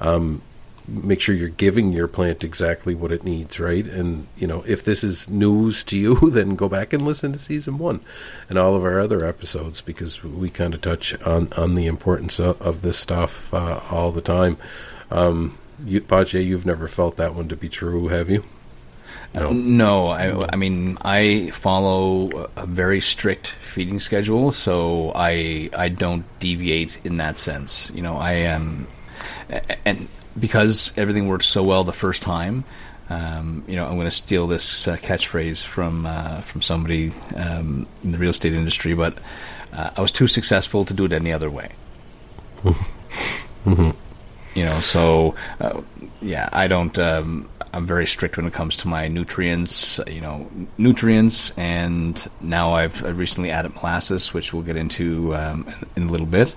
um, 0.00 0.42
make 0.88 1.20
sure 1.20 1.34
you're 1.34 1.48
giving 1.48 1.92
your 1.92 2.08
plant 2.08 2.44
exactly 2.44 2.94
what 2.94 3.12
it 3.12 3.24
needs, 3.24 3.58
right? 3.58 3.86
And 3.86 4.26
you 4.36 4.46
know, 4.46 4.62
if 4.66 4.84
this 4.84 5.02
is 5.02 5.28
news 5.28 5.82
to 5.84 5.98
you, 5.98 6.14
then 6.30 6.54
go 6.54 6.68
back 6.68 6.92
and 6.92 7.04
listen 7.04 7.32
to 7.32 7.38
season 7.38 7.78
one 7.78 8.00
and 8.48 8.58
all 8.58 8.74
of 8.74 8.84
our 8.84 9.00
other 9.00 9.24
episodes 9.24 9.80
because 9.80 10.22
we 10.22 10.48
kind 10.48 10.74
of 10.74 10.80
touch 10.80 11.20
on 11.22 11.52
on 11.56 11.74
the 11.74 11.86
importance 11.86 12.38
of, 12.38 12.60
of 12.62 12.82
this 12.82 12.98
stuff 12.98 13.52
uh, 13.52 13.80
all 13.90 14.12
the 14.12 14.20
time. 14.20 14.56
Um, 15.10 15.58
you, 15.84 16.00
Pache, 16.00 16.40
you've 16.40 16.66
never 16.66 16.88
felt 16.88 17.16
that 17.16 17.34
one 17.34 17.48
to 17.48 17.56
be 17.56 17.68
true, 17.68 18.08
have 18.08 18.30
you? 18.30 18.44
No, 19.34 19.52
no. 19.52 20.06
I, 20.08 20.46
I 20.52 20.56
mean, 20.56 20.96
I 21.02 21.50
follow 21.50 22.48
a 22.56 22.66
very 22.66 23.00
strict 23.00 23.48
feeding 23.48 23.98
schedule, 23.98 24.52
so 24.52 25.12
I 25.14 25.68
I 25.76 25.88
don't 25.88 26.24
deviate 26.40 27.04
in 27.04 27.18
that 27.18 27.38
sense. 27.38 27.90
You 27.94 28.02
know, 28.02 28.16
I 28.16 28.32
am, 28.32 28.86
and 29.84 30.08
because 30.38 30.92
everything 30.96 31.28
worked 31.28 31.44
so 31.44 31.62
well 31.62 31.84
the 31.84 31.92
first 31.92 32.22
time, 32.22 32.64
um, 33.08 33.64
you 33.68 33.76
know, 33.76 33.86
I'm 33.86 33.94
going 33.94 34.06
to 34.06 34.10
steal 34.10 34.46
this 34.46 34.88
uh, 34.88 34.96
catchphrase 34.96 35.64
from 35.64 36.06
uh, 36.06 36.40
from 36.40 36.60
somebody 36.60 37.12
um, 37.36 37.86
in 38.02 38.10
the 38.10 38.18
real 38.18 38.30
estate 38.30 38.52
industry, 38.52 38.94
but 38.94 39.18
uh, 39.72 39.90
I 39.96 40.00
was 40.00 40.10
too 40.10 40.26
successful 40.26 40.84
to 40.84 40.94
do 40.94 41.04
it 41.04 41.12
any 41.12 41.32
other 41.32 41.48
way. 41.48 41.70
mm-hmm. 42.64 43.90
You 44.58 44.64
know, 44.64 44.80
so 44.80 45.34
uh, 45.60 45.82
yeah, 46.20 46.48
I 46.52 46.66
don't. 46.66 46.98
Um, 46.98 47.48
I'm 47.72 47.86
very 47.86 48.06
strict 48.06 48.38
when 48.38 48.46
it 48.46 48.54
comes 48.54 48.76
to 48.78 48.88
my 48.88 49.06
nutrients, 49.06 50.00
you 50.08 50.20
know, 50.20 50.50
nutrients, 50.78 51.50
and 51.58 52.26
now 52.40 52.72
I've 52.72 53.04
I 53.04 53.10
recently 53.10 53.50
added 53.52 53.76
molasses, 53.76 54.34
which 54.34 54.52
we'll 54.52 54.62
get 54.62 54.76
into 54.76 55.32
um, 55.34 55.68
in 55.94 56.04
a 56.04 56.10
little 56.10 56.26
bit. 56.26 56.56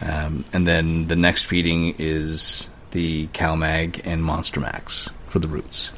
Um, 0.00 0.44
and 0.52 0.66
then 0.66 1.08
the 1.08 1.16
next 1.16 1.44
feeding 1.44 1.96
is 1.98 2.70
the 2.92 3.26
CalMag 3.28 4.02
and 4.04 4.22
Monster 4.22 4.60
Max 4.60 5.10
for 5.26 5.38
the 5.38 5.48
roots. 5.48 5.92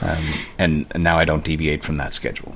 Um, 0.00 0.24
and, 0.58 0.86
and, 0.90 1.02
now 1.02 1.18
I 1.18 1.24
don't 1.24 1.44
deviate 1.44 1.82
from 1.82 1.96
that 1.96 2.12
schedule. 2.12 2.54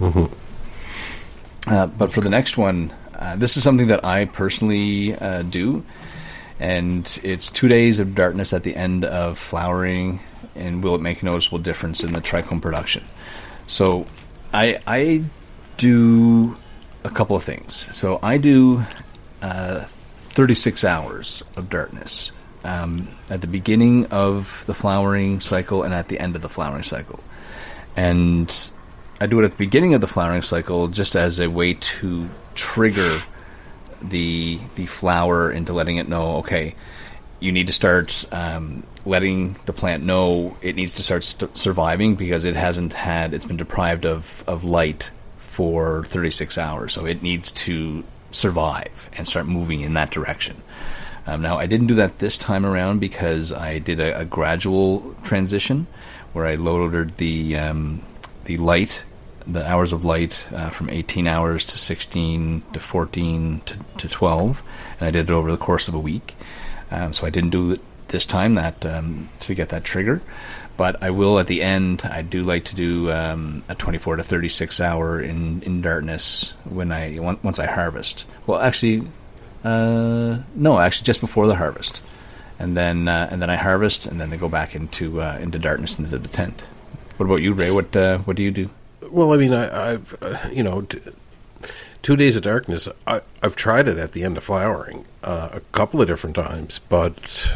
Mm-hmm. 0.00 1.72
Uh, 1.72 1.86
but 1.86 2.12
for 2.12 2.20
the 2.20 2.30
next 2.30 2.56
one, 2.56 2.92
uh, 3.14 3.36
this 3.36 3.56
is 3.56 3.62
something 3.62 3.86
that 3.86 4.04
I 4.04 4.24
personally 4.24 5.14
uh, 5.14 5.42
do, 5.42 5.84
and 6.58 7.20
it's 7.22 7.50
two 7.50 7.68
days 7.68 7.98
of 7.98 8.14
darkness 8.14 8.52
at 8.52 8.64
the 8.64 8.74
end 8.74 9.04
of 9.04 9.38
flowering. 9.38 10.20
And 10.54 10.82
will 10.82 10.94
it 10.96 11.00
make 11.00 11.22
a 11.22 11.24
noticeable 11.24 11.58
difference 11.58 12.02
in 12.02 12.12
the 12.12 12.20
trichome 12.20 12.60
production? 12.60 13.04
So, 13.68 14.06
I 14.52 14.80
I 14.86 15.24
do 15.76 16.56
a 17.04 17.10
couple 17.10 17.36
of 17.36 17.42
things. 17.42 17.74
So 17.96 18.18
I 18.22 18.38
do 18.38 18.84
uh, 19.40 19.84
36 20.30 20.84
hours 20.84 21.42
of 21.56 21.70
darkness 21.70 22.32
um, 22.64 23.08
at 23.30 23.40
the 23.40 23.46
beginning 23.46 24.06
of 24.06 24.64
the 24.66 24.74
flowering 24.74 25.40
cycle 25.40 25.82
and 25.82 25.92
at 25.92 26.08
the 26.08 26.18
end 26.18 26.36
of 26.36 26.42
the 26.42 26.48
flowering 26.48 26.82
cycle. 26.82 27.20
And 27.96 28.70
I 29.20 29.26
do 29.26 29.40
it 29.40 29.44
at 29.44 29.52
the 29.52 29.56
beginning 29.56 29.94
of 29.94 30.00
the 30.00 30.06
flowering 30.06 30.42
cycle 30.42 30.88
just 30.88 31.14
as 31.14 31.38
a 31.38 31.48
way 31.48 31.74
to 31.74 32.28
trigger 32.54 33.18
the 34.00 34.58
the 34.74 34.86
flower 34.86 35.50
into 35.50 35.72
letting 35.72 35.96
it 35.96 36.08
know, 36.08 36.38
okay, 36.38 36.74
you 37.40 37.52
need 37.52 37.66
to 37.66 37.72
start 37.72 38.24
um, 38.32 38.84
letting 39.04 39.56
the 39.66 39.72
plant 39.72 40.02
know 40.04 40.56
it 40.60 40.76
needs 40.76 40.94
to 40.94 41.02
start 41.02 41.24
st- 41.24 41.56
surviving 41.56 42.14
because 42.14 42.44
it 42.44 42.56
hasn't 42.56 42.94
had 42.94 43.34
it's 43.34 43.44
been 43.44 43.56
deprived 43.56 44.04
of 44.04 44.44
of 44.46 44.64
light 44.64 45.10
for 45.38 46.04
36 46.04 46.56
hours, 46.56 46.94
so 46.94 47.04
it 47.04 47.22
needs 47.22 47.52
to 47.52 48.04
survive 48.30 49.10
and 49.18 49.28
start 49.28 49.46
moving 49.46 49.82
in 49.82 49.94
that 49.94 50.10
direction. 50.10 50.56
Um, 51.26 51.42
now, 51.42 51.58
I 51.58 51.66
didn't 51.66 51.86
do 51.86 51.94
that 51.94 52.18
this 52.18 52.36
time 52.36 52.66
around 52.66 52.98
because 52.98 53.52
I 53.52 53.78
did 53.78 54.00
a, 54.00 54.20
a 54.20 54.24
gradual 54.24 55.14
transition 55.22 55.86
where 56.32 56.46
I 56.46 56.56
loaded 56.56 57.16
the 57.16 57.56
um, 57.56 58.02
the 58.44 58.56
light, 58.56 59.04
the 59.46 59.68
hours 59.68 59.92
of 59.92 60.04
light 60.04 60.48
uh, 60.52 60.70
from 60.70 60.90
18 60.90 61.26
hours 61.26 61.64
to 61.66 61.78
16 61.78 62.62
to 62.72 62.80
14 62.80 63.60
to, 63.66 63.78
to 63.98 64.08
12, 64.08 64.62
and 64.98 65.06
I 65.06 65.10
did 65.10 65.30
it 65.30 65.32
over 65.32 65.50
the 65.50 65.56
course 65.56 65.88
of 65.88 65.94
a 65.94 65.98
week. 65.98 66.34
Um, 66.90 67.12
so 67.12 67.26
I 67.26 67.30
didn't 67.30 67.50
do 67.50 67.72
it 67.72 67.80
this 68.08 68.26
time 68.26 68.54
that 68.54 68.84
um, 68.84 69.30
to 69.40 69.54
get 69.54 69.70
that 69.70 69.84
trigger, 69.84 70.22
but 70.76 71.02
I 71.02 71.10
will 71.10 71.38
at 71.38 71.46
the 71.46 71.62
end. 71.62 72.02
I 72.04 72.22
do 72.22 72.42
like 72.42 72.64
to 72.66 72.74
do 72.74 73.10
um, 73.12 73.62
a 73.68 73.74
24 73.74 74.16
to 74.16 74.22
36 74.22 74.80
hour 74.80 75.20
in 75.20 75.62
in 75.62 75.82
darkness 75.82 76.52
when 76.64 76.90
I 76.90 77.18
once 77.20 77.60
I 77.60 77.66
harvest. 77.66 78.26
Well, 78.46 78.60
actually, 78.60 79.06
uh, 79.64 80.38
no, 80.54 80.78
actually, 80.78 81.04
just 81.04 81.20
before 81.20 81.46
the 81.46 81.56
harvest, 81.56 82.00
and 82.58 82.76
then 82.76 83.08
uh, 83.08 83.28
and 83.30 83.40
then 83.40 83.50
I 83.50 83.56
harvest, 83.56 84.06
and 84.06 84.20
then 84.20 84.30
they 84.30 84.36
go 84.36 84.48
back 84.48 84.74
into 84.74 85.20
uh, 85.20 85.38
into 85.40 85.58
darkness 85.58 85.98
into 85.98 86.18
the 86.18 86.28
tent. 86.28 86.62
What 87.16 87.26
about 87.26 87.42
you, 87.42 87.52
Ray? 87.52 87.70
What 87.70 87.94
uh, 87.94 88.18
what 88.18 88.36
do 88.36 88.42
you 88.42 88.50
do? 88.50 88.70
Well, 89.10 89.32
I 89.32 89.36
mean, 89.36 89.52
I, 89.52 89.90
have 89.90 90.16
uh, 90.22 90.48
you 90.52 90.62
know, 90.62 90.82
t- 90.82 91.00
two 92.02 92.16
days 92.16 92.34
of 92.34 92.42
darkness. 92.42 92.88
I, 93.06 93.20
have 93.42 93.56
tried 93.56 93.88
it 93.88 93.98
at 93.98 94.12
the 94.12 94.24
end 94.24 94.36
of 94.36 94.44
flowering 94.44 95.04
uh, 95.22 95.50
a 95.52 95.60
couple 95.72 96.00
of 96.00 96.08
different 96.08 96.34
times, 96.36 96.80
but 96.88 97.52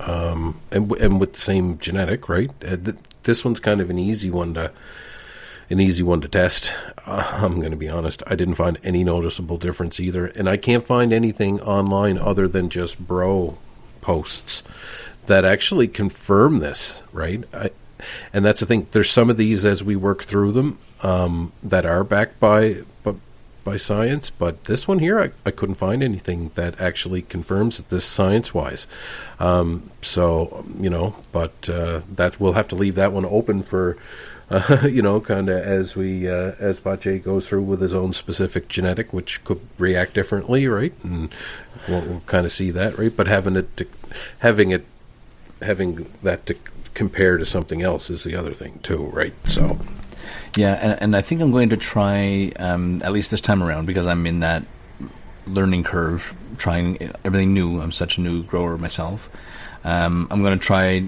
um, 0.00 0.60
and 0.70 0.90
and 0.92 1.20
with 1.20 1.34
the 1.34 1.40
same 1.40 1.78
genetic, 1.78 2.28
right? 2.28 2.50
Th- 2.60 2.96
this 3.24 3.44
one's 3.44 3.60
kind 3.60 3.80
of 3.80 3.90
an 3.90 3.98
easy 3.98 4.30
one 4.30 4.54
to 4.54 4.72
an 5.70 5.80
easy 5.80 6.02
one 6.02 6.20
to 6.20 6.28
test. 6.28 6.72
I'm 7.06 7.60
going 7.60 7.70
to 7.70 7.76
be 7.76 7.88
honest. 7.88 8.22
I 8.26 8.34
didn't 8.34 8.56
find 8.56 8.78
any 8.82 9.04
noticeable 9.04 9.56
difference 9.56 10.00
either, 10.00 10.26
and 10.26 10.48
I 10.48 10.56
can't 10.56 10.84
find 10.84 11.12
anything 11.12 11.60
online 11.60 12.18
other 12.18 12.48
than 12.48 12.68
just 12.68 12.98
bro 12.98 13.56
posts 14.00 14.62
that 15.26 15.44
actually 15.44 15.88
confirm 15.88 16.58
this. 16.58 17.02
Right, 17.12 17.44
I, 17.54 17.70
and 18.32 18.44
that's 18.44 18.60
the 18.60 18.66
thing. 18.66 18.88
There's 18.90 19.10
some 19.10 19.30
of 19.30 19.36
these 19.36 19.64
as 19.64 19.82
we 19.82 19.96
work 19.96 20.24
through 20.24 20.52
them 20.52 20.78
um, 21.02 21.52
that 21.62 21.86
are 21.86 22.04
backed 22.04 22.40
by, 22.40 22.82
by 23.02 23.14
by 23.62 23.76
science, 23.76 24.30
but 24.30 24.64
this 24.64 24.88
one 24.88 24.98
here, 24.98 25.20
I, 25.20 25.30
I 25.46 25.50
couldn't 25.50 25.74
find 25.76 26.02
anything 26.02 26.50
that 26.54 26.80
actually 26.80 27.22
confirms 27.22 27.78
this 27.78 28.04
science 28.04 28.52
wise. 28.52 28.86
Um, 29.38 29.90
so 30.02 30.64
you 30.78 30.90
know, 30.90 31.16
but 31.30 31.68
uh, 31.68 32.00
that 32.16 32.40
we'll 32.40 32.54
have 32.54 32.68
to 32.68 32.74
leave 32.74 32.96
that 32.96 33.12
one 33.12 33.24
open 33.24 33.62
for 33.62 33.96
uh, 34.50 34.86
you 34.90 35.02
know, 35.02 35.20
kind 35.20 35.48
of 35.48 35.58
as 35.58 35.94
we 35.94 36.28
uh, 36.28 36.52
as 36.58 36.80
Pache 36.80 37.20
goes 37.20 37.48
through 37.48 37.62
with 37.62 37.80
his 37.80 37.94
own 37.94 38.12
specific 38.12 38.68
genetic, 38.68 39.12
which 39.12 39.42
could 39.44 39.60
react 39.78 40.14
differently, 40.14 40.66
right? 40.66 40.92
And 41.02 41.32
we'll, 41.88 42.02
we'll 42.02 42.22
kind 42.26 42.46
of 42.46 42.52
see 42.52 42.70
that, 42.72 42.98
right? 42.98 43.14
But 43.16 43.28
having 43.28 43.56
it, 43.56 43.76
to, 43.78 43.86
having 44.40 44.70
it, 44.70 44.84
having 45.62 46.06
that 46.22 46.46
to 46.46 46.56
compare 46.94 47.38
to 47.38 47.46
something 47.46 47.82
else 47.82 48.10
is 48.10 48.24
the 48.24 48.34
other 48.34 48.54
thing 48.54 48.80
too, 48.82 49.04
right? 49.06 49.34
So. 49.44 49.78
Yeah, 50.56 50.78
and, 50.82 51.00
and 51.00 51.16
I 51.16 51.22
think 51.22 51.40
I'm 51.40 51.52
going 51.52 51.70
to 51.70 51.76
try 51.76 52.52
um, 52.58 53.02
at 53.04 53.12
least 53.12 53.30
this 53.30 53.40
time 53.40 53.62
around 53.62 53.86
because 53.86 54.06
I'm 54.06 54.26
in 54.26 54.40
that 54.40 54.64
learning 55.46 55.84
curve, 55.84 56.34
trying 56.58 57.12
everything 57.24 57.54
new. 57.54 57.80
I'm 57.80 57.92
such 57.92 58.18
a 58.18 58.20
new 58.20 58.42
grower 58.42 58.76
myself. 58.76 59.28
Um, 59.84 60.26
I'm 60.30 60.42
going 60.42 60.58
to 60.58 60.64
try 60.64 61.04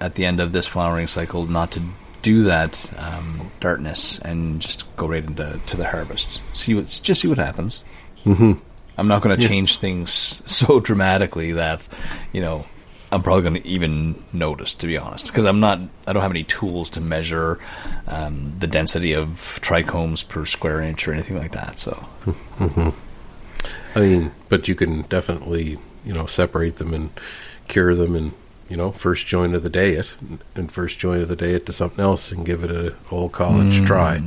at 0.00 0.14
the 0.14 0.24
end 0.24 0.40
of 0.40 0.52
this 0.52 0.66
flowering 0.66 1.06
cycle 1.06 1.46
not 1.46 1.72
to 1.72 1.82
do 2.22 2.42
that 2.42 2.90
um, 2.98 3.50
darkness 3.60 4.18
and 4.20 4.60
just 4.60 4.84
go 4.96 5.06
right 5.08 5.24
into 5.24 5.60
to 5.66 5.76
the 5.76 5.86
harvest. 5.86 6.40
See 6.54 6.74
what 6.74 6.86
just 7.02 7.20
see 7.20 7.28
what 7.28 7.38
happens. 7.38 7.82
Mm-hmm. 8.24 8.52
I'm 8.96 9.08
not 9.08 9.22
going 9.22 9.36
to 9.36 9.42
yeah. 9.42 9.48
change 9.48 9.78
things 9.78 10.10
so 10.46 10.80
dramatically 10.80 11.52
that 11.52 11.86
you 12.32 12.40
know 12.40 12.66
I'm 13.10 13.22
probably 13.22 13.42
going 13.42 13.62
to 13.62 13.68
even 13.68 14.22
notice, 14.32 14.74
to 14.74 14.86
be 14.86 14.98
honest, 14.98 15.28
because 15.28 15.46
I'm 15.46 15.60
not. 15.60 15.80
I 16.06 16.12
don't 16.12 16.22
have 16.22 16.30
any 16.30 16.44
tools 16.44 16.90
to 16.90 17.00
measure 17.00 17.58
um, 18.06 18.54
the 18.58 18.66
density 18.66 19.14
of 19.14 19.58
trichomes 19.62 20.26
per 20.26 20.44
square 20.44 20.80
inch 20.80 21.08
or 21.08 21.12
anything 21.12 21.38
like 21.38 21.52
that. 21.52 21.78
So, 21.78 21.92
mm-hmm. 22.24 23.98
I 23.98 24.00
mean, 24.00 24.32
but 24.48 24.68
you 24.68 24.74
can 24.74 25.02
definitely 25.02 25.78
you 26.04 26.12
know 26.12 26.26
separate 26.26 26.76
them 26.76 26.92
and 26.92 27.10
cure 27.66 27.94
them 27.94 28.14
and 28.14 28.32
you 28.68 28.76
know, 28.76 28.92
first 28.92 29.26
joint 29.26 29.54
of 29.54 29.62
the 29.62 29.70
day 29.70 29.92
it 29.92 30.14
and 30.54 30.70
first 30.70 30.98
joint 30.98 31.22
of 31.22 31.28
the 31.28 31.36
day 31.36 31.54
it 31.54 31.66
to 31.66 31.72
something 31.72 32.04
else 32.04 32.30
and 32.30 32.44
give 32.44 32.64
it 32.64 32.70
a 32.70 32.94
old 33.10 33.32
college 33.32 33.80
mm. 33.80 33.86
try. 33.86 34.22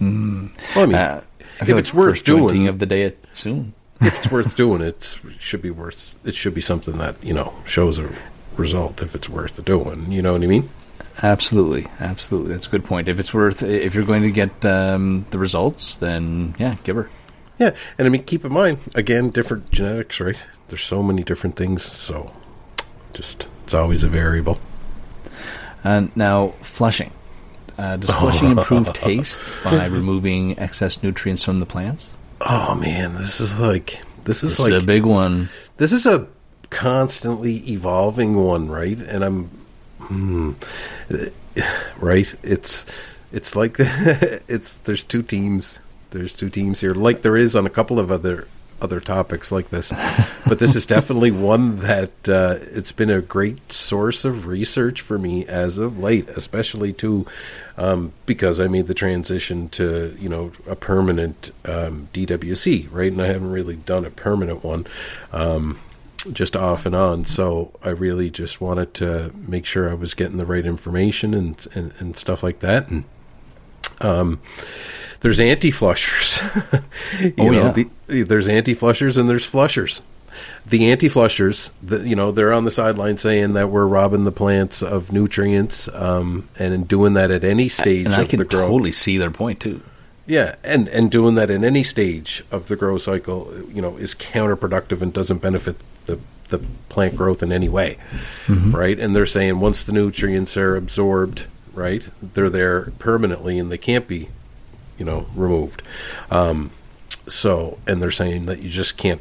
Mm. 0.00 0.50
Well, 0.74 0.84
I 0.84 0.86
mean, 0.86 0.94
uh, 0.94 1.22
I 1.60 1.64
if 1.64 1.68
it's 1.70 1.94
like 1.94 1.98
worth 1.98 2.24
doing 2.24 2.68
of 2.68 2.78
the 2.78 2.86
day 2.86 3.02
it 3.02 3.24
soon. 3.32 3.74
if 4.00 4.18
it's 4.18 4.32
worth 4.32 4.56
doing, 4.56 4.82
it 4.82 5.18
should 5.38 5.62
be 5.62 5.70
worth. 5.70 6.16
It 6.24 6.34
should 6.34 6.54
be 6.54 6.60
something 6.60 6.98
that 6.98 7.16
you 7.22 7.32
know 7.32 7.54
shows 7.66 7.98
a 7.98 8.12
result. 8.56 9.02
If 9.02 9.14
it's 9.14 9.28
worth 9.28 9.64
doing, 9.64 10.10
you 10.10 10.22
know 10.22 10.32
what 10.32 10.42
I 10.42 10.46
mean. 10.46 10.68
Absolutely, 11.22 11.86
absolutely. 12.00 12.52
That's 12.52 12.66
a 12.66 12.70
good 12.70 12.84
point. 12.84 13.08
If 13.08 13.20
it's 13.20 13.32
worth, 13.32 13.62
if 13.62 13.94
you're 13.94 14.04
going 14.04 14.22
to 14.22 14.32
get 14.32 14.64
um, 14.64 15.26
the 15.30 15.38
results, 15.38 15.96
then 15.96 16.54
yeah, 16.58 16.76
give 16.82 16.96
her. 16.96 17.08
Yeah, 17.58 17.70
and 17.98 18.06
I 18.06 18.10
mean, 18.10 18.24
keep 18.24 18.44
in 18.44 18.52
mind 18.52 18.78
again, 18.94 19.30
different 19.30 19.70
genetics, 19.70 20.18
right? 20.18 20.36
There's 20.68 20.82
so 20.82 21.02
many 21.02 21.22
different 21.22 21.54
things, 21.54 21.84
so 21.84 22.32
just 23.14 23.46
it's 23.64 23.74
always 23.74 24.02
a 24.02 24.08
variable. 24.08 24.58
And 25.82 26.14
now 26.16 26.54
flushing. 26.60 27.12
Uh, 27.78 27.96
does 27.96 28.10
flushing 28.18 28.52
improve 28.52 28.92
taste 28.92 29.40
by 29.62 29.86
removing 29.86 30.58
excess 30.58 31.02
nutrients 31.02 31.42
from 31.42 31.60
the 31.60 31.66
plants? 31.66 32.10
Oh 32.40 32.74
man, 32.74 33.14
this 33.14 33.40
is 33.40 33.58
like 33.58 34.00
this 34.24 34.42
is 34.42 34.50
this 34.50 34.60
like 34.60 34.72
is 34.72 34.82
a 34.82 34.86
big 34.86 35.04
one. 35.04 35.48
This 35.76 35.92
is 35.92 36.06
a 36.06 36.26
constantly 36.70 37.56
evolving 37.70 38.36
one, 38.36 38.68
right? 38.68 38.98
And 38.98 39.24
I'm 39.24 39.44
hmm, 39.98 40.52
right. 41.98 42.34
It's 42.42 42.84
it's 43.32 43.56
like 43.56 43.76
it's 43.78 44.74
there's 44.84 45.04
two 45.04 45.22
teams. 45.22 45.78
There's 46.10 46.32
two 46.32 46.48
teams 46.48 46.80
here, 46.80 46.94
like 46.94 47.22
there 47.22 47.36
is 47.36 47.56
on 47.56 47.66
a 47.66 47.70
couple 47.70 47.98
of 47.98 48.12
other 48.12 48.46
other 48.84 49.00
topics 49.00 49.50
like 49.50 49.70
this, 49.70 49.92
but 50.46 50.60
this 50.60 50.76
is 50.76 50.86
definitely 50.94 51.30
one 51.30 51.80
that 51.80 52.28
uh, 52.28 52.58
it's 52.60 52.92
been 52.92 53.10
a 53.10 53.20
great 53.20 53.72
source 53.72 54.24
of 54.24 54.46
research 54.46 55.00
for 55.00 55.18
me 55.18 55.44
as 55.46 55.78
of 55.78 55.98
late, 55.98 56.28
especially 56.28 56.92
too 56.92 57.26
um, 57.76 58.12
because 58.26 58.60
I 58.60 58.68
made 58.68 58.86
the 58.86 58.94
transition 58.94 59.68
to 59.70 60.16
you 60.18 60.28
know 60.28 60.52
a 60.66 60.76
permanent 60.76 61.50
um, 61.64 62.08
DWC, 62.12 62.88
right? 62.90 63.10
And 63.10 63.20
I 63.20 63.26
haven't 63.26 63.50
really 63.50 63.76
done 63.76 64.04
a 64.04 64.10
permanent 64.10 64.62
one. 64.62 64.86
Um, 65.32 65.80
just 66.32 66.56
off 66.56 66.86
and 66.86 66.94
on. 66.94 67.26
So 67.26 67.72
I 67.82 67.90
really 67.90 68.30
just 68.30 68.58
wanted 68.58 68.94
to 68.94 69.30
make 69.34 69.66
sure 69.66 69.90
I 69.90 69.94
was 69.94 70.14
getting 70.14 70.38
the 70.38 70.46
right 70.46 70.64
information 70.64 71.34
and 71.34 71.66
and, 71.74 71.92
and 71.98 72.16
stuff 72.16 72.42
like 72.42 72.60
that. 72.60 72.88
And 72.88 73.04
um, 74.00 74.40
there's 75.20 75.40
anti 75.40 75.70
flushers. 75.70 76.40
oh 77.38 77.50
know, 77.50 77.74
yeah. 77.76 77.84
The, 78.06 78.22
there's 78.24 78.46
anti 78.46 78.74
flushers 78.74 79.16
and 79.16 79.28
there's 79.28 79.44
flushers. 79.44 80.00
the 80.66 80.90
anti-flushers, 80.90 81.70
the, 81.82 82.00
you 82.00 82.16
know, 82.16 82.32
they're 82.32 82.52
on 82.52 82.64
the 82.64 82.70
sideline 82.70 83.16
saying 83.16 83.52
that 83.52 83.70
we're 83.70 83.86
robbing 83.86 84.24
the 84.24 84.32
plants 84.32 84.82
of 84.82 85.12
nutrients, 85.12 85.88
um, 85.92 86.48
and 86.58 86.88
doing 86.88 87.12
that 87.14 87.30
at 87.30 87.44
any 87.44 87.68
stage 87.68 88.06
and 88.06 88.14
of 88.14 88.20
I 88.20 88.24
can 88.24 88.38
the 88.38 88.44
growth. 88.44 88.70
totally 88.70 88.92
see 88.92 89.18
their 89.18 89.30
point 89.30 89.60
too. 89.60 89.80
Yeah, 90.26 90.56
and 90.64 90.88
and 90.88 91.10
doing 91.10 91.34
that 91.34 91.50
in 91.50 91.64
any 91.64 91.82
stage 91.82 92.42
of 92.50 92.68
the 92.68 92.76
growth 92.76 93.02
cycle, 93.02 93.52
you 93.72 93.82
know, 93.82 93.96
is 93.96 94.14
counterproductive 94.14 95.02
and 95.02 95.12
doesn't 95.12 95.38
benefit 95.38 95.76
the 96.06 96.18
the 96.48 96.60
plant 96.88 97.14
growth 97.16 97.42
in 97.42 97.52
any 97.52 97.68
way, 97.68 97.98
right? 98.48 98.98
And 98.98 99.14
they're 99.14 99.26
saying 99.26 99.60
once 99.60 99.84
the 99.84 99.92
nutrients 99.92 100.56
are 100.56 100.76
absorbed, 100.76 101.44
right, 101.74 102.04
they're 102.22 102.50
there 102.50 102.92
permanently 102.98 103.58
and 103.58 103.70
they 103.70 103.78
can't 103.78 104.06
be, 104.06 104.28
you 104.98 105.04
know, 105.04 105.26
removed. 105.34 105.82
Um, 106.30 106.70
so, 107.26 107.78
and 107.86 108.02
they're 108.02 108.10
saying 108.10 108.46
that 108.46 108.60
you 108.60 108.68
just 108.68 108.96
can't, 108.96 109.20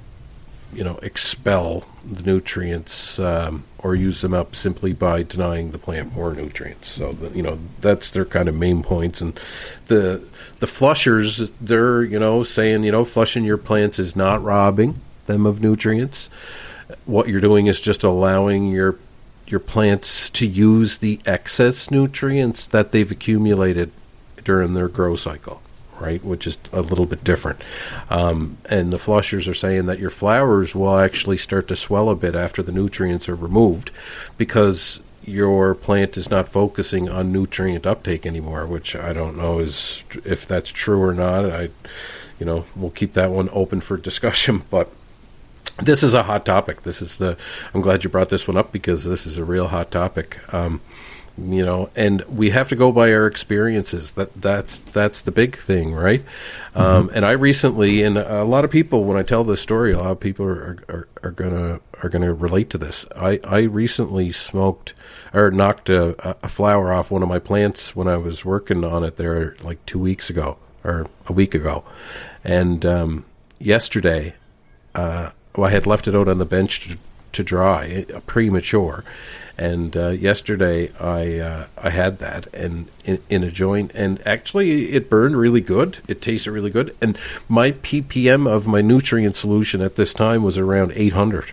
you 0.73 0.83
know, 0.83 0.97
expel 0.97 1.85
the 2.03 2.23
nutrients 2.23 3.19
um, 3.19 3.63
or 3.77 3.95
use 3.95 4.21
them 4.21 4.33
up 4.33 4.55
simply 4.55 4.91
by 4.91 5.23
denying 5.23 5.71
the 5.71 5.77
plant 5.77 6.13
more 6.13 6.33
nutrients. 6.33 6.89
So, 6.89 7.13
the, 7.13 7.35
you 7.35 7.43
know, 7.43 7.59
that's 7.79 8.09
their 8.09 8.25
kind 8.25 8.49
of 8.49 8.55
main 8.55 8.83
points. 8.83 9.21
And 9.21 9.39
the 9.87 10.23
the 10.59 10.67
flushers, 10.67 11.51
they're 11.61 12.03
you 12.03 12.19
know 12.19 12.43
saying 12.43 12.83
you 12.83 12.91
know 12.91 13.05
flushing 13.05 13.43
your 13.43 13.57
plants 13.57 13.99
is 13.99 14.15
not 14.15 14.41
robbing 14.41 14.99
them 15.27 15.45
of 15.45 15.61
nutrients. 15.61 16.29
What 17.05 17.27
you're 17.27 17.41
doing 17.41 17.67
is 17.67 17.81
just 17.81 18.03
allowing 18.03 18.67
your 18.67 18.97
your 19.47 19.59
plants 19.59 20.29
to 20.31 20.47
use 20.47 20.97
the 20.99 21.19
excess 21.25 21.91
nutrients 21.91 22.65
that 22.67 22.91
they've 22.91 23.11
accumulated 23.11 23.91
during 24.43 24.73
their 24.73 24.87
grow 24.87 25.15
cycle, 25.15 25.61
right? 25.99 26.23
Which 26.23 26.47
is 26.47 26.57
a 26.71 26.81
little 26.81 27.05
bit 27.05 27.23
different. 27.23 27.61
Um, 28.09 28.57
and 28.69 28.91
the 28.91 28.99
flushers 28.99 29.47
are 29.47 29.53
saying 29.53 29.85
that 29.85 29.99
your 29.99 30.09
flowers 30.09 30.75
will 30.75 30.97
actually 30.97 31.37
start 31.37 31.67
to 31.69 31.75
swell 31.75 32.09
a 32.09 32.15
bit 32.15 32.35
after 32.35 32.63
the 32.63 32.71
nutrients 32.71 33.29
are 33.29 33.35
removed 33.35 33.91
because 34.37 35.01
your 35.25 35.73
plant 35.73 36.17
is 36.17 36.29
not 36.29 36.49
focusing 36.49 37.09
on 37.09 37.31
nutrient 37.31 37.85
uptake 37.85 38.25
anymore, 38.25 38.65
which 38.65 38.95
I 38.95 39.13
don't 39.13 39.37
know 39.37 39.59
is 39.59 40.03
if 40.25 40.45
that's 40.45 40.69
true 40.69 41.01
or 41.01 41.13
not. 41.13 41.45
I, 41.45 41.69
you 42.39 42.45
know, 42.45 42.65
we'll 42.75 42.91
keep 42.91 43.13
that 43.13 43.31
one 43.31 43.49
open 43.53 43.79
for 43.81 43.97
discussion, 43.97 44.63
but 44.69 44.89
this 45.77 46.03
is 46.03 46.13
a 46.13 46.23
hot 46.23 46.45
topic. 46.45 46.83
This 46.83 47.01
is 47.01 47.17
the. 47.17 47.37
I'm 47.73 47.81
glad 47.81 48.03
you 48.03 48.09
brought 48.09 48.29
this 48.29 48.47
one 48.47 48.57
up 48.57 48.71
because 48.71 49.05
this 49.05 49.25
is 49.25 49.37
a 49.37 49.43
real 49.43 49.67
hot 49.67 49.91
topic. 49.91 50.39
Um, 50.53 50.81
you 51.35 51.65
know, 51.65 51.89
and 51.95 52.21
we 52.23 52.51
have 52.51 52.69
to 52.69 52.75
go 52.75 52.91
by 52.91 53.11
our 53.11 53.25
experiences. 53.25 54.11
That 54.11 54.39
that's 54.39 54.77
that's 54.77 55.21
the 55.21 55.31
big 55.31 55.57
thing, 55.57 55.93
right? 55.93 56.23
Um, 56.75 57.09
and 57.13 57.25
I 57.25 57.31
recently, 57.31 58.03
and 58.03 58.17
a 58.17 58.43
lot 58.43 58.63
of 58.63 58.71
people, 58.71 59.03
when 59.03 59.17
I 59.17 59.23
tell 59.23 59.43
this 59.43 59.61
story, 59.61 59.93
a 59.93 59.97
lot 59.97 60.11
of 60.11 60.19
people 60.19 60.45
are 60.45 60.77
are, 60.87 61.07
are 61.23 61.31
gonna 61.31 61.79
are 62.03 62.09
gonna 62.09 62.33
relate 62.33 62.69
to 62.71 62.77
this. 62.77 63.05
I 63.15 63.39
I 63.43 63.61
recently 63.61 64.31
smoked 64.31 64.93
or 65.33 65.49
knocked 65.49 65.89
a, 65.89 66.37
a 66.43 66.47
flower 66.47 66.93
off 66.93 67.09
one 67.09 67.23
of 67.23 67.29
my 67.29 67.39
plants 67.39 67.95
when 67.95 68.07
I 68.07 68.17
was 68.17 68.45
working 68.45 68.83
on 68.83 69.03
it 69.03 69.17
there 69.17 69.55
like 69.63 69.83
two 69.87 69.99
weeks 69.99 70.29
ago 70.29 70.57
or 70.83 71.07
a 71.25 71.33
week 71.33 71.55
ago, 71.55 71.83
and 72.43 72.85
um, 72.85 73.25
yesterday 73.57 74.35
uh, 74.93 75.31
well, 75.55 75.69
I 75.69 75.71
had 75.71 75.85
left 75.85 76.07
it 76.07 76.15
out 76.15 76.27
on 76.27 76.37
the 76.37 76.45
bench 76.45 76.87
to, 76.87 76.97
to 77.33 77.43
dry, 77.43 78.05
uh, 78.13 78.19
premature. 78.21 79.03
And 79.57 79.95
uh, 79.95 80.09
yesterday 80.09 80.91
I 80.99 81.37
uh, 81.37 81.67
I 81.77 81.91
had 81.91 82.17
that 82.17 82.51
and 82.55 82.87
in, 83.05 83.21
in 83.29 83.43
a 83.43 83.51
joint, 83.51 83.91
and 83.93 84.25
actually 84.25 84.93
it 84.93 85.11
burned 85.11 85.37
really 85.37 85.61
good. 85.61 85.99
It 86.07 86.23
tasted 86.23 86.51
really 86.51 86.71
good, 86.71 86.95
and 86.99 87.19
my 87.47 87.71
ppm 87.71 88.47
of 88.47 88.65
my 88.65 88.81
nutrient 88.81 89.35
solution 89.35 89.81
at 89.81 89.95
this 89.95 90.11
time 90.11 90.41
was 90.41 90.57
around 90.57 90.93
800. 90.95 91.51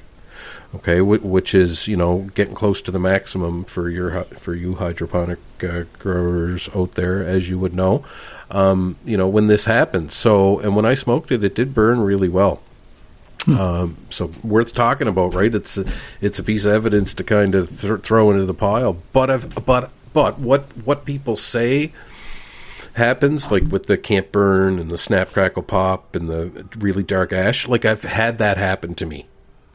Okay, 0.77 1.03
which 1.03 1.55
is 1.55 1.89
you 1.89 1.97
know 1.97 2.31
getting 2.35 2.55
close 2.55 2.81
to 2.83 2.91
the 2.91 2.99
maximum 2.99 3.65
for 3.65 3.91
your 3.91 4.25
for 4.25 4.55
you 4.55 4.77
hydroponic 4.77 5.41
uh, 5.63 5.85
growers 5.99 6.71
out 6.75 6.93
there, 6.93 7.23
as 7.23 7.51
you 7.51 7.59
would 7.59 7.75
know. 7.75 8.03
Um, 8.51 8.97
you 9.05 9.19
know 9.19 9.29
when 9.29 9.49
this 9.49 9.67
happened. 9.67 10.11
So 10.11 10.59
and 10.61 10.75
when 10.75 10.87
I 10.87 10.95
smoked 10.95 11.31
it, 11.33 11.45
it 11.45 11.55
did 11.55 11.75
burn 11.75 12.01
really 12.01 12.31
well. 12.31 12.63
Um, 13.49 13.97
so 14.11 14.31
worth 14.43 14.75
talking 14.75 15.09
about, 15.09 15.35
right? 15.35 15.55
It's 15.55 15.77
a, 15.79 15.85
it's 16.21 16.39
a 16.39 16.43
piece 16.43 16.65
of 16.65 16.73
evidence 16.73 17.15
to 17.15 17.25
kind 17.25 17.55
of 17.55 17.81
th- 17.81 18.01
throw 18.03 18.31
into 18.31 18.45
the 18.45 18.55
pile. 18.55 18.99
But 19.13 19.31
I've, 19.31 19.65
but 19.67 19.91
but 20.13 20.39
what 20.39 20.63
what 20.85 21.05
people 21.05 21.37
say 21.37 21.93
happens, 22.95 23.51
like 23.51 23.65
with 23.65 23.87
the 23.87 23.97
can't 23.97 24.31
burn 24.33 24.79
and 24.79 24.91
the 24.91 24.99
snap 24.99 25.33
crackle 25.33 25.63
pop 25.63 26.15
and 26.15 26.29
the 26.29 26.67
really 26.79 27.03
dark 27.03 27.33
ash. 27.33 27.67
Like 27.69 27.85
I've 27.85 28.03
had 28.03 28.39
that 28.39 28.57
happen 28.57 28.95
to 28.97 29.07
me, 29.07 29.27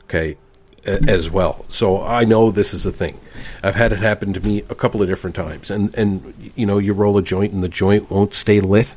okay, 0.03 0.37
a- 0.85 1.09
as 1.09 1.29
well. 1.29 1.65
So 1.69 2.03
I 2.03 2.23
know 2.25 2.51
this 2.51 2.73
is 2.73 2.85
a 2.85 2.91
thing. 2.91 3.19
I've 3.63 3.75
had 3.75 3.91
it 3.91 3.99
happen 3.99 4.33
to 4.33 4.39
me 4.41 4.59
a 4.69 4.75
couple 4.75 5.01
of 5.01 5.07
different 5.07 5.35
times, 5.35 5.71
and 5.71 5.93
and 5.95 6.51
you 6.55 6.65
know 6.65 6.77
you 6.77 6.93
roll 6.93 7.17
a 7.17 7.21
joint 7.23 7.53
and 7.53 7.63
the 7.63 7.69
joint 7.69 8.11
won't 8.11 8.33
stay 8.33 8.61
lit. 8.61 8.93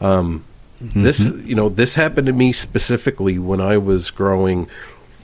Um, 0.00 0.44
This 0.80 1.20
you 1.20 1.54
know 1.54 1.68
this 1.68 1.94
happened 1.94 2.26
to 2.28 2.32
me 2.32 2.52
specifically 2.52 3.38
when 3.38 3.60
I 3.60 3.78
was 3.78 4.10
growing 4.10 4.68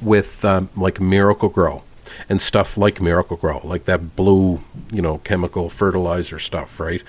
with 0.03 0.45
um, 0.45 0.69
like 0.77 1.01
Miracle-Gro 1.01 1.83
and 2.29 2.43
stuff 2.43 2.77
like 2.77 3.01
Miracle-Gro, 3.01 3.61
like 3.65 3.85
that 3.85 4.17
blue 4.17 4.61
you 4.91 5.01
know 5.01 5.19
chemical 5.19 5.69
fertilizer 5.69 6.39
stuff, 6.39 6.81
right? 6.81 7.03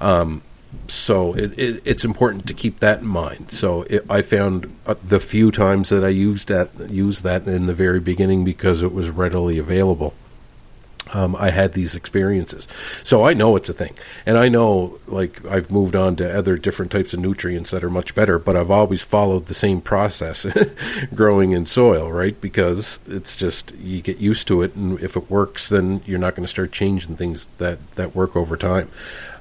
Um, 0.00 0.42
so 0.88 1.34
it, 1.34 1.58
it, 1.58 1.82
it's 1.84 2.04
important 2.04 2.46
to 2.46 2.54
keep 2.54 2.78
that 2.78 3.00
in 3.00 3.06
mind. 3.06 3.50
So 3.50 3.82
it, 3.82 4.06
I 4.08 4.22
found 4.22 4.74
uh, 4.86 4.94
the 5.06 5.20
few 5.20 5.50
times 5.50 5.88
that 5.90 6.04
I 6.04 6.08
used 6.08 6.48
that 6.48 6.90
used 6.90 7.22
that 7.24 7.46
in 7.46 7.66
the 7.66 7.74
very 7.74 8.00
beginning 8.00 8.44
because 8.44 8.82
it 8.82 8.92
was 8.92 9.10
readily 9.10 9.58
available. 9.58 10.14
Um, 11.12 11.36
I 11.36 11.50
had 11.50 11.72
these 11.72 11.94
experiences, 11.94 12.68
so 13.02 13.24
I 13.24 13.34
know 13.34 13.56
it's 13.56 13.68
a 13.68 13.72
thing, 13.72 13.94
and 14.26 14.38
I 14.38 14.48
know 14.48 14.98
like 15.06 15.44
I've 15.44 15.70
moved 15.70 15.96
on 15.96 16.16
to 16.16 16.38
other 16.38 16.56
different 16.56 16.92
types 16.92 17.12
of 17.12 17.20
nutrients 17.20 17.70
that 17.70 17.84
are 17.84 17.90
much 17.90 18.14
better. 18.14 18.38
But 18.38 18.56
I've 18.56 18.70
always 18.70 19.02
followed 19.02 19.46
the 19.46 19.54
same 19.54 19.80
process, 19.80 20.46
growing 21.14 21.52
in 21.52 21.66
soil, 21.66 22.10
right? 22.12 22.40
Because 22.40 23.00
it's 23.06 23.36
just 23.36 23.74
you 23.76 24.02
get 24.02 24.18
used 24.18 24.46
to 24.48 24.62
it, 24.62 24.74
and 24.74 25.00
if 25.00 25.16
it 25.16 25.30
works, 25.30 25.68
then 25.68 26.02
you're 26.06 26.18
not 26.18 26.34
going 26.34 26.44
to 26.44 26.48
start 26.48 26.72
changing 26.72 27.16
things 27.16 27.48
that 27.58 27.90
that 27.92 28.14
work 28.14 28.36
over 28.36 28.56
time. 28.56 28.88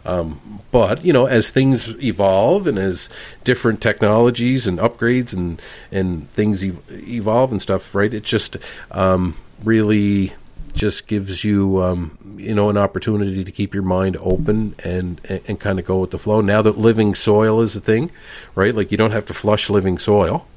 Um, 0.06 0.62
but 0.72 1.04
you 1.04 1.14
know, 1.14 1.26
as 1.26 1.50
things 1.50 1.90
evolve 2.02 2.68
and 2.68 2.78
as 2.78 3.10
different 3.44 3.82
technologies 3.82 4.66
and 4.66 4.80
upgrades 4.80 5.34
and 5.34 5.62
and 5.92 6.30
things 6.32 6.64
ev- 6.64 6.82
evolve 6.90 7.52
and 7.52 7.62
stuff, 7.62 7.94
right? 7.94 8.14
It 8.14 8.24
just 8.24 8.58
um, 8.92 9.36
really 9.64 10.34
just 10.80 11.08
gives 11.08 11.44
you 11.44 11.84
um, 11.84 12.18
you 12.38 12.56
know 12.56 12.70
an 12.70 12.78
opportunity 12.78 13.44
to 13.44 13.52
keep 13.52 13.74
your 13.74 13.84
mind 13.84 14.16
open 14.22 14.76
and, 14.84 15.20
and 15.28 15.42
and 15.48 15.60
kind 15.60 15.78
of 15.78 15.86
go 15.86 16.00
with 16.00 16.12
the 16.12 16.18
flow. 16.18 16.40
Now 16.40 16.62
that 16.62 16.78
living 16.78 17.16
soil 17.16 17.60
is 17.60 17.76
a 17.76 17.82
thing, 17.82 18.12
right? 18.56 18.74
Like 18.74 18.90
you 18.90 18.98
don't 18.98 19.12
have 19.12 19.26
to 19.26 19.34
flush 19.34 19.70
living 19.70 20.00
soil, 20.00 20.48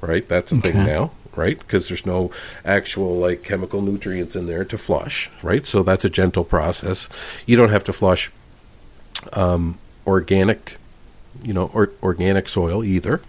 right? 0.00 0.26
That's 0.28 0.52
a 0.52 0.56
thing 0.58 0.76
now, 0.76 1.10
right? 1.34 1.58
Because 1.58 1.88
there's 1.88 2.06
no 2.06 2.30
actual 2.64 3.16
like 3.16 3.42
chemical 3.42 3.82
nutrients 3.82 4.36
in 4.36 4.46
there 4.46 4.64
to 4.64 4.78
flush, 4.78 5.30
right? 5.42 5.66
So 5.66 5.82
that's 5.82 6.04
a 6.04 6.10
gentle 6.10 6.44
process. 6.44 7.08
You 7.44 7.56
don't 7.56 7.70
have 7.70 7.84
to 7.84 7.92
flush 7.92 8.30
um, 9.32 9.78
organic, 10.06 10.76
you 11.42 11.52
know, 11.52 11.72
or, 11.74 11.90
organic 12.04 12.48
soil 12.48 12.84
either. 12.84 13.20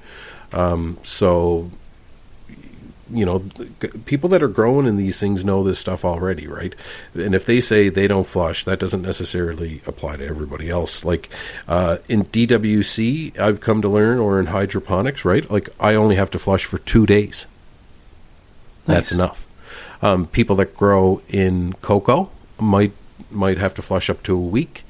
Um, 0.53 0.99
so, 1.03 1.71
you 3.11 3.25
know, 3.25 3.43
people 4.05 4.29
that 4.29 4.43
are 4.43 4.47
growing 4.47 4.87
in 4.87 4.97
these 4.97 5.19
things 5.19 5.45
know 5.45 5.63
this 5.63 5.79
stuff 5.79 6.03
already, 6.03 6.47
right? 6.47 6.73
And 7.13 7.33
if 7.33 7.45
they 7.45 7.61
say 7.61 7.89
they 7.89 8.07
don't 8.07 8.27
flush, 8.27 8.65
that 8.65 8.79
doesn't 8.79 9.01
necessarily 9.01 9.81
apply 9.85 10.17
to 10.17 10.25
everybody 10.25 10.69
else. 10.69 11.05
Like 11.05 11.29
uh, 11.67 11.97
in 12.09 12.23
DWC, 12.23 13.37
I've 13.39 13.61
come 13.61 13.81
to 13.81 13.89
learn, 13.89 14.19
or 14.19 14.39
in 14.39 14.47
hydroponics, 14.47 15.23
right? 15.25 15.49
Like 15.49 15.69
I 15.79 15.95
only 15.95 16.15
have 16.15 16.31
to 16.31 16.39
flush 16.39 16.65
for 16.65 16.79
two 16.79 17.05
days. 17.05 17.45
That's 18.85 19.11
enough. 19.11 19.45
Um, 20.01 20.27
people 20.27 20.55
that 20.57 20.75
grow 20.75 21.21
in 21.27 21.73
coco 21.73 22.29
might 22.59 22.93
might 23.29 23.57
have 23.57 23.73
to 23.75 23.81
flush 23.81 24.09
up 24.09 24.23
to 24.23 24.35
a 24.35 24.39
week, 24.39 24.83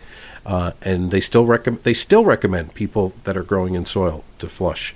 uh, 0.45 0.71
and 0.81 1.11
they 1.11 1.19
still 1.19 1.45
recommend 1.45 1.83
they 1.83 1.93
still 1.93 2.23
recommend 2.23 2.73
people 2.73 3.13
that 3.23 3.35
are 3.35 3.43
growing 3.43 3.73
in 3.73 3.85
soil 3.85 4.23
to 4.39 4.47
flush 4.47 4.93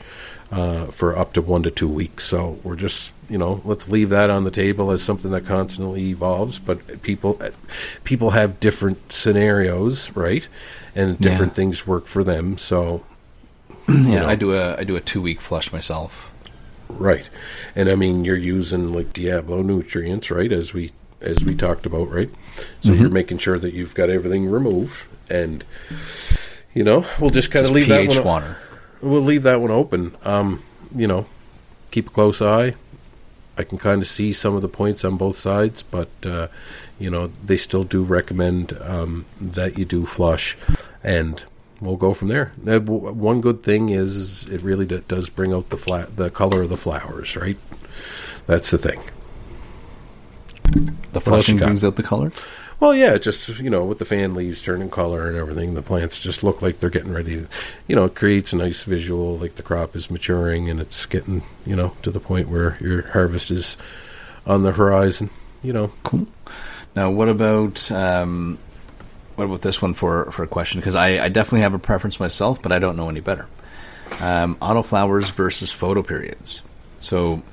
uh, 0.52 0.88
for 0.88 1.18
up 1.18 1.34
to 1.34 1.42
one 1.42 1.64
to 1.64 1.72
two 1.72 1.88
weeks. 1.88 2.26
So 2.26 2.60
we're 2.64 2.76
just 2.76 3.14
you 3.30 3.38
know 3.38 3.62
let's 3.66 3.88
leave 3.90 4.10
that 4.10 4.30
on 4.30 4.44
the 4.44 4.52
table 4.52 4.92
as 4.92 5.02
something 5.02 5.32
that 5.32 5.46
constantly 5.46 6.10
evolves. 6.10 6.60
But 6.60 7.02
people 7.02 7.40
people 8.04 8.32
have 8.32 8.60
different 8.60 9.12
scenarios, 9.12 10.12
right? 10.16 10.48
And 10.96 11.18
Yeah. 11.20 11.30
different 11.30 11.56
things 11.56 11.88
work 11.88 12.06
for 12.08 12.24
them. 12.24 12.58
So 12.58 13.04
yeah, 13.90 14.22
know. 14.22 14.28
I 14.28 14.36
do 14.36 14.54
a 14.54 14.76
I 14.78 14.84
do 14.84 14.96
a 14.96 15.02
two 15.02 15.22
week 15.22 15.40
flush 15.42 15.72
myself. 15.72 16.30
Right. 16.90 17.30
And 17.76 17.90
I 17.90 17.96
mean 17.96 18.26
you're 18.26 18.36
using 18.36 18.94
like 18.94 19.14
Diablo 19.14 19.62
nutrients, 19.62 20.30
right, 20.30 20.52
as 20.52 20.74
we 20.74 20.92
as 21.22 21.44
we 21.44 21.56
talked 21.56 21.86
about, 21.86 22.10
right? 22.10 22.30
So 22.82 22.92
you're 22.94 23.10
making 23.10 23.38
sure 23.38 23.58
that 23.60 23.74
you've 23.74 23.96
got 23.96 24.10
everything 24.10 24.50
removed 24.50 25.06
and 25.30 25.64
you 26.74 26.84
know, 26.84 27.06
we'll 27.20 27.30
just 27.30 27.52
kind 27.52 27.66
of 27.66 27.72
leave 27.72 27.88
that 27.88 28.02
pH 28.08 28.18
one 28.18 28.26
water. 28.26 28.58
We'll 29.02 29.22
leave 29.22 29.44
that 29.44 29.62
one 29.62 29.72
open. 29.72 30.16
Um, 30.24 30.64
you 30.96 31.08
know, 31.08 31.26
keep 31.92 32.08
a 32.08 32.12
close 32.12 32.42
eye. 32.42 32.76
I 33.58 33.64
can 33.64 33.78
kind 33.78 34.02
of 34.02 34.08
see 34.08 34.34
some 34.34 34.56
of 34.56 34.62
the 34.62 34.68
points 34.70 35.04
on 35.04 35.18
both 35.18 35.38
sides, 35.38 35.84
but 35.84 36.10
uh, 36.26 36.48
you 37.00 37.10
know 37.10 37.32
they 37.46 37.58
still 37.58 37.84
do 37.84 38.04
recommend 38.04 38.78
um, 38.82 39.26
that 39.40 39.78
you 39.78 39.86
do 39.86 40.06
flush, 40.06 40.58
and 41.04 41.44
we'll 41.80 41.98
go 41.98 42.14
from 42.14 42.30
there. 42.30 42.54
Uh, 42.62 42.80
w- 42.80 43.12
one 43.12 43.42
good 43.42 43.62
thing 43.62 43.90
is 43.90 44.48
it 44.50 44.62
really 44.62 44.86
d- 44.86 45.02
does 45.08 45.30
bring 45.30 45.54
out 45.54 45.70
the 45.70 45.78
fla- 45.78 46.08
the 46.16 46.30
color 46.30 46.62
of 46.64 46.70
the 46.70 46.78
flowers, 46.78 47.36
right? 47.36 47.58
That's 48.48 48.72
the 48.72 48.78
thing. 48.78 49.02
The 51.12 51.20
flushing 51.22 51.58
brings 51.68 51.84
out 51.84 51.98
the 51.98 52.04
color. 52.04 52.32
Well, 52.82 52.96
yeah, 52.96 53.20
just 53.20 53.48
you 53.60 53.70
know, 53.70 53.86
with 53.86 54.00
the 54.00 54.06
fan 54.06 54.34
leaves 54.34 54.60
turning 54.60 54.90
color 54.90 55.28
and 55.28 55.38
everything, 55.38 55.76
the 55.76 55.84
plants 55.84 56.20
just 56.20 56.44
look 56.44 56.64
like 56.64 56.80
they're 56.80 56.90
getting 56.90 57.14
ready. 57.14 57.36
To, 57.36 57.48
you 57.88 57.96
know, 57.96 58.06
it 58.06 58.16
creates 58.16 58.54
a 58.54 58.56
nice 58.56 58.82
visual, 58.82 59.38
like 59.38 59.54
the 59.54 59.62
crop 59.62 59.96
is 59.96 60.10
maturing 60.10 60.68
and 60.68 60.82
it's 60.82 61.06
getting, 61.06 61.44
you 61.64 61.76
know, 61.76 61.94
to 62.02 62.10
the 62.10 62.20
point 62.20 62.50
where 62.50 62.80
your 62.82 63.04
harvest 63.10 63.52
is 63.52 63.78
on 64.48 64.64
the 64.64 64.72
horizon. 64.72 65.30
You 65.62 65.74
know, 65.74 65.92
Cool. 66.02 66.26
Now, 66.96 67.12
what 67.12 67.30
about 67.30 67.92
um, 67.92 68.58
what 69.36 69.46
about 69.46 69.62
this 69.62 69.80
one 69.80 69.94
for 69.94 70.32
for 70.32 70.42
a 70.42 70.48
question? 70.48 70.80
Because 70.80 70.96
I, 70.96 71.24
I 71.24 71.30
definitely 71.30 71.62
have 71.62 71.76
a 71.76 71.80
preference 71.80 72.20
myself, 72.20 72.64
but 72.64 72.72
I 72.72 72.80
don't 72.80 72.98
know 72.98 73.10
any 73.10 73.20
better. 73.20 73.46
Um, 74.20 74.56
autoflowers 74.56 75.32
versus 75.32 75.72
photo 75.72 76.02
periods. 76.02 76.64
So, 77.00 77.44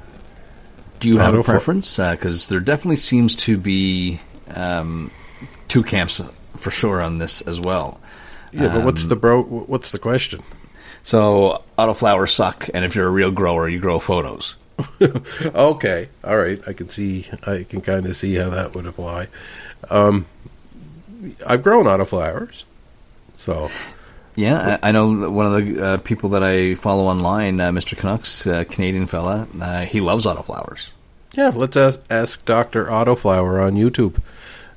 do 1.00 1.08
you 1.08 1.18
have 1.18 1.34
a 1.34 1.42
preference? 1.42 1.98
Because 1.98 2.48
there 2.48 2.60
definitely 2.60 2.96
seems 2.96 3.36
to 3.36 3.58
be 3.58 4.20
um, 4.54 5.10
two 5.68 5.82
camps 5.82 6.20
for 6.56 6.70
sure 6.70 7.02
on 7.02 7.18
this 7.18 7.42
as 7.42 7.60
well. 7.60 8.00
yeah. 8.52 8.74
but 8.74 8.84
what's 8.84 9.04
the 9.06 9.16
bro? 9.16 9.42
What's 9.42 9.92
the 9.92 9.98
question? 9.98 10.42
So, 11.02 11.62
autoflowers 11.78 12.30
suck, 12.30 12.68
and 12.74 12.84
if 12.84 12.94
you're 12.94 13.06
a 13.06 13.10
real 13.10 13.30
grower, 13.30 13.68
you 13.68 13.78
grow 13.78 13.98
photos. 13.98 14.56
okay, 15.00 16.08
all 16.22 16.36
right. 16.36 16.60
I 16.66 16.72
can 16.72 16.88
see. 16.88 17.26
I 17.46 17.64
can 17.68 17.80
kind 17.80 18.06
of 18.06 18.14
see 18.16 18.34
how 18.34 18.50
that 18.50 18.74
would 18.74 18.86
apply. 18.86 19.28
Um, 19.90 20.26
I've 21.46 21.62
grown 21.62 21.86
autoflowers, 21.86 22.64
so 23.36 23.70
Yeah, 24.36 24.78
I, 24.82 24.88
I 24.88 24.92
know 24.92 25.30
one 25.30 25.46
of 25.46 25.52
the 25.52 25.84
uh, 25.84 25.96
people 25.98 26.30
that 26.30 26.42
I 26.44 26.74
follow 26.76 27.06
online, 27.06 27.60
uh, 27.60 27.72
Mr. 27.72 27.96
Canucks, 27.96 28.46
uh, 28.46 28.64
Canadian 28.68 29.06
fella. 29.06 29.48
Uh, 29.60 29.80
he 29.82 30.00
loves 30.00 30.26
autoflowers. 30.26 30.90
Yeah, 31.32 31.50
let's 31.54 31.76
ask, 31.76 32.00
ask 32.08 32.44
Doctor 32.44 32.86
Autoflower 32.86 33.64
on 33.64 33.74
YouTube. 33.74 34.20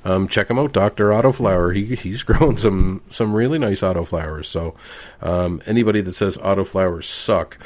Um, 0.04 0.28
check 0.28 0.50
him 0.50 0.58
out, 0.58 0.72
Doctor 0.72 1.10
Autoflower. 1.10 1.74
He 1.74 1.94
he's 1.94 2.22
grown 2.24 2.56
some 2.56 3.02
some 3.08 3.34
really 3.34 3.58
nice 3.58 3.80
autoflowers. 3.80 4.46
So 4.46 4.74
um, 5.20 5.62
anybody 5.66 6.00
that 6.00 6.14
says 6.14 6.36
autoflowers 6.38 7.04
suck, 7.04 7.58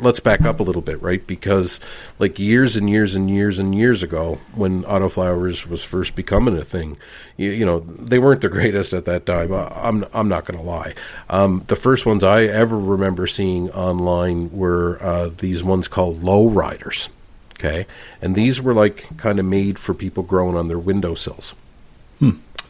let's 0.00 0.20
back 0.20 0.42
up 0.42 0.60
a 0.60 0.62
little 0.62 0.82
bit, 0.82 1.00
right? 1.02 1.26
Because 1.26 1.80
like 2.18 2.38
years 2.38 2.76
and 2.76 2.88
years 2.88 3.14
and 3.14 3.30
years 3.30 3.58
and 3.58 3.74
years 3.74 4.02
ago, 4.02 4.40
when 4.54 4.82
autoflowers 4.84 5.66
was 5.66 5.82
first 5.82 6.14
becoming 6.14 6.56
a 6.56 6.64
thing, 6.64 6.96
you, 7.36 7.50
you 7.50 7.64
know 7.64 7.80
they 7.80 8.18
weren't 8.18 8.42
the 8.42 8.48
greatest 8.50 8.92
at 8.92 9.04
that 9.06 9.26
time. 9.26 9.52
I'm 9.52 10.04
I'm 10.12 10.28
not 10.28 10.44
going 10.44 10.58
to 10.58 10.64
lie. 10.64 10.94
Um, 11.28 11.64
the 11.66 11.76
first 11.76 12.06
ones 12.06 12.22
I 12.22 12.44
ever 12.44 12.78
remember 12.78 13.26
seeing 13.26 13.70
online 13.70 14.50
were 14.52 14.98
uh, 15.02 15.30
these 15.36 15.64
ones 15.64 15.88
called 15.88 16.22
low 16.22 16.48
riders. 16.48 17.08
Okay, 17.58 17.86
and 18.22 18.34
these 18.36 18.60
were 18.62 18.72
like 18.72 19.16
kind 19.16 19.38
of 19.40 19.44
made 19.44 19.78
for 19.80 19.92
people 19.92 20.22
growing 20.22 20.56
on 20.56 20.68
their 20.68 20.78
windowsills. 20.78 21.54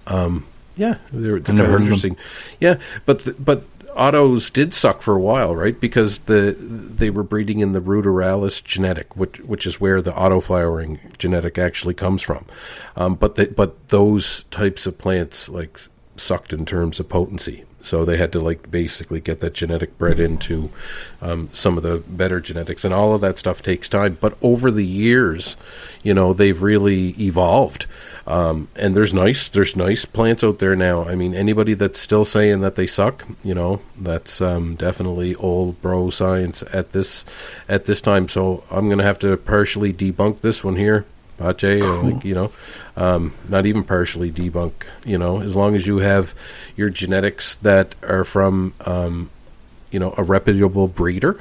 Um, 0.07 0.47
yeah, 0.77 0.97
they're, 1.13 1.39
they're 1.41 1.57
kind 1.57 1.61
of 1.61 1.81
interesting. 1.83 2.17
Yeah, 2.59 2.79
but 3.05 3.21
th- 3.25 3.37
but 3.39 3.65
autos 3.95 4.49
did 4.49 4.73
suck 4.73 5.03
for 5.03 5.15
a 5.15 5.21
while, 5.21 5.55
right? 5.55 5.79
Because 5.79 6.19
the 6.21 6.57
they 6.59 7.11
were 7.11 7.23
breeding 7.23 7.61
in 7.61 7.73
the 7.73 7.81
ruderalis 7.81 8.63
genetic, 8.65 9.17
which 9.17 9.41
which 9.41 9.67
is 9.67 9.81
where 9.81 10.01
the 10.01 10.13
autoflowering 10.13 10.99
genetic 11.19 11.59
actually 11.59 11.95
comes 11.95 12.23
from. 12.23 12.47
Um, 12.97 13.15
but 13.15 13.35
the, 13.35 13.47
but 13.47 13.89
those 13.89 14.45
types 14.51 14.87
of 14.87 14.97
plants 14.97 15.49
like 15.49 15.81
sucked 16.21 16.53
in 16.53 16.67
terms 16.67 17.01
of 17.01 17.09
potency. 17.09 17.65
So 17.81 18.05
they 18.05 18.17
had 18.17 18.33
to 18.33 18.41
like 18.41 18.71
basically 18.71 19.21
get 19.21 19.41
that 19.41 19.55
genetic 19.55 19.97
bred 19.99 20.19
into 20.19 20.71
um, 21.23 21.49
some 21.53 21.77
of 21.77 21.83
the 21.83 22.03
better 22.09 22.41
genetics, 22.41 22.85
and 22.85 22.93
all 22.93 23.15
of 23.15 23.21
that 23.21 23.39
stuff 23.39 23.63
takes 23.63 23.89
time. 23.89 24.19
But 24.21 24.37
over 24.43 24.71
the 24.71 24.85
years, 24.85 25.57
you 26.03 26.13
know, 26.13 26.33
they've 26.33 26.61
really 26.61 27.11
evolved. 27.21 27.87
Um, 28.27 28.69
and 28.77 28.95
there's 28.95 29.15
nice, 29.15 29.49
there's 29.49 29.75
nice 29.75 30.05
plants 30.05 30.45
out 30.45 30.59
there 30.59 30.77
now. 30.77 31.05
I 31.05 31.15
mean, 31.15 31.35
anybody 31.35 31.73
that's 31.73 31.99
still 31.99 32.27
saying 32.27 32.61
that 32.61 32.75
they 32.75 32.87
suck, 32.87 33.25
you 33.43 33.55
know, 33.55 33.81
that's 33.99 34.43
um, 34.43 34.75
definitely 34.75 35.35
old 35.37 35.81
bro 35.81 36.11
science 36.11 36.63
at 36.73 36.93
this 36.93 37.25
at 37.69 37.87
this 37.87 38.03
time. 38.03 38.29
So 38.29 38.65
I'm 38.71 38.91
gonna 38.91 39.05
have 39.05 39.19
to 39.21 39.37
partially 39.39 39.95
debunk 39.95 40.43
this 40.43 40.63
one 40.63 40.77
here, 40.77 41.07
Pache, 41.39 41.81
or 41.81 42.03
like 42.03 42.25
you 42.25 42.35
know, 42.35 42.51
um, 42.99 43.33
not 43.49 43.65
even 43.65 43.85
partially 43.85 44.31
debunk. 44.31 44.73
You 45.05 45.17
know, 45.17 45.41
as 45.41 45.55
long 45.57 45.77
as 45.77 45.87
you 45.87 45.99
have 45.99 46.35
your 46.77 46.91
genetics 46.91 47.55
that 47.57 47.95
are 48.03 48.25
from, 48.25 48.75
um, 48.85 49.31
you 49.91 50.01
know, 50.01 50.13
a 50.19 50.23
reputable 50.23 50.89
breeder, 50.89 51.41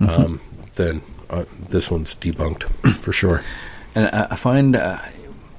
um, 0.00 0.40
then 0.74 1.02
uh, 1.30 1.44
this 1.68 1.90
one's 1.90 2.14
debunked 2.14 2.64
for 2.96 3.12
sure. 3.12 3.42
And 3.94 4.06
I, 4.08 4.34
find 4.34 4.74
uh, 4.74 4.98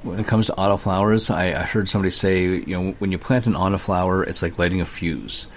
when 0.01 0.19
it 0.19 0.27
comes 0.27 0.47
to 0.47 0.53
autoflowers, 0.53 1.34
I, 1.34 1.53
I 1.53 1.63
heard 1.63 1.88
somebody 1.88 2.12
say, 2.12 2.43
you 2.43 2.65
know, 2.67 2.91
when 2.99 3.12
you 3.12 3.17
plant 3.17 3.47
an 3.47 3.53
autoflower, 3.53 4.27
it's 4.27 4.41
like 4.41 4.60
lighting 4.60 4.81
a 4.81 4.86
fuse. 4.86 5.47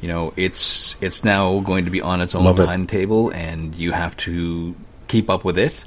You 0.00 0.08
know, 0.08 0.32
it's 0.36 0.96
it's 1.00 1.24
now 1.24 1.60
going 1.60 1.86
to 1.86 1.90
be 1.90 2.00
on 2.02 2.20
its 2.20 2.34
own 2.34 2.44
Love 2.44 2.60
it. 2.60 2.66
timetable, 2.66 3.30
and 3.30 3.74
you 3.74 3.92
have 3.92 4.16
to 4.18 4.74
keep 5.08 5.30
up 5.30 5.44
with 5.44 5.58
it. 5.58 5.84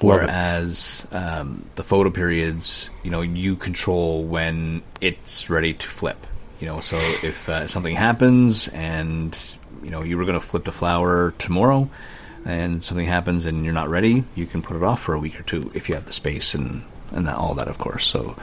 Whereas 0.00 1.06
um, 1.12 1.64
the 1.76 1.82
photo 1.82 2.10
periods, 2.10 2.90
you 3.02 3.10
know, 3.10 3.22
you 3.22 3.56
control 3.56 4.24
when 4.24 4.82
it's 5.00 5.48
ready 5.48 5.72
to 5.72 5.88
flip. 5.88 6.26
You 6.60 6.66
know, 6.66 6.80
so 6.80 6.96
if 7.22 7.48
uh, 7.48 7.66
something 7.66 7.94
happens 7.94 8.68
and 8.68 9.36
you 9.82 9.90
know 9.90 10.02
you 10.02 10.16
were 10.16 10.24
going 10.24 10.40
to 10.40 10.46
flip 10.46 10.64
the 10.64 10.72
flower 10.72 11.34
tomorrow, 11.38 11.88
and 12.44 12.82
something 12.82 13.06
happens 13.06 13.44
and 13.44 13.64
you're 13.64 13.74
not 13.74 13.88
ready, 13.88 14.24
you 14.34 14.46
can 14.46 14.62
put 14.62 14.76
it 14.76 14.82
off 14.82 15.02
for 15.02 15.14
a 15.14 15.18
week 15.18 15.38
or 15.38 15.42
two 15.42 15.68
if 15.74 15.88
you 15.88 15.94
have 15.94 16.06
the 16.06 16.12
space 16.12 16.54
and 16.54 16.84
and 17.12 17.26
that, 17.26 17.36
all 17.36 17.54
that, 17.54 17.68
of 17.68 17.78
course. 17.78 18.06
So 18.06 18.36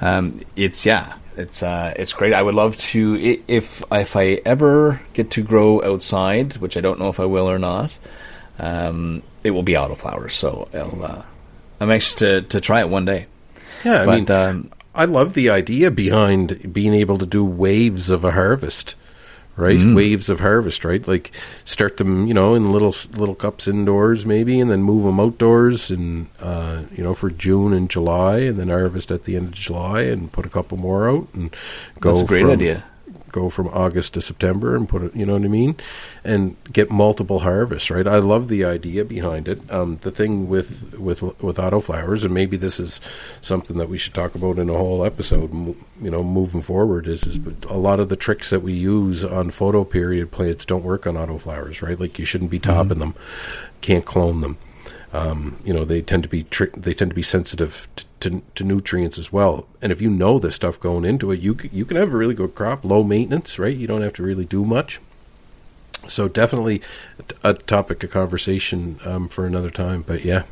um, 0.00 0.40
it's 0.56 0.84
yeah, 0.84 1.14
it's 1.36 1.62
uh, 1.62 1.94
it's 1.96 2.12
great. 2.12 2.32
I 2.32 2.42
would 2.42 2.54
love 2.54 2.76
to 2.76 3.16
if 3.46 3.82
if 3.90 4.16
I 4.16 4.40
ever 4.44 5.00
get 5.12 5.30
to 5.32 5.42
grow 5.42 5.82
outside, 5.82 6.56
which 6.58 6.76
I 6.76 6.80
don't 6.80 6.98
know 6.98 7.08
if 7.08 7.20
I 7.20 7.24
will 7.26 7.48
or 7.48 7.58
not. 7.58 7.96
Um, 8.58 9.22
it 9.42 9.50
will 9.50 9.62
be 9.62 9.72
autoflowers, 9.72 10.32
so 10.32 10.68
I'll, 10.72 11.04
uh, 11.04 11.22
I'm 11.80 11.90
anxious 11.90 12.14
to 12.16 12.42
to 12.42 12.60
try 12.60 12.80
it 12.80 12.88
one 12.88 13.04
day. 13.04 13.26
Yeah, 13.84 14.02
I 14.02 14.06
But, 14.06 14.16
mean, 14.16 14.30
um, 14.30 14.70
I 14.94 15.04
love 15.06 15.34
the 15.34 15.50
idea 15.50 15.90
behind 15.90 16.72
being 16.72 16.94
able 16.94 17.18
to 17.18 17.26
do 17.26 17.44
waves 17.44 18.08
of 18.10 18.24
a 18.24 18.30
harvest, 18.30 18.94
right? 19.56 19.82
Waves 19.94 20.28
of 20.30 20.38
harvest, 20.40 20.84
right? 20.84 21.06
Like 21.06 21.32
start 21.64 21.96
them, 21.96 22.26
you 22.28 22.32
know, 22.34 22.54
in 22.54 22.70
little 22.72 22.94
little 23.12 23.34
cups 23.34 23.66
indoors, 23.66 24.24
maybe, 24.24 24.60
and 24.60 24.70
then 24.70 24.82
move 24.84 25.04
them 25.04 25.18
outdoors, 25.20 25.90
and 25.90 26.28
uh, 26.40 26.82
you 26.94 27.02
know, 27.02 27.14
for 27.14 27.30
June 27.30 27.72
and 27.72 27.90
July, 27.90 28.38
and 28.38 28.58
then 28.58 28.68
harvest 28.68 29.10
at 29.10 29.24
the 29.24 29.34
end 29.36 29.46
of 29.48 29.52
July, 29.54 30.02
and 30.02 30.30
put 30.32 30.46
a 30.46 30.50
couple 30.50 30.78
more 30.78 31.10
out, 31.10 31.26
and 31.34 31.50
go. 32.00 32.10
That's 32.10 32.22
a 32.22 32.26
great 32.26 32.42
from- 32.42 32.50
idea. 32.50 32.84
Go 33.34 33.50
from 33.50 33.66
August 33.66 34.14
to 34.14 34.20
September 34.20 34.76
and 34.76 34.88
put 34.88 35.02
it, 35.02 35.16
you 35.16 35.26
know 35.26 35.32
what 35.32 35.42
I 35.42 35.48
mean, 35.48 35.74
and 36.22 36.54
get 36.72 36.88
multiple 36.88 37.40
harvests, 37.40 37.90
right? 37.90 38.06
I 38.06 38.18
love 38.18 38.46
the 38.46 38.64
idea 38.64 39.04
behind 39.04 39.48
it. 39.48 39.68
Um, 39.72 39.98
the 40.02 40.12
thing 40.12 40.48
with 40.48 40.96
with 41.00 41.20
with 41.42 41.56
autoflowers, 41.56 42.24
and 42.24 42.32
maybe 42.32 42.56
this 42.56 42.78
is 42.78 43.00
something 43.42 43.76
that 43.78 43.88
we 43.88 43.98
should 43.98 44.14
talk 44.14 44.36
about 44.36 44.60
in 44.60 44.70
a 44.70 44.74
whole 44.74 45.04
episode, 45.04 45.52
you 46.00 46.10
know, 46.12 46.22
moving 46.22 46.62
forward, 46.62 47.08
is 47.08 47.24
is 47.26 47.40
a 47.68 47.76
lot 47.76 47.98
of 47.98 48.08
the 48.08 48.14
tricks 48.14 48.50
that 48.50 48.62
we 48.62 48.72
use 48.72 49.24
on 49.24 49.50
photo 49.50 49.82
period 49.82 50.30
plants 50.30 50.64
don't 50.64 50.84
work 50.84 51.04
on 51.04 51.14
autoflowers, 51.16 51.82
right? 51.82 51.98
Like 51.98 52.20
you 52.20 52.24
shouldn't 52.24 52.52
be 52.52 52.60
topping 52.60 53.00
them, 53.00 53.16
can't 53.80 54.06
clone 54.06 54.42
them. 54.42 54.58
Um, 55.14 55.56
you 55.64 55.72
know, 55.72 55.84
they 55.84 56.02
tend 56.02 56.24
to 56.24 56.28
be 56.28 56.44
they 56.76 56.92
tend 56.92 57.10
to 57.12 57.14
be 57.14 57.22
sensitive 57.22 57.86
to, 57.96 58.04
to, 58.20 58.42
to 58.56 58.64
nutrients 58.64 59.16
as 59.18 59.32
well. 59.32 59.66
And 59.80 59.92
if 59.92 60.00
you 60.00 60.10
know 60.10 60.38
this 60.38 60.56
stuff 60.56 60.80
going 60.80 61.04
into 61.04 61.30
it, 61.30 61.38
you 61.40 61.56
c- 61.58 61.70
you 61.72 61.84
can 61.84 61.96
have 61.96 62.12
a 62.12 62.16
really 62.16 62.34
good 62.34 62.54
crop, 62.54 62.84
low 62.84 63.02
maintenance, 63.04 63.58
right? 63.58 63.76
You 63.76 63.86
don't 63.86 64.02
have 64.02 64.14
to 64.14 64.22
really 64.24 64.44
do 64.44 64.64
much. 64.64 65.00
So 66.08 66.28
definitely 66.28 66.82
a 67.42 67.54
topic 67.54 68.02
of 68.02 68.10
conversation 68.10 68.98
um, 69.04 69.28
for 69.28 69.46
another 69.46 69.70
time. 69.70 70.02
But 70.02 70.24
yeah, 70.24 70.42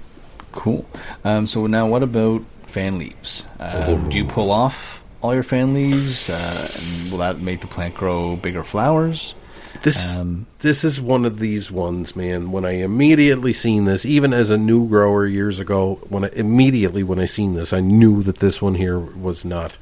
Cool. 0.52 0.86
Um, 1.24 1.46
so 1.46 1.66
now, 1.66 1.88
what 1.88 2.02
about 2.02 2.42
fan 2.66 2.98
leaves? 2.98 3.46
Um, 3.58 4.08
Do 4.10 4.18
you 4.18 4.24
pull 4.26 4.50
off 4.50 5.02
all 5.22 5.32
your 5.34 5.42
fan 5.42 5.72
leaves? 5.74 6.28
Uh, 6.30 6.70
will 7.10 7.18
that 7.18 7.40
make 7.40 7.62
the 7.62 7.66
plant 7.66 7.94
grow 7.94 8.36
bigger 8.36 8.62
flowers? 8.62 9.34
This 9.82 10.16
Um, 10.16 10.46
this 10.60 10.84
is 10.84 11.00
one 11.00 11.24
of 11.24 11.38
these 11.38 11.70
ones, 11.70 12.14
man. 12.14 12.52
When 12.52 12.64
I 12.64 12.72
immediately 12.82 13.52
seen 13.52 13.84
this, 13.84 14.04
even 14.04 14.32
as 14.32 14.50
a 14.50 14.58
new 14.58 14.88
grower 14.88 15.26
years 15.26 15.58
ago, 15.58 16.00
when 16.08 16.24
I 16.24 16.30
immediately 16.34 17.02
when 17.02 17.18
I 17.18 17.26
seen 17.26 17.54
this, 17.54 17.72
I 17.72 17.80
knew 17.80 18.22
that 18.22 18.36
this 18.36 18.60
one 18.60 18.74
here 18.74 18.98
was 18.98 19.44
not. 19.44 19.78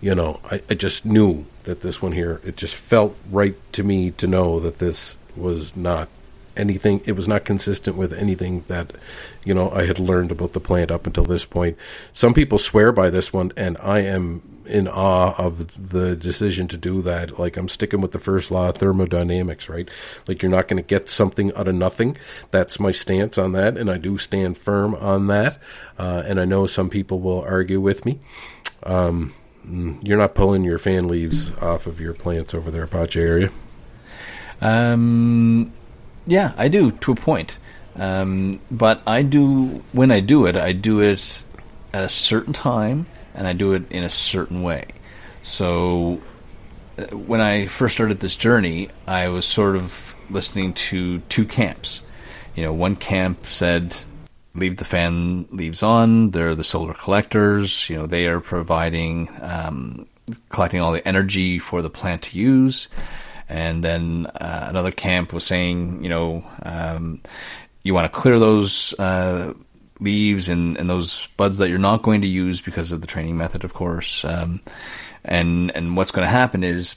You 0.00 0.14
know, 0.14 0.40
I, 0.50 0.62
I 0.68 0.74
just 0.74 1.04
knew 1.04 1.46
that 1.64 1.82
this 1.82 2.02
one 2.02 2.12
here. 2.12 2.40
It 2.44 2.56
just 2.56 2.74
felt 2.74 3.16
right 3.30 3.54
to 3.74 3.84
me 3.84 4.10
to 4.12 4.26
know 4.26 4.58
that 4.60 4.78
this 4.78 5.16
was 5.36 5.76
not 5.76 6.08
anything. 6.56 7.00
It 7.04 7.12
was 7.12 7.28
not 7.28 7.44
consistent 7.44 7.96
with 7.96 8.12
anything 8.12 8.64
that 8.68 8.92
you 9.44 9.54
know 9.54 9.70
I 9.70 9.86
had 9.86 9.98
learned 9.98 10.32
about 10.32 10.52
the 10.52 10.60
plant 10.60 10.90
up 10.90 11.06
until 11.06 11.24
this 11.24 11.44
point. 11.44 11.76
Some 12.12 12.34
people 12.34 12.58
swear 12.58 12.92
by 12.92 13.10
this 13.10 13.32
one, 13.32 13.52
and 13.56 13.76
I 13.80 14.00
am 14.00 14.42
in 14.66 14.88
awe 14.88 15.34
of 15.38 15.90
the 15.90 16.16
decision 16.16 16.68
to 16.68 16.76
do 16.76 17.02
that. 17.02 17.38
Like 17.38 17.56
I'm 17.56 17.68
sticking 17.68 18.00
with 18.00 18.12
the 18.12 18.18
first 18.18 18.50
law 18.50 18.68
of 18.70 18.76
thermodynamics, 18.76 19.68
right? 19.68 19.88
Like 20.26 20.42
you're 20.42 20.50
not 20.50 20.68
going 20.68 20.82
to 20.82 20.86
get 20.86 21.08
something 21.08 21.54
out 21.54 21.68
of 21.68 21.74
nothing. 21.74 22.16
That's 22.50 22.80
my 22.80 22.90
stance 22.90 23.38
on 23.38 23.52
that, 23.52 23.76
and 23.76 23.90
I 23.90 23.98
do 23.98 24.18
stand 24.18 24.58
firm 24.58 24.94
on 24.94 25.26
that. 25.28 25.58
Uh, 25.98 26.22
and 26.26 26.40
I 26.40 26.44
know 26.44 26.66
some 26.66 26.90
people 26.90 27.20
will 27.20 27.42
argue 27.42 27.80
with 27.80 28.04
me. 28.04 28.20
Um, 28.82 29.34
you're 29.64 30.18
not 30.18 30.34
pulling 30.34 30.64
your 30.64 30.78
fan 30.78 31.06
leaves 31.06 31.50
off 31.58 31.86
of 31.86 32.00
your 32.00 32.14
plants 32.14 32.54
over 32.54 32.70
there, 32.70 32.86
Pache 32.86 33.20
area. 33.20 33.50
Um, 34.60 35.72
yeah, 36.26 36.52
I 36.56 36.68
do 36.68 36.92
to 36.92 37.12
a 37.12 37.16
point. 37.16 37.58
Um, 37.94 38.60
but 38.70 39.02
I 39.06 39.22
do 39.22 39.82
when 39.92 40.10
I 40.10 40.20
do 40.20 40.46
it, 40.46 40.56
I 40.56 40.72
do 40.72 41.00
it 41.00 41.44
at 41.92 42.02
a 42.02 42.08
certain 42.08 42.54
time 42.54 43.06
and 43.34 43.46
I 43.46 43.52
do 43.52 43.74
it 43.74 43.90
in 43.90 44.02
a 44.02 44.10
certain 44.10 44.62
way. 44.62 44.86
So 45.42 46.20
uh, 46.98 47.16
when 47.16 47.40
I 47.40 47.66
first 47.66 47.94
started 47.94 48.20
this 48.20 48.36
journey, 48.36 48.88
I 49.06 49.28
was 49.28 49.46
sort 49.46 49.76
of 49.76 50.14
listening 50.30 50.74
to 50.74 51.18
two 51.28 51.44
camps. 51.44 52.02
You 52.54 52.64
know, 52.64 52.72
one 52.72 52.96
camp 52.96 53.46
said, 53.46 53.96
leave 54.54 54.76
the 54.76 54.84
fan 54.84 55.46
leaves 55.50 55.82
on. 55.82 56.30
They're 56.30 56.54
the 56.54 56.64
solar 56.64 56.94
collectors. 56.94 57.88
You 57.88 57.96
know, 57.96 58.06
they 58.06 58.26
are 58.26 58.40
providing, 58.40 59.28
um, 59.40 60.06
collecting 60.48 60.80
all 60.80 60.92
the 60.92 61.06
energy 61.06 61.58
for 61.58 61.82
the 61.82 61.90
plant 61.90 62.22
to 62.22 62.38
use. 62.38 62.88
And 63.48 63.82
then 63.84 64.26
uh, 64.26 64.66
another 64.68 64.90
camp 64.90 65.32
was 65.32 65.44
saying, 65.44 66.02
you 66.02 66.08
know, 66.08 66.44
um, 66.62 67.20
you 67.82 67.94
want 67.94 68.10
to 68.10 68.18
clear 68.18 68.38
those 68.38 68.94
uh, 68.98 69.54
leaves 70.02 70.48
and, 70.48 70.76
and 70.76 70.88
those 70.90 71.28
buds 71.36 71.58
that 71.58 71.68
you're 71.68 71.78
not 71.78 72.02
going 72.02 72.22
to 72.22 72.26
use 72.26 72.60
because 72.60 72.92
of 72.92 73.00
the 73.00 73.06
training 73.06 73.36
method, 73.36 73.64
of 73.64 73.72
course. 73.72 74.24
Um, 74.24 74.60
and 75.24 75.74
and 75.76 75.96
what's 75.96 76.10
going 76.10 76.26
to 76.26 76.30
happen 76.30 76.64
is, 76.64 76.96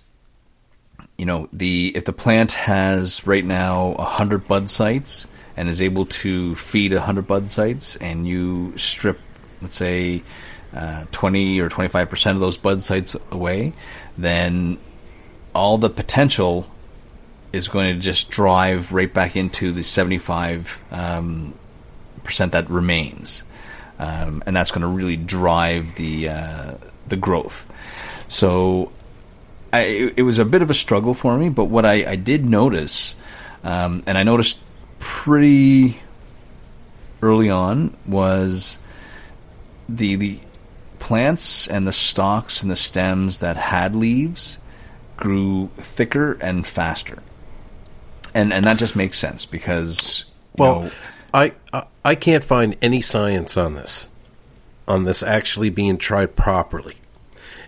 you 1.17 1.25
know, 1.25 1.47
the 1.53 1.95
if 1.95 2.05
the 2.05 2.13
plant 2.13 2.53
has 2.53 3.25
right 3.27 3.45
now 3.45 3.95
hundred 3.95 4.47
bud 4.47 4.69
sites 4.69 5.27
and 5.55 5.69
is 5.69 5.81
able 5.81 6.05
to 6.07 6.55
feed 6.55 6.91
hundred 6.91 7.27
bud 7.27 7.51
sites, 7.51 7.95
and 7.97 8.27
you 8.27 8.77
strip, 8.77 9.19
let's 9.61 9.75
say, 9.75 10.23
uh, 10.73 11.05
twenty 11.11 11.59
or 11.59 11.69
twenty 11.69 11.89
five 11.89 12.09
percent 12.09 12.35
of 12.35 12.41
those 12.41 12.57
bud 12.57 12.83
sites 12.83 13.15
away, 13.31 13.73
then 14.17 14.77
all 15.53 15.77
the 15.77 15.89
potential 15.89 16.69
is 17.53 17.69
going 17.69 17.95
to 17.95 17.99
just 18.01 18.29
drive 18.29 18.91
right 18.91 19.13
back 19.13 19.37
into 19.37 19.71
the 19.71 19.83
75 19.83 20.83
um, 20.91 21.53
percent 22.25 22.51
that 22.51 22.69
remains, 22.69 23.43
um, 23.99 24.43
and 24.45 24.55
that's 24.55 24.71
going 24.71 24.81
to 24.81 24.87
really 24.87 25.15
drive 25.15 25.95
the 25.95 26.29
uh, 26.29 26.73
the 27.07 27.15
growth. 27.15 27.71
So, 28.27 28.91
I, 29.71 30.11
it 30.17 30.23
was 30.23 30.39
a 30.39 30.45
bit 30.45 30.61
of 30.61 30.69
a 30.69 30.73
struggle 30.73 31.13
for 31.13 31.37
me, 31.37 31.49
but 31.49 31.65
what 31.65 31.85
I, 31.85 32.11
I 32.11 32.15
did 32.15 32.45
notice, 32.45 33.15
um, 33.63 34.03
and 34.07 34.17
I 34.17 34.23
noticed 34.23 34.59
pretty 34.99 35.99
early 37.21 37.49
on, 37.49 37.95
was 38.05 38.79
the 39.87 40.15
the 40.15 40.39
plants 40.99 41.67
and 41.67 41.87
the 41.87 41.93
stalks 41.93 42.63
and 42.63 42.71
the 42.71 42.75
stems 42.75 43.37
that 43.37 43.55
had 43.55 43.95
leaves 43.95 44.57
grew 45.17 45.69
thicker 45.75 46.33
and 46.41 46.65
faster. 46.65 47.21
And 48.33 48.51
and 48.51 48.65
that 48.65 48.77
just 48.77 48.95
makes 48.95 49.19
sense 49.19 49.45
because 49.45 50.25
well, 50.57 50.83
know, 50.83 50.91
I, 51.33 51.53
I 51.71 51.85
I 52.05 52.13
can't 52.13 52.43
find 52.43 52.77
any 52.83 53.01
science 53.01 53.57
on 53.57 53.73
this, 53.73 54.07
on 54.87 55.05
this 55.05 55.23
actually 55.23 55.71
being 55.71 55.97
tried 55.97 56.35
properly, 56.35 56.97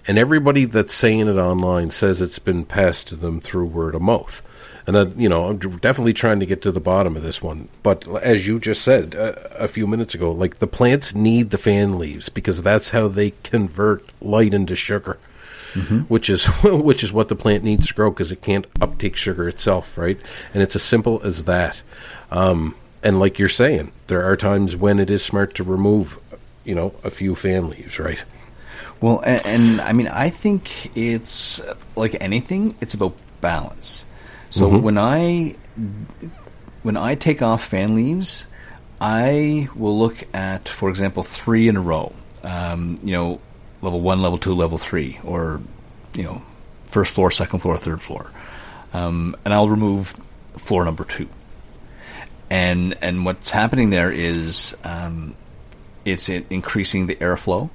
and 0.07 0.19
everybody 0.19 0.65
that's 0.65 0.93
saying 0.93 1.27
it 1.27 1.37
online 1.37 1.89
says 1.89 2.21
it's 2.21 2.37
been 2.37 2.63
passed 2.63 3.07
to 3.07 3.15
them 3.15 3.41
through 3.41 3.65
word 3.65 3.95
of 3.95 4.03
mouth. 4.03 4.43
And 4.85 4.97
I, 4.97 5.03
you 5.17 5.27
know, 5.27 5.45
I'm 5.45 5.57
definitely 5.57 6.13
trying 6.13 6.39
to 6.39 6.45
get 6.45 6.61
to 6.61 6.71
the 6.71 6.79
bottom 6.79 7.17
of 7.17 7.23
this 7.23 7.41
one. 7.41 7.67
But 7.83 8.07
as 8.23 8.47
you 8.47 8.57
just 8.59 8.83
said 8.83 9.15
uh, 9.15 9.33
a 9.55 9.67
few 9.67 9.85
minutes 9.85 10.13
ago, 10.13 10.31
like 10.31 10.59
the 10.59 10.67
plants 10.67 11.13
need 11.13 11.49
the 11.49 11.57
fan 11.57 11.97
leaves 11.97 12.29
because 12.29 12.61
that's 12.61 12.91
how 12.91 13.09
they 13.09 13.31
convert 13.43 14.05
light 14.21 14.53
into 14.53 14.75
sugar 14.77 15.17
mm-hmm. 15.73 15.99
which 16.01 16.29
is 16.29 16.45
which 16.63 17.03
is 17.03 17.11
what 17.11 17.27
the 17.27 17.35
plant 17.35 17.63
needs 17.63 17.87
to 17.87 17.93
grow 17.93 18.11
because 18.11 18.31
it 18.31 18.41
can't 18.41 18.67
uptake 18.81 19.15
sugar 19.15 19.47
itself, 19.47 19.97
right? 19.97 20.19
And 20.53 20.63
it's 20.63 20.75
as 20.75 20.83
simple 20.83 21.21
as 21.23 21.45
that. 21.45 21.81
Um, 22.31 22.75
and 23.03 23.19
like 23.19 23.39
you're 23.39 23.49
saying, 23.49 23.91
there 24.07 24.23
are 24.23 24.35
times 24.37 24.75
when 24.75 24.99
it 24.99 25.09
is 25.09 25.23
smart 25.23 25.55
to 25.55 25.63
remove, 25.63 26.19
you 26.63 26.75
know, 26.75 26.93
a 27.03 27.09
few 27.09 27.35
fan 27.35 27.69
leaves, 27.69 27.99
right? 27.99 28.23
Well, 29.01 29.19
and, 29.19 29.45
and 29.45 29.81
I 29.81 29.93
mean, 29.93 30.07
I 30.07 30.29
think 30.29 30.95
it's 30.97 31.61
like 31.95 32.17
anything; 32.19 32.75
it's 32.81 32.93
about 32.93 33.15
balance. 33.41 34.05
So 34.49 34.67
mm-hmm. 34.67 34.81
when 34.81 34.97
I 34.97 35.55
when 36.83 36.97
I 36.97 37.15
take 37.15 37.41
off 37.41 37.63
fan 37.63 37.95
leaves, 37.95 38.47
I 38.99 39.69
will 39.75 39.97
look 39.97 40.23
at, 40.33 40.69
for 40.69 40.89
example, 40.89 41.23
three 41.23 41.67
in 41.67 41.75
a 41.75 41.81
row. 41.81 42.13
Um, 42.43 42.97
you 43.03 43.11
know, 43.11 43.39
level 43.81 44.01
one, 44.01 44.21
level 44.21 44.37
two, 44.37 44.53
level 44.53 44.77
three, 44.77 45.19
or 45.23 45.61
you 46.13 46.23
know, 46.23 46.41
first 46.85 47.13
floor, 47.13 47.29
second 47.29 47.59
floor, 47.59 47.77
third 47.77 48.01
floor, 48.01 48.31
um, 48.93 49.35
and 49.45 49.53
I'll 49.53 49.69
remove 49.69 50.15
floor 50.55 50.85
number 50.85 51.03
two. 51.03 51.29
And 52.49 52.97
and 53.01 53.25
what's 53.25 53.49
happening 53.49 53.89
there 53.89 54.11
is 54.11 54.75
um, 54.83 55.35
it's 56.05 56.29
increasing 56.29 57.07
the 57.07 57.15
airflow. 57.15 57.69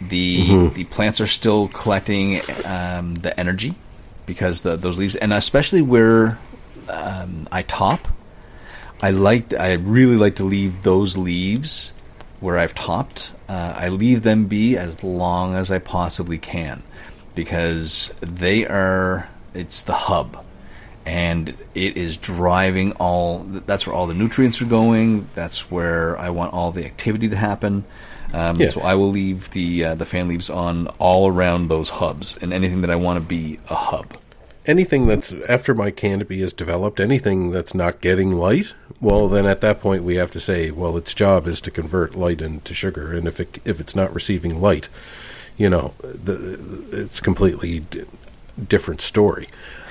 The 0.00 0.46
mm-hmm. 0.46 0.74
the 0.74 0.84
plants 0.84 1.20
are 1.20 1.26
still 1.26 1.68
collecting 1.68 2.40
um, 2.66 3.14
the 3.16 3.38
energy 3.38 3.74
because 4.26 4.62
the, 4.62 4.76
those 4.76 4.98
leaves, 4.98 5.16
and 5.16 5.32
especially 5.32 5.82
where 5.82 6.38
um, 6.88 7.48
I 7.50 7.62
top, 7.62 8.08
I 9.02 9.10
like 9.10 9.54
I 9.54 9.74
really 9.74 10.16
like 10.16 10.36
to 10.36 10.44
leave 10.44 10.82
those 10.82 11.16
leaves 11.16 11.92
where 12.44 12.58
I've 12.58 12.74
topped, 12.74 13.32
uh, 13.48 13.72
I 13.74 13.88
leave 13.88 14.22
them 14.22 14.44
be 14.44 14.76
as 14.76 15.02
long 15.02 15.54
as 15.54 15.70
I 15.70 15.78
possibly 15.78 16.36
can 16.36 16.82
because 17.34 18.14
they 18.20 18.66
are, 18.66 19.30
it's 19.54 19.80
the 19.80 19.94
hub 19.94 20.43
and 21.06 21.50
it 21.74 21.96
is 21.96 22.16
driving 22.16 22.92
all, 22.92 23.40
that's 23.40 23.86
where 23.86 23.94
all 23.94 24.06
the 24.06 24.14
nutrients 24.14 24.60
are 24.62 24.66
going. 24.66 25.28
That's 25.34 25.70
where 25.70 26.18
I 26.18 26.30
want 26.30 26.52
all 26.52 26.70
the 26.70 26.84
activity 26.84 27.28
to 27.28 27.36
happen. 27.36 27.84
Um, 28.32 28.56
yeah. 28.56 28.68
So 28.68 28.80
I 28.80 28.94
will 28.94 29.10
leave 29.10 29.50
the 29.50 29.84
uh, 29.84 29.94
the 29.94 30.06
fan 30.06 30.26
leaves 30.26 30.50
on 30.50 30.88
all 30.98 31.28
around 31.28 31.68
those 31.68 31.88
hubs 31.88 32.36
and 32.42 32.52
anything 32.52 32.80
that 32.80 32.90
I 32.90 32.96
want 32.96 33.18
to 33.18 33.24
be 33.24 33.60
a 33.70 33.74
hub 33.76 34.16
anything 34.66 35.06
that's 35.06 35.32
after 35.48 35.74
my 35.74 35.90
canopy 35.90 36.40
is 36.40 36.52
developed, 36.52 37.00
anything 37.00 37.50
that's 37.50 37.74
not 37.74 38.00
getting 38.00 38.32
light, 38.32 38.74
well, 39.00 39.28
then 39.28 39.46
at 39.46 39.60
that 39.60 39.80
point 39.80 40.04
we 40.04 40.16
have 40.16 40.30
to 40.32 40.40
say, 40.40 40.70
well, 40.70 40.96
its 40.96 41.14
job 41.14 41.46
is 41.46 41.60
to 41.62 41.70
convert 41.70 42.14
light 42.14 42.40
into 42.40 42.74
sugar, 42.74 43.12
and 43.12 43.28
if 43.28 43.40
it 43.40 43.58
if 43.64 43.80
it's 43.80 43.94
not 43.94 44.14
receiving 44.14 44.60
light, 44.60 44.88
you 45.56 45.68
know, 45.68 45.94
the, 46.02 46.88
it's 46.92 47.20
completely 47.20 47.84
different 48.62 49.00
story. 49.00 49.48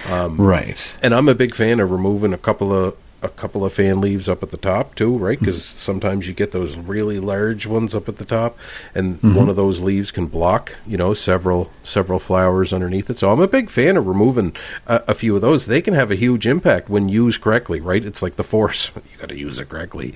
Um, 0.09 0.39
right. 0.39 0.93
And 1.01 1.13
I'm 1.13 1.29
a 1.29 1.35
big 1.35 1.55
fan 1.55 1.79
of 1.79 1.91
removing 1.91 2.33
a 2.33 2.37
couple 2.37 2.73
of 2.73 2.97
a 3.23 3.29
couple 3.29 3.63
of 3.63 3.73
fan 3.73 4.01
leaves 4.01 4.27
up 4.27 4.43
at 4.43 4.51
the 4.51 4.57
top 4.57 4.95
too, 4.95 5.17
right? 5.17 5.39
Because 5.39 5.55
mm-hmm. 5.55 5.77
sometimes 5.77 6.27
you 6.27 6.33
get 6.33 6.51
those 6.51 6.75
really 6.75 7.19
large 7.19 7.65
ones 7.65 7.95
up 7.95 8.09
at 8.09 8.17
the 8.17 8.25
top, 8.25 8.57
and 8.93 9.15
mm-hmm. 9.15 9.35
one 9.35 9.49
of 9.49 9.55
those 9.55 9.79
leaves 9.79 10.11
can 10.11 10.27
block, 10.27 10.75
you 10.85 10.97
know, 10.97 11.13
several 11.13 11.71
several 11.83 12.19
flowers 12.19 12.73
underneath 12.73 13.09
it. 13.09 13.17
So 13.17 13.31
I'm 13.31 13.39
a 13.39 13.47
big 13.47 13.69
fan 13.69 13.95
of 13.95 14.07
removing 14.07 14.55
a, 14.85 15.03
a 15.07 15.13
few 15.13 15.35
of 15.35 15.41
those. 15.41 15.65
They 15.65 15.81
can 15.81 15.93
have 15.93 16.11
a 16.11 16.15
huge 16.15 16.45
impact 16.45 16.89
when 16.89 17.07
used 17.09 17.41
correctly, 17.41 17.79
right? 17.79 18.03
It's 18.03 18.21
like 18.21 18.35
the 18.35 18.43
force; 18.43 18.91
you 19.11 19.17
got 19.17 19.29
to 19.29 19.37
use 19.37 19.57
it 19.57 19.69
correctly. 19.69 20.13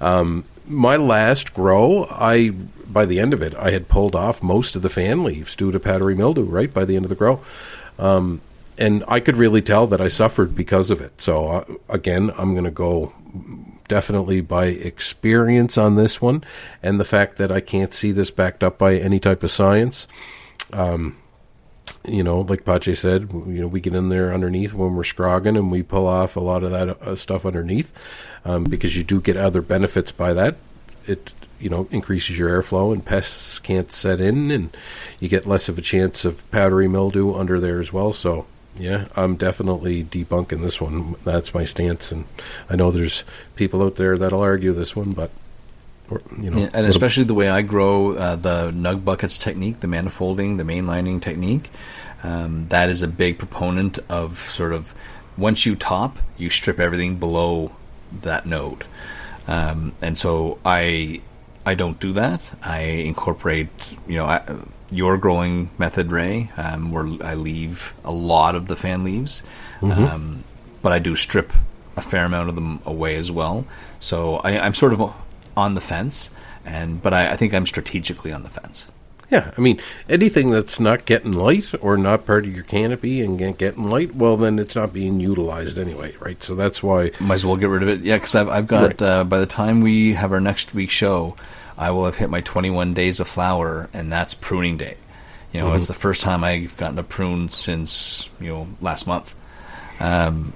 Um, 0.00 0.44
my 0.66 0.96
last 0.96 1.52
grow, 1.52 2.06
I 2.08 2.50
by 2.50 3.04
the 3.04 3.18
end 3.18 3.32
of 3.32 3.42
it, 3.42 3.54
I 3.56 3.72
had 3.72 3.88
pulled 3.88 4.14
off 4.14 4.42
most 4.42 4.76
of 4.76 4.82
the 4.82 4.88
fan 4.88 5.24
leaves 5.24 5.56
due 5.56 5.72
to 5.72 5.80
powdery 5.80 6.14
mildew. 6.14 6.44
Right 6.44 6.72
by 6.72 6.84
the 6.84 6.94
end 6.94 7.04
of 7.04 7.08
the 7.08 7.16
grow. 7.16 7.40
Um, 7.98 8.40
and 8.76 9.04
I 9.06 9.20
could 9.20 9.36
really 9.36 9.62
tell 9.62 9.86
that 9.86 10.00
I 10.00 10.08
suffered 10.08 10.54
because 10.54 10.90
of 10.90 11.00
it. 11.00 11.20
So 11.20 11.46
uh, 11.46 11.64
again, 11.88 12.32
I'm 12.36 12.52
going 12.52 12.64
to 12.64 12.70
go 12.70 13.12
definitely 13.88 14.40
by 14.40 14.66
experience 14.66 15.78
on 15.78 15.96
this 15.96 16.20
one, 16.20 16.44
and 16.82 16.98
the 16.98 17.04
fact 17.04 17.36
that 17.36 17.52
I 17.52 17.60
can't 17.60 17.94
see 17.94 18.12
this 18.12 18.30
backed 18.30 18.64
up 18.64 18.78
by 18.78 18.96
any 18.96 19.20
type 19.20 19.42
of 19.42 19.50
science. 19.50 20.08
Um, 20.72 21.16
you 22.06 22.22
know, 22.22 22.40
like 22.40 22.64
Pache 22.64 22.94
said, 22.94 23.30
you 23.32 23.60
know, 23.60 23.68
we 23.68 23.80
get 23.80 23.94
in 23.94 24.08
there 24.08 24.32
underneath 24.32 24.74
when 24.74 24.94
we're 24.94 25.04
scrogging 25.04 25.56
and 25.56 25.70
we 25.70 25.82
pull 25.82 26.06
off 26.06 26.36
a 26.36 26.40
lot 26.40 26.62
of 26.62 26.70
that 26.70 26.88
uh, 26.88 27.16
stuff 27.16 27.46
underneath 27.46 27.92
um, 28.44 28.64
because 28.64 28.96
you 28.96 29.04
do 29.04 29.20
get 29.20 29.36
other 29.36 29.62
benefits 29.62 30.12
by 30.12 30.34
that. 30.34 30.56
It 31.06 31.32
you 31.64 31.70
know 31.70 31.88
increases 31.90 32.38
your 32.38 32.50
airflow 32.50 32.92
and 32.92 33.04
pests 33.04 33.58
can't 33.58 33.90
set 33.90 34.20
in 34.20 34.50
and 34.50 34.76
you 35.18 35.28
get 35.28 35.46
less 35.46 35.68
of 35.68 35.78
a 35.78 35.82
chance 35.82 36.24
of 36.24 36.48
powdery 36.50 36.86
mildew 36.86 37.34
under 37.34 37.58
there 37.58 37.80
as 37.80 37.92
well. 37.92 38.12
So 38.12 38.46
Yeah, 38.76 39.06
I'm 39.16 39.36
definitely 39.36 40.04
debunking 40.04 40.60
this 40.60 40.80
one. 40.80 41.14
That's 41.24 41.54
my 41.54 41.64
stance, 41.64 42.12
and 42.12 42.24
I 42.68 42.76
know 42.76 42.90
there's 42.90 43.24
people 43.54 43.82
out 43.82 43.96
there 43.96 44.18
that'll 44.18 44.40
argue 44.40 44.72
this 44.72 44.94
one, 44.96 45.12
but 45.12 45.30
or, 46.10 46.20
you 46.38 46.50
know, 46.50 46.58
Yeah, 46.58 46.70
and 46.74 46.86
especially 46.86 47.24
the 47.24 47.34
way 47.34 47.48
I 47.48 47.62
grow 47.62 48.12
uh, 48.12 48.36
the 48.36 48.70
nug 48.72 49.04
buckets 49.04 49.38
technique, 49.38 49.80
the 49.80 49.86
manifolding, 49.86 50.58
the 50.58 50.64
mainlining 50.64 51.22
technique. 51.22 51.70
Um, 52.22 52.66
that 52.68 52.88
is 52.90 53.02
a 53.02 53.08
big 53.08 53.38
proponent 53.38 53.98
of 54.08 54.38
sort 54.38 54.72
of 54.72 54.92
once 55.36 55.66
you 55.66 55.76
top, 55.76 56.18
you 56.36 56.50
strip 56.50 56.78
everything 56.80 57.16
below 57.16 57.72
that 58.22 58.44
node, 58.44 58.84
um, 59.46 59.92
and 60.02 60.18
so 60.18 60.58
I 60.64 61.22
I 61.66 61.74
don't 61.74 61.98
do 61.98 62.12
that. 62.12 62.50
I 62.62 62.80
incorporate 62.80 63.96
you 64.06 64.16
know 64.16 64.26
I, 64.26 64.42
your 64.90 65.16
growing 65.18 65.70
method, 65.78 66.12
Ray, 66.12 66.50
um, 66.56 66.92
where 66.92 67.06
I 67.22 67.34
leave 67.34 67.94
a 68.04 68.12
lot 68.12 68.54
of 68.54 68.68
the 68.68 68.76
fan 68.76 69.02
leaves, 69.04 69.42
um, 70.08 70.44
but 70.82 70.92
I 70.92 70.98
do 70.98 71.16
strip 71.16 71.52
a 71.96 72.00
fair 72.00 72.24
amount 72.24 72.48
of 72.48 72.54
them 72.54 72.80
away 72.84 73.16
as 73.16 73.30
well. 73.30 73.64
So 74.00 74.36
I, 74.44 74.58
I'm 74.58 74.74
sort 74.74 74.92
of 74.92 75.12
on 75.56 75.74
the 75.74 75.80
fence, 75.80 76.30
and 76.64 77.02
but 77.02 77.14
I, 77.14 77.32
I 77.32 77.36
think 77.36 77.54
I'm 77.54 77.66
strategically 77.66 78.32
on 78.32 78.42
the 78.42 78.50
fence. 78.50 78.90
Yeah, 79.30 79.52
I 79.56 79.60
mean, 79.60 79.80
anything 80.08 80.50
that's 80.50 80.78
not 80.78 81.06
getting 81.06 81.32
light 81.32 81.72
or 81.80 81.96
not 81.96 82.26
part 82.26 82.44
of 82.44 82.54
your 82.54 82.64
canopy 82.64 83.22
and 83.22 83.38
get- 83.38 83.58
getting 83.58 83.84
light, 83.84 84.14
well, 84.14 84.36
then 84.36 84.58
it's 84.58 84.74
not 84.74 84.92
being 84.92 85.18
utilized 85.18 85.78
anyway, 85.78 86.14
right? 86.20 86.42
So 86.42 86.54
that's 86.54 86.82
why. 86.82 87.10
Might 87.20 87.36
as 87.36 87.46
well 87.46 87.56
get 87.56 87.68
rid 87.70 87.82
of 87.82 87.88
it. 87.88 88.00
Yeah, 88.02 88.16
because 88.16 88.34
I've, 88.34 88.48
I've 88.48 88.66
got, 88.66 88.82
Right. 88.82 89.02
uh, 89.02 89.24
by 89.24 89.38
the 89.38 89.46
time 89.46 89.80
we 89.80 90.12
have 90.14 90.30
our 90.32 90.40
next 90.40 90.74
week 90.74 90.90
show, 90.90 91.36
I 91.78 91.90
will 91.90 92.04
have 92.04 92.16
hit 92.16 92.28
my 92.30 92.42
21 92.42 92.92
days 92.94 93.18
of 93.18 93.26
flower, 93.26 93.88
and 93.94 94.12
that's 94.12 94.34
pruning 94.34 94.76
day. 94.76 94.96
You 95.52 95.60
know, 95.60 95.72
it's 95.74 95.86
the 95.86 95.94
first 95.94 96.20
time 96.22 96.42
I've 96.44 96.76
gotten 96.76 96.98
a 96.98 97.04
prune 97.04 97.48
since, 97.48 98.28
you 98.40 98.48
know, 98.48 98.66
last 98.80 99.06
month. 99.06 99.34
Um, 100.00 100.52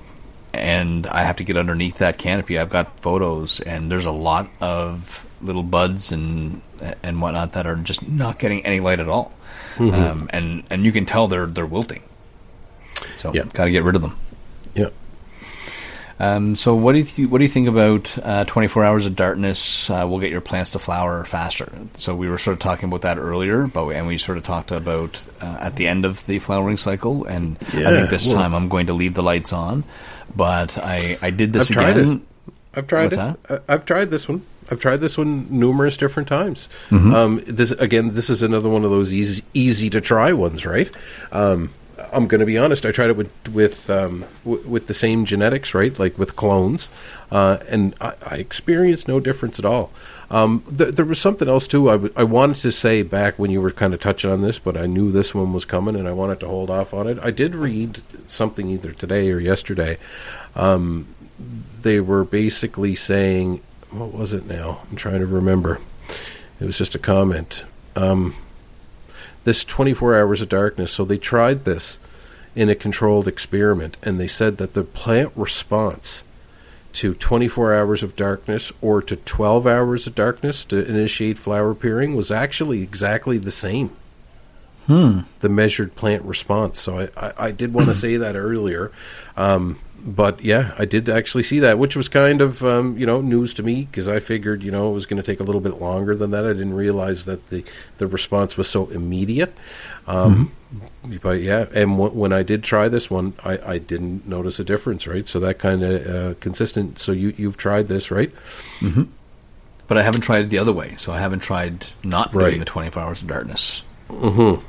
and 0.52 1.06
I 1.06 1.22
have 1.22 1.36
to 1.36 1.44
get 1.44 1.56
underneath 1.56 1.98
that 1.98 2.18
canopy. 2.18 2.58
I've 2.58 2.70
got 2.70 2.98
photos, 3.00 3.60
and 3.60 3.90
there's 3.90 4.06
a 4.06 4.10
lot 4.12 4.48
of 4.60 5.24
little 5.40 5.62
buds 5.62 6.10
and 6.12 6.60
and 7.02 7.20
whatnot 7.20 7.52
that 7.54 7.66
are 7.66 7.76
just 7.76 8.08
not 8.08 8.38
getting 8.38 8.64
any 8.66 8.80
light 8.80 9.00
at 9.00 9.08
all. 9.08 9.32
Um, 9.78 10.28
and 10.32 10.64
and 10.70 10.84
you 10.84 10.92
can 10.92 11.06
tell 11.06 11.28
they're 11.28 11.46
they're 11.46 11.66
wilting. 11.66 12.02
So 13.18 13.32
Yeah. 13.32 13.44
got 13.52 13.66
to 13.66 13.70
get 13.70 13.84
rid 13.84 13.94
of 13.96 14.02
them. 14.02 14.16
Yeah. 14.74 14.88
Um, 16.20 16.56
so 16.56 16.74
what 16.74 16.96
do 16.96 17.04
you 17.16 17.28
what 17.28 17.38
do 17.38 17.44
you 17.44 17.48
think 17.50 17.68
about 17.68 18.16
uh, 18.24 18.44
24 18.44 18.84
hours 18.84 19.06
of 19.06 19.14
darkness 19.14 19.88
uh, 19.88 20.04
will 20.08 20.18
get 20.18 20.32
your 20.32 20.40
plants 20.40 20.72
to 20.72 20.80
flower 20.80 21.24
faster? 21.24 21.70
So 21.96 22.16
we 22.16 22.28
were 22.28 22.38
sort 22.38 22.54
of 22.54 22.58
talking 22.58 22.88
about 22.88 23.02
that 23.02 23.18
earlier, 23.18 23.68
but 23.68 23.86
we, 23.86 23.94
and 23.94 24.08
we 24.08 24.18
sort 24.18 24.36
of 24.36 24.42
talked 24.42 24.72
about 24.72 25.22
uh, 25.40 25.58
at 25.60 25.76
the 25.76 25.86
end 25.86 26.04
of 26.04 26.26
the 26.26 26.40
flowering 26.40 26.76
cycle. 26.76 27.24
And 27.24 27.56
I 27.60 27.66
think 27.94 28.10
this 28.10 28.26
well- 28.26 28.34
time 28.42 28.52
I'm 28.54 28.68
going 28.68 28.86
to 28.88 28.94
leave 28.94 29.14
the 29.14 29.22
lights 29.22 29.52
on, 29.52 29.84
but 30.34 30.76
I 30.76 31.18
I 31.22 31.30
did 31.30 31.52
this 31.52 31.70
I've 31.70 31.74
tried 31.74 31.96
again. 31.96 32.12
it. 32.48 32.54
I've 32.74 32.86
tried 32.88 33.14
What's 33.16 33.16
it. 33.16 33.62
I- 33.68 33.72
I've 33.74 33.84
tried 33.86 34.10
this 34.10 34.28
one. 34.28 34.42
I've 34.70 34.80
tried 34.80 34.98
this 34.98 35.16
one 35.16 35.46
numerous 35.50 35.96
different 35.96 36.28
times. 36.28 36.68
Mm-hmm. 36.90 37.14
Um, 37.14 37.42
this 37.46 37.70
again, 37.72 38.14
this 38.14 38.30
is 38.30 38.42
another 38.42 38.68
one 38.68 38.84
of 38.84 38.90
those 38.90 39.12
easy, 39.12 39.42
easy 39.54 39.90
to 39.90 40.00
try 40.00 40.32
ones, 40.32 40.66
right? 40.66 40.90
Um, 41.32 41.70
I'm 42.12 42.28
going 42.28 42.40
to 42.40 42.46
be 42.46 42.56
honest. 42.58 42.86
I 42.86 42.92
tried 42.92 43.10
it 43.10 43.16
with 43.16 43.30
with 43.52 43.90
um, 43.90 44.24
w- 44.44 44.66
with 44.68 44.86
the 44.86 44.94
same 44.94 45.24
genetics, 45.24 45.74
right? 45.74 45.98
Like 45.98 46.16
with 46.18 46.36
clones, 46.36 46.88
uh, 47.30 47.58
and 47.68 47.94
I, 48.00 48.14
I 48.24 48.34
experienced 48.36 49.08
no 49.08 49.20
difference 49.20 49.58
at 49.58 49.64
all. 49.64 49.90
Um, 50.30 50.62
th- 50.76 50.94
there 50.94 51.04
was 51.04 51.18
something 51.18 51.48
else 51.48 51.66
too. 51.66 51.88
I, 51.88 51.92
w- 51.94 52.12
I 52.14 52.22
wanted 52.24 52.56
to 52.58 52.70
say 52.70 53.02
back 53.02 53.38
when 53.38 53.50
you 53.50 53.60
were 53.60 53.70
kind 53.72 53.94
of 53.94 54.00
touching 54.00 54.30
on 54.30 54.42
this, 54.42 54.58
but 54.58 54.76
I 54.76 54.86
knew 54.86 55.10
this 55.10 55.34
one 55.34 55.52
was 55.52 55.64
coming, 55.64 55.96
and 55.96 56.06
I 56.06 56.12
wanted 56.12 56.40
to 56.40 56.46
hold 56.46 56.70
off 56.70 56.92
on 56.94 57.06
it. 57.08 57.18
I 57.22 57.30
did 57.30 57.54
read 57.54 58.00
something 58.26 58.68
either 58.68 58.92
today 58.92 59.30
or 59.30 59.40
yesterday. 59.40 59.98
Um, 60.54 61.08
they 61.82 62.00
were 62.00 62.24
basically 62.24 62.94
saying, 62.94 63.60
what 63.90 64.12
was 64.12 64.32
it 64.32 64.46
now? 64.46 64.80
I'm 64.90 64.96
trying 64.96 65.20
to 65.20 65.26
remember. 65.26 65.80
It 66.60 66.64
was 66.64 66.78
just 66.78 66.94
a 66.94 66.98
comment. 66.98 67.64
Um, 67.96 68.34
this 69.44 69.64
24 69.64 70.18
hours 70.18 70.40
of 70.40 70.48
darkness. 70.48 70.92
So 70.92 71.04
they 71.04 71.18
tried 71.18 71.64
this 71.64 71.98
in 72.54 72.68
a 72.68 72.74
controlled 72.74 73.28
experiment, 73.28 73.96
and 74.02 74.18
they 74.18 74.28
said 74.28 74.56
that 74.58 74.74
the 74.74 74.82
plant 74.82 75.32
response 75.36 76.24
to 76.94 77.14
24 77.14 77.74
hours 77.74 78.02
of 78.02 78.16
darkness 78.16 78.72
or 78.80 79.00
to 79.02 79.16
12 79.16 79.66
hours 79.66 80.06
of 80.06 80.14
darkness 80.14 80.64
to 80.64 80.84
initiate 80.84 81.38
flower 81.38 81.70
appearing 81.70 82.16
was 82.16 82.30
actually 82.30 82.82
exactly 82.82 83.38
the 83.38 83.50
same. 83.50 83.92
Hmm. 84.88 85.20
The 85.40 85.48
measured 85.48 85.94
plant 85.94 86.24
response. 86.24 86.80
So 86.80 86.98
I, 86.98 87.08
I, 87.16 87.32
I 87.46 87.50
did 87.52 87.72
want 87.72 87.86
to 87.92 87.94
say 87.94 88.16
that 88.16 88.34
earlier. 88.36 88.90
Um, 89.36 89.78
but 90.04 90.42
yeah, 90.42 90.74
I 90.78 90.84
did 90.84 91.08
actually 91.10 91.42
see 91.42 91.58
that, 91.58 91.78
which 91.78 91.94
was 91.96 92.08
kind 92.08 92.40
of 92.40 92.64
um, 92.64 92.96
you 92.96 93.04
know 93.04 93.20
news 93.20 93.52
to 93.54 93.62
me 93.62 93.84
because 93.90 94.08
I 94.08 94.20
figured 94.20 94.62
you 94.62 94.70
know 94.70 94.90
it 94.90 94.94
was 94.94 95.06
going 95.06 95.20
to 95.22 95.26
take 95.26 95.40
a 95.40 95.42
little 95.42 95.60
bit 95.60 95.80
longer 95.80 96.16
than 96.16 96.30
that. 96.30 96.44
I 96.46 96.52
didn't 96.54 96.74
realize 96.74 97.24
that 97.26 97.48
the 97.50 97.64
the 97.98 98.06
response 98.06 98.56
was 98.56 98.68
so 98.68 98.86
immediate. 98.88 99.52
Um, 100.06 100.52
But 101.22 101.40
yeah, 101.42 101.66
and 101.74 101.92
w- 101.98 102.12
when 102.12 102.32
I 102.32 102.42
did 102.42 102.62
try 102.62 102.88
this 102.88 103.10
one, 103.10 103.32
I, 103.44 103.58
I 103.74 103.78
didn't 103.78 104.26
notice 104.28 104.58
a 104.60 104.64
difference, 104.64 105.06
right? 105.06 105.26
So 105.26 105.40
that 105.40 105.58
kind 105.58 105.82
of 105.82 106.06
uh, 106.06 106.34
consistent. 106.40 106.98
So 106.98 107.12
you 107.12 107.34
you've 107.36 107.56
tried 107.56 107.88
this, 107.88 108.10
right? 108.10 108.30
But 109.86 109.96
I 109.98 110.02
haven't 110.02 110.20
tried 110.22 110.44
it 110.44 110.50
the 110.50 110.58
other 110.58 110.72
way, 110.72 110.94
so 110.98 111.12
I 111.12 111.18
haven't 111.18 111.40
tried 111.40 111.86
not 112.04 112.34
Right. 112.34 112.50
doing 112.50 112.60
the 112.60 112.64
24 112.66 113.02
hours 113.02 113.22
of 113.22 113.28
darkness. 113.28 113.82
Mm-hmm. 114.10 114.62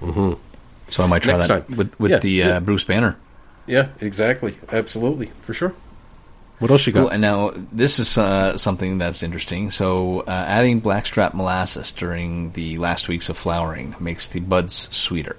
Mm-hmm. 0.00 0.40
So 0.90 1.02
I 1.02 1.06
might 1.06 1.22
try 1.22 1.36
Next 1.36 1.48
that 1.48 1.66
time. 1.68 1.76
with, 1.76 1.98
with 2.00 2.10
Yeah, 2.12 2.18
the 2.18 2.42
uh, 2.42 2.48
yeah. 2.48 2.60
Bruce 2.60 2.84
Banner. 2.84 3.16
Yeah, 3.66 3.88
exactly, 4.00 4.56
absolutely, 4.70 5.32
for 5.42 5.52
sure. 5.52 5.74
What 6.58 6.70
else 6.70 6.86
you 6.86 6.92
got? 6.92 7.00
Cool. 7.00 7.08
And 7.10 7.20
now 7.20 7.52
this 7.72 7.98
is 7.98 8.16
uh, 8.16 8.56
something 8.56 8.96
that's 8.98 9.22
interesting. 9.22 9.70
So, 9.70 10.20
uh, 10.20 10.30
adding 10.30 10.80
blackstrap 10.80 11.34
molasses 11.34 11.92
during 11.92 12.52
the 12.52 12.78
last 12.78 13.08
weeks 13.08 13.28
of 13.28 13.36
flowering 13.36 13.94
makes 14.00 14.28
the 14.28 14.40
buds 14.40 14.88
sweeter. 14.96 15.36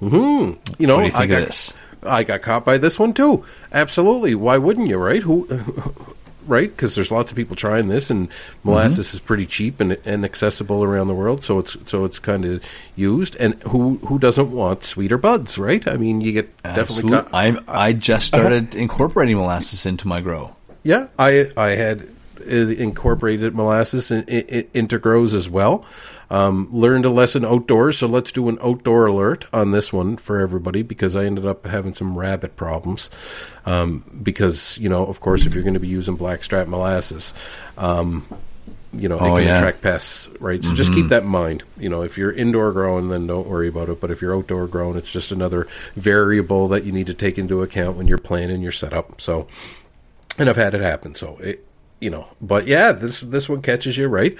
Hmm. 0.00 0.52
You 0.78 0.86
know, 0.86 0.96
What 0.98 1.04
do 1.04 1.10
you 1.10 1.16
I 1.16 1.26
got 1.26 1.40
of 1.42 1.46
this? 1.46 1.72
I 2.02 2.22
got 2.22 2.42
caught 2.42 2.64
by 2.64 2.76
this 2.78 2.98
one 2.98 3.14
too. 3.14 3.44
Absolutely. 3.72 4.34
Why 4.34 4.58
wouldn't 4.58 4.88
you? 4.88 4.98
Right? 4.98 5.22
Who? 5.22 5.46
Right? 6.48 6.70
Because 6.70 6.94
there's 6.94 7.12
lots 7.12 7.30
of 7.30 7.36
people 7.36 7.54
trying 7.54 7.88
this, 7.88 8.10
and 8.10 8.28
molasses 8.64 9.14
is 9.14 9.20
pretty 9.20 9.46
cheap 9.46 9.80
and, 9.80 9.98
and 10.04 10.24
accessible 10.24 10.82
around 10.82 11.06
the 11.06 11.14
world. 11.14 11.44
So 11.44 11.58
it's 11.58 11.76
so 11.84 12.04
it's 12.04 12.18
kind 12.18 12.44
of 12.44 12.62
used. 12.96 13.36
And 13.36 13.54
who 13.64 13.98
who 13.98 14.18
doesn't 14.18 14.50
want 14.50 14.82
sweeter 14.82 15.18
buds? 15.18 15.58
Right? 15.58 15.86
I 15.86 15.96
mean, 15.96 16.20
you 16.20 16.32
get 16.32 16.62
definitely. 16.62 17.14
Absolute- 17.14 17.28
I'm, 17.32 17.64
I 17.68 17.92
just 17.92 18.26
started 18.26 18.74
incorporating 18.74 19.36
molasses 19.36 19.86
into 19.86 20.08
my 20.08 20.20
grow. 20.20 20.56
Yeah, 20.82 21.08
I 21.18 21.50
I 21.56 21.70
had 21.70 22.08
uh, 22.40 22.54
incorporated 22.54 23.54
molasses 23.54 24.10
in, 24.10 24.24
in, 24.24 24.68
into 24.72 24.98
grows 24.98 25.34
as 25.34 25.48
well. 25.48 25.84
Um, 26.30 26.68
learned 26.70 27.06
a 27.06 27.10
lesson 27.10 27.44
outdoors, 27.44 27.98
so 27.98 28.06
let's 28.06 28.30
do 28.32 28.48
an 28.50 28.58
outdoor 28.62 29.06
alert 29.06 29.46
on 29.52 29.70
this 29.70 29.92
one 29.94 30.18
for 30.18 30.40
everybody 30.40 30.82
because 30.82 31.16
I 31.16 31.24
ended 31.24 31.46
up 31.46 31.64
having 31.66 31.94
some 31.94 32.18
rabbit 32.18 32.54
problems. 32.54 33.08
Um, 33.64 34.04
because 34.22 34.76
you 34.78 34.88
know, 34.90 35.06
of 35.06 35.20
course, 35.20 35.46
if 35.46 35.54
you're 35.54 35.62
going 35.64 35.74
to 35.74 35.80
be 35.80 35.88
using 35.88 36.16
blackstrap 36.16 36.68
molasses, 36.68 37.32
um, 37.78 38.26
you 38.92 39.08
know, 39.08 39.16
it 39.16 39.22
Oh, 39.22 39.36
can 39.36 39.44
yeah. 39.46 39.56
attract 39.58 39.80
pests, 39.82 40.28
right? 40.40 40.62
So 40.62 40.74
just 40.74 40.92
keep 40.92 41.08
that 41.08 41.22
in 41.22 41.28
mind. 41.28 41.62
You 41.78 41.88
know, 41.88 42.02
if 42.02 42.16
you're 42.18 42.32
indoor 42.32 42.72
growing, 42.72 43.08
then 43.08 43.26
don't 43.26 43.46
worry 43.46 43.68
about 43.68 43.88
it. 43.88 44.00
But 44.00 44.10
if 44.10 44.20
you're 44.22 44.34
outdoor 44.34 44.66
growing, 44.66 44.96
it's 44.96 45.10
just 45.12 45.30
another 45.32 45.66
variable 45.94 46.68
that 46.68 46.84
you 46.84 46.92
need 46.92 47.06
to 47.08 47.14
take 47.14 47.38
into 47.38 47.62
account 47.62 47.96
when 47.96 48.06
you're 48.06 48.18
planning 48.18 48.62
your 48.62 48.72
setup. 48.72 49.20
So 49.20 49.46
and 50.38 50.48
I've 50.48 50.56
had 50.56 50.74
it 50.74 50.80
happen. 50.80 51.14
So 51.14 51.36
it, 51.38 51.66
you 52.00 52.10
know, 52.10 52.28
but 52.40 52.66
yeah, 52.66 52.92
this 52.92 53.20
this 53.20 53.48
one 53.48 53.62
catches 53.62 53.96
you 53.96 54.08
right. 54.08 54.36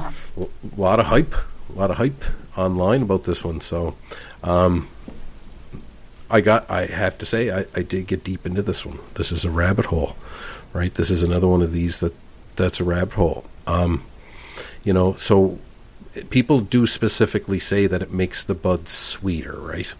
A 0.00 0.46
lot 0.76 1.00
of 1.00 1.06
hype, 1.06 1.34
a 1.34 1.78
lot 1.78 1.90
of 1.90 1.96
hype 1.98 2.24
online 2.56 3.02
about 3.02 3.24
this 3.24 3.44
one. 3.44 3.60
So, 3.60 3.96
um, 4.42 4.88
I 6.30 6.40
got. 6.40 6.68
I 6.70 6.86
have 6.86 7.18
to 7.18 7.26
say, 7.26 7.50
I, 7.50 7.66
I 7.74 7.82
did 7.82 8.06
get 8.06 8.24
deep 8.24 8.44
into 8.46 8.62
this 8.62 8.84
one. 8.84 8.98
This 9.14 9.30
is 9.30 9.44
a 9.44 9.50
rabbit 9.50 9.86
hole, 9.86 10.16
right? 10.72 10.92
This 10.94 11.10
is 11.10 11.22
another 11.22 11.46
one 11.46 11.62
of 11.62 11.72
these 11.72 12.00
that 12.00 12.14
that's 12.56 12.80
a 12.80 12.84
rabbit 12.84 13.14
hole. 13.14 13.44
Um, 13.66 14.04
you 14.82 14.92
know, 14.92 15.14
so 15.14 15.58
people 16.30 16.60
do 16.60 16.86
specifically 16.86 17.58
say 17.58 17.86
that 17.86 18.02
it 18.02 18.12
makes 18.12 18.42
the 18.42 18.54
buds 18.54 18.92
sweeter, 18.92 19.58
right? 19.60 19.92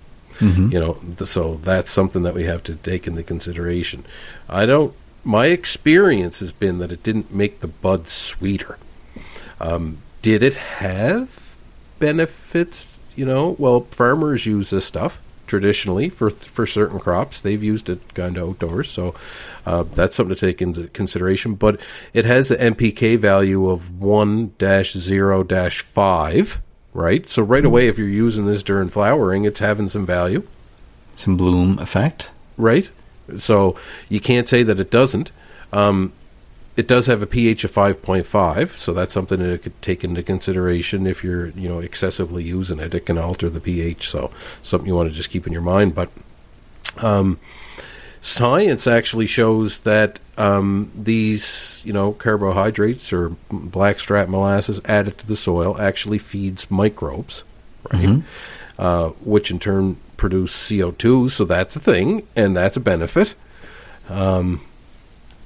You 0.71 0.81
know, 0.81 0.99
so 1.25 1.55
that's 1.63 1.91
something 1.91 2.23
that 2.23 2.35
we 2.35 2.45
have 2.45 2.63
to 2.65 2.75
take 2.75 3.07
into 3.07 3.23
consideration. 3.23 4.05
I 4.49 4.67
don't. 4.67 4.93
My 5.27 5.47
experience 5.47 6.39
has 6.39 6.53
been 6.53 6.79
that 6.79 6.93
it 6.93 7.03
didn't 7.03 7.35
make 7.35 7.59
the 7.59 7.67
bud 7.67 8.07
sweeter. 8.07 8.79
Um, 9.61 9.99
did 10.23 10.41
it 10.41 10.55
have 10.55 11.57
benefits? 11.99 13.01
You 13.17 13.25
know, 13.25 13.57
well, 13.59 13.81
farmers 13.91 14.47
use 14.47 14.71
this 14.71 14.85
stuff 14.85 15.21
traditionally 15.49 16.09
for 16.09 16.31
for 16.31 16.65
certain 16.65 17.01
crops. 17.01 17.41
They've 17.41 17.61
used 17.61 17.89
it 17.89 18.15
kind 18.15 18.37
of 18.37 18.51
outdoors, 18.51 18.89
so 18.89 19.17
uh, 19.67 19.83
that's 19.83 20.15
something 20.15 20.37
to 20.37 20.41
take 20.41 20.63
into 20.63 20.87
consideration. 20.89 21.55
But 21.57 21.81
it 22.15 22.25
has 22.25 22.47
the 22.47 22.57
NPK 22.57 23.19
value 23.19 23.69
of 23.69 24.01
one 24.01 24.53
zero 24.61 25.43
five, 25.43 26.61
right? 26.95 27.27
So 27.27 27.43
right 27.43 27.65
away, 27.65 27.89
if 27.89 27.99
you're 27.99 28.07
using 28.07 28.47
this 28.47 28.63
during 28.63 28.91
flowering, 28.91 29.45
it's 29.45 29.59
having 29.59 29.89
some 29.89 30.07
value. 30.07 30.47
Some 31.17 31.37
bloom 31.37 31.81
effect. 31.81 32.31
right? 32.57 32.91
So 33.39 33.77
you 34.09 34.21
can't 34.21 34.49
say 34.49 34.63
that 34.63 34.81
it 34.81 34.91
doesn't. 34.91 35.33
Um, 35.73 36.13
it 36.77 36.87
does 36.87 37.07
have 37.07 37.23
a 37.23 37.27
pH 37.27 37.65
of 37.65 37.73
5.5, 37.73 38.71
so 38.77 38.93
that's 38.93 39.15
something 39.15 39.41
that 39.41 39.51
it 39.51 39.63
could 39.63 39.81
take 39.81 40.05
into 40.05 40.23
consideration 40.23 41.07
if 41.07 41.25
you're, 41.25 41.49
you 41.49 41.69
know, 41.69 41.79
excessively 41.79 42.45
using 42.45 42.79
it. 42.81 42.95
It 42.95 43.07
can 43.07 43.17
alter 43.17 43.49
the 43.49 43.61
pH, 43.61 44.11
so 44.11 44.31
something 44.63 44.87
you 44.87 44.95
want 44.95 45.09
to 45.09 45.15
just 45.15 45.31
keep 45.31 45.47
in 45.47 45.55
your 45.55 45.63
mind. 45.63 45.95
But 45.95 46.11
um, 46.99 47.41
science 48.21 48.87
actually 48.87 49.27
shows 49.27 49.81
that 49.81 50.21
um, 50.37 50.93
these, 50.95 51.81
you 51.87 51.95
know, 51.95 52.13
carbohydrates 52.13 53.11
or 53.11 53.31
blackstrap 53.51 54.29
molasses 54.29 54.81
added 54.85 55.17
to 55.19 55.27
the 55.27 55.37
soil 55.37 55.81
actually 55.81 56.19
feeds 56.19 56.71
microbes, 56.71 57.43
right? 57.91 58.03
Uh, 58.79 59.09
which 59.25 59.51
in 59.51 59.59
turn 59.59 59.97
produce 60.17 60.53
CO2. 60.71 61.31
So 61.31 61.45
that's 61.45 61.77
a 61.77 61.81
thing, 61.81 62.27
and 62.35 62.57
that's 62.57 62.77
a 62.77 62.81
benefit. 62.81 63.35
Um, 64.09 64.63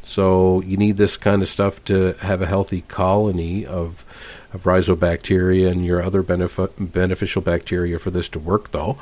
so 0.02 0.60
you 0.62 0.76
need 0.76 0.96
this 0.96 1.16
kind 1.16 1.42
of 1.42 1.48
stuff 1.48 1.84
to 1.86 2.14
have 2.20 2.42
a 2.42 2.46
healthy 2.46 2.82
colony 2.82 3.64
of 3.66 4.04
of 4.52 4.64
rhizobacteria 4.64 5.70
and 5.70 5.86
your 5.86 6.02
other 6.02 6.24
benefi- 6.24 6.70
beneficial 6.76 7.40
bacteria 7.40 8.00
for 8.00 8.10
this 8.10 8.28
to 8.28 8.38
work, 8.40 8.72
though, 8.72 8.98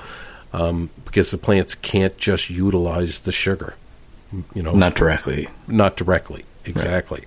um, 0.52 0.90
because 1.06 1.30
the 1.30 1.38
plants 1.38 1.74
can't 1.74 2.18
just 2.18 2.50
utilize 2.50 3.20
the 3.20 3.32
sugar. 3.32 3.74
You 4.54 4.62
know, 4.62 4.74
Not 4.74 4.94
directly. 4.94 5.48
not 5.66 5.96
directly, 5.96 6.44
exactly. 6.66 7.22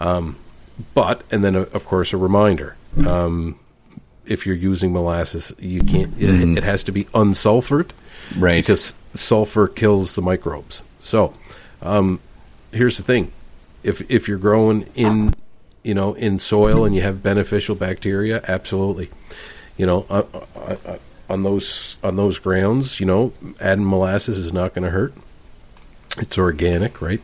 Um, 0.00 0.36
but 0.94 1.22
and 1.30 1.44
then 1.44 1.54
of 1.56 1.84
course 1.84 2.14
a 2.14 2.16
reminder: 2.16 2.76
um, 3.06 3.58
if 4.28 4.46
you're 4.46 4.56
using 4.56 4.92
molasses, 4.92 5.52
you 5.58 5.82
can't. 5.82 6.16
It, 6.20 6.58
it 6.58 6.64
has 6.64 6.84
to 6.84 6.92
be 6.92 7.04
unsulfured, 7.06 7.90
Right. 8.36 8.62
Because 8.62 8.94
sulfur 9.14 9.68
kills 9.68 10.14
the 10.14 10.22
microbes. 10.22 10.82
So 11.00 11.32
um, 11.80 12.20
here's 12.72 12.96
the 12.96 13.02
thing: 13.02 13.32
if 13.82 14.08
if 14.10 14.28
you're 14.28 14.38
growing 14.38 14.86
in 14.94 15.34
you 15.82 15.94
know 15.94 16.14
in 16.14 16.38
soil 16.38 16.84
and 16.84 16.94
you 16.94 17.02
have 17.02 17.22
beneficial 17.22 17.74
bacteria, 17.74 18.42
absolutely. 18.46 19.10
You 19.76 19.86
know, 19.86 20.06
uh, 20.10 20.24
uh, 20.54 20.76
uh, 20.84 20.98
on 21.30 21.42
those 21.42 21.96
on 22.02 22.16
those 22.16 22.38
grounds, 22.38 23.00
you 23.00 23.06
know, 23.06 23.32
adding 23.60 23.88
molasses 23.88 24.36
is 24.36 24.52
not 24.52 24.74
going 24.74 24.84
to 24.84 24.90
hurt 24.90 25.14
it's 26.20 26.38
organic, 26.38 27.00
right? 27.00 27.20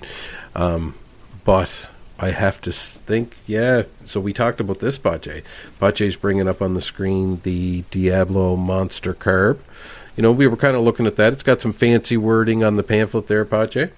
Um, 0.54 0.94
but 1.44 1.88
I 2.24 2.30
have 2.30 2.58
to 2.62 2.72
think, 2.72 3.36
yeah. 3.46 3.82
So 4.06 4.18
we 4.18 4.32
talked 4.32 4.58
about 4.58 4.78
this 4.78 4.96
Pache. 4.96 5.42
Pache's 5.78 6.16
bringing 6.16 6.48
up 6.48 6.62
on 6.62 6.72
the 6.72 6.80
screen 6.80 7.40
the 7.42 7.82
Diablo 7.90 8.56
Monster 8.56 9.12
Carb. 9.12 9.58
You 10.16 10.22
know, 10.22 10.32
we 10.32 10.46
were 10.46 10.56
kind 10.56 10.74
of 10.74 10.82
looking 10.82 11.06
at 11.06 11.16
that. 11.16 11.34
It's 11.34 11.42
got 11.42 11.60
some 11.60 11.74
fancy 11.74 12.16
wording 12.16 12.64
on 12.64 12.76
the 12.76 12.82
pamphlet 12.82 13.26
there, 13.26 13.44
Pache. 13.44 13.90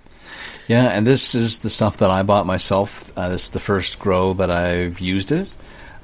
Yeah, 0.66 0.86
and 0.86 1.06
this 1.06 1.36
is 1.36 1.58
the 1.58 1.70
stuff 1.70 1.98
that 1.98 2.10
I 2.10 2.24
bought 2.24 2.46
myself. 2.46 3.16
Uh, 3.16 3.28
this 3.28 3.44
is 3.44 3.50
the 3.50 3.60
first 3.60 4.00
grow 4.00 4.32
that 4.32 4.50
I've 4.50 4.98
used 4.98 5.30
it, 5.30 5.48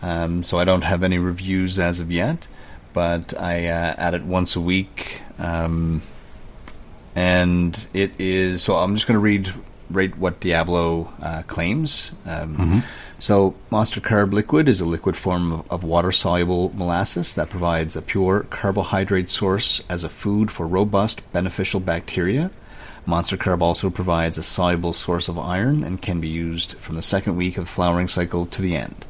um, 0.00 0.44
so 0.44 0.58
I 0.58 0.64
don't 0.64 0.82
have 0.82 1.02
any 1.02 1.18
reviews 1.18 1.76
as 1.76 1.98
of 1.98 2.12
yet. 2.12 2.46
But 2.92 3.34
I 3.36 3.66
uh, 3.66 3.94
add 3.98 4.14
it 4.14 4.22
once 4.22 4.54
a 4.54 4.60
week, 4.60 5.22
um, 5.40 6.02
and 7.16 7.74
it 7.92 8.12
is. 8.20 8.62
So 8.62 8.76
I'm 8.76 8.94
just 8.94 9.08
going 9.08 9.16
to 9.16 9.20
read 9.20 9.52
read 9.93 10.16
what 10.16 10.40
Diablo 10.40 11.12
uh, 11.20 11.43
claims. 11.47 12.12
Um, 12.26 12.82
So, 13.18 13.55
Monster 13.70 14.01
Carb 14.01 14.32
Liquid 14.32 14.68
is 14.68 14.80
a 14.80 14.84
liquid 14.84 15.16
form 15.16 15.53
of, 15.53 15.70
of 15.70 15.84
water 15.84 16.11
soluble 16.11 16.72
molasses 16.74 17.34
that 17.36 17.51
provides 17.51 17.95
a 17.95 18.03
pure 18.03 18.47
carbohydrate 18.51 19.30
source 19.30 19.80
as 19.88 20.03
a 20.03 20.09
food 20.09 20.51
for 20.51 20.66
robust, 20.66 21.22
beneficial 21.32 21.78
bacteria. 21.78 22.51
Monster 23.07 23.36
Carb 23.36 23.62
also 23.62 23.90
provides 23.90 24.38
a 24.38 24.43
soluble 24.43 24.93
source 24.93 25.28
of 25.28 25.38
iron 25.38 25.84
and 25.84 26.03
can 26.03 26.20
be 26.20 26.28
used 26.28 26.72
from 26.78 26.97
the 26.97 27.03
second 27.03 27.36
week 27.36 27.57
of 27.57 27.64
the 27.66 27.70
flowering 27.70 28.09
cycle 28.09 28.45
to 28.47 28.61
the 28.61 28.74
end. 28.74 29.07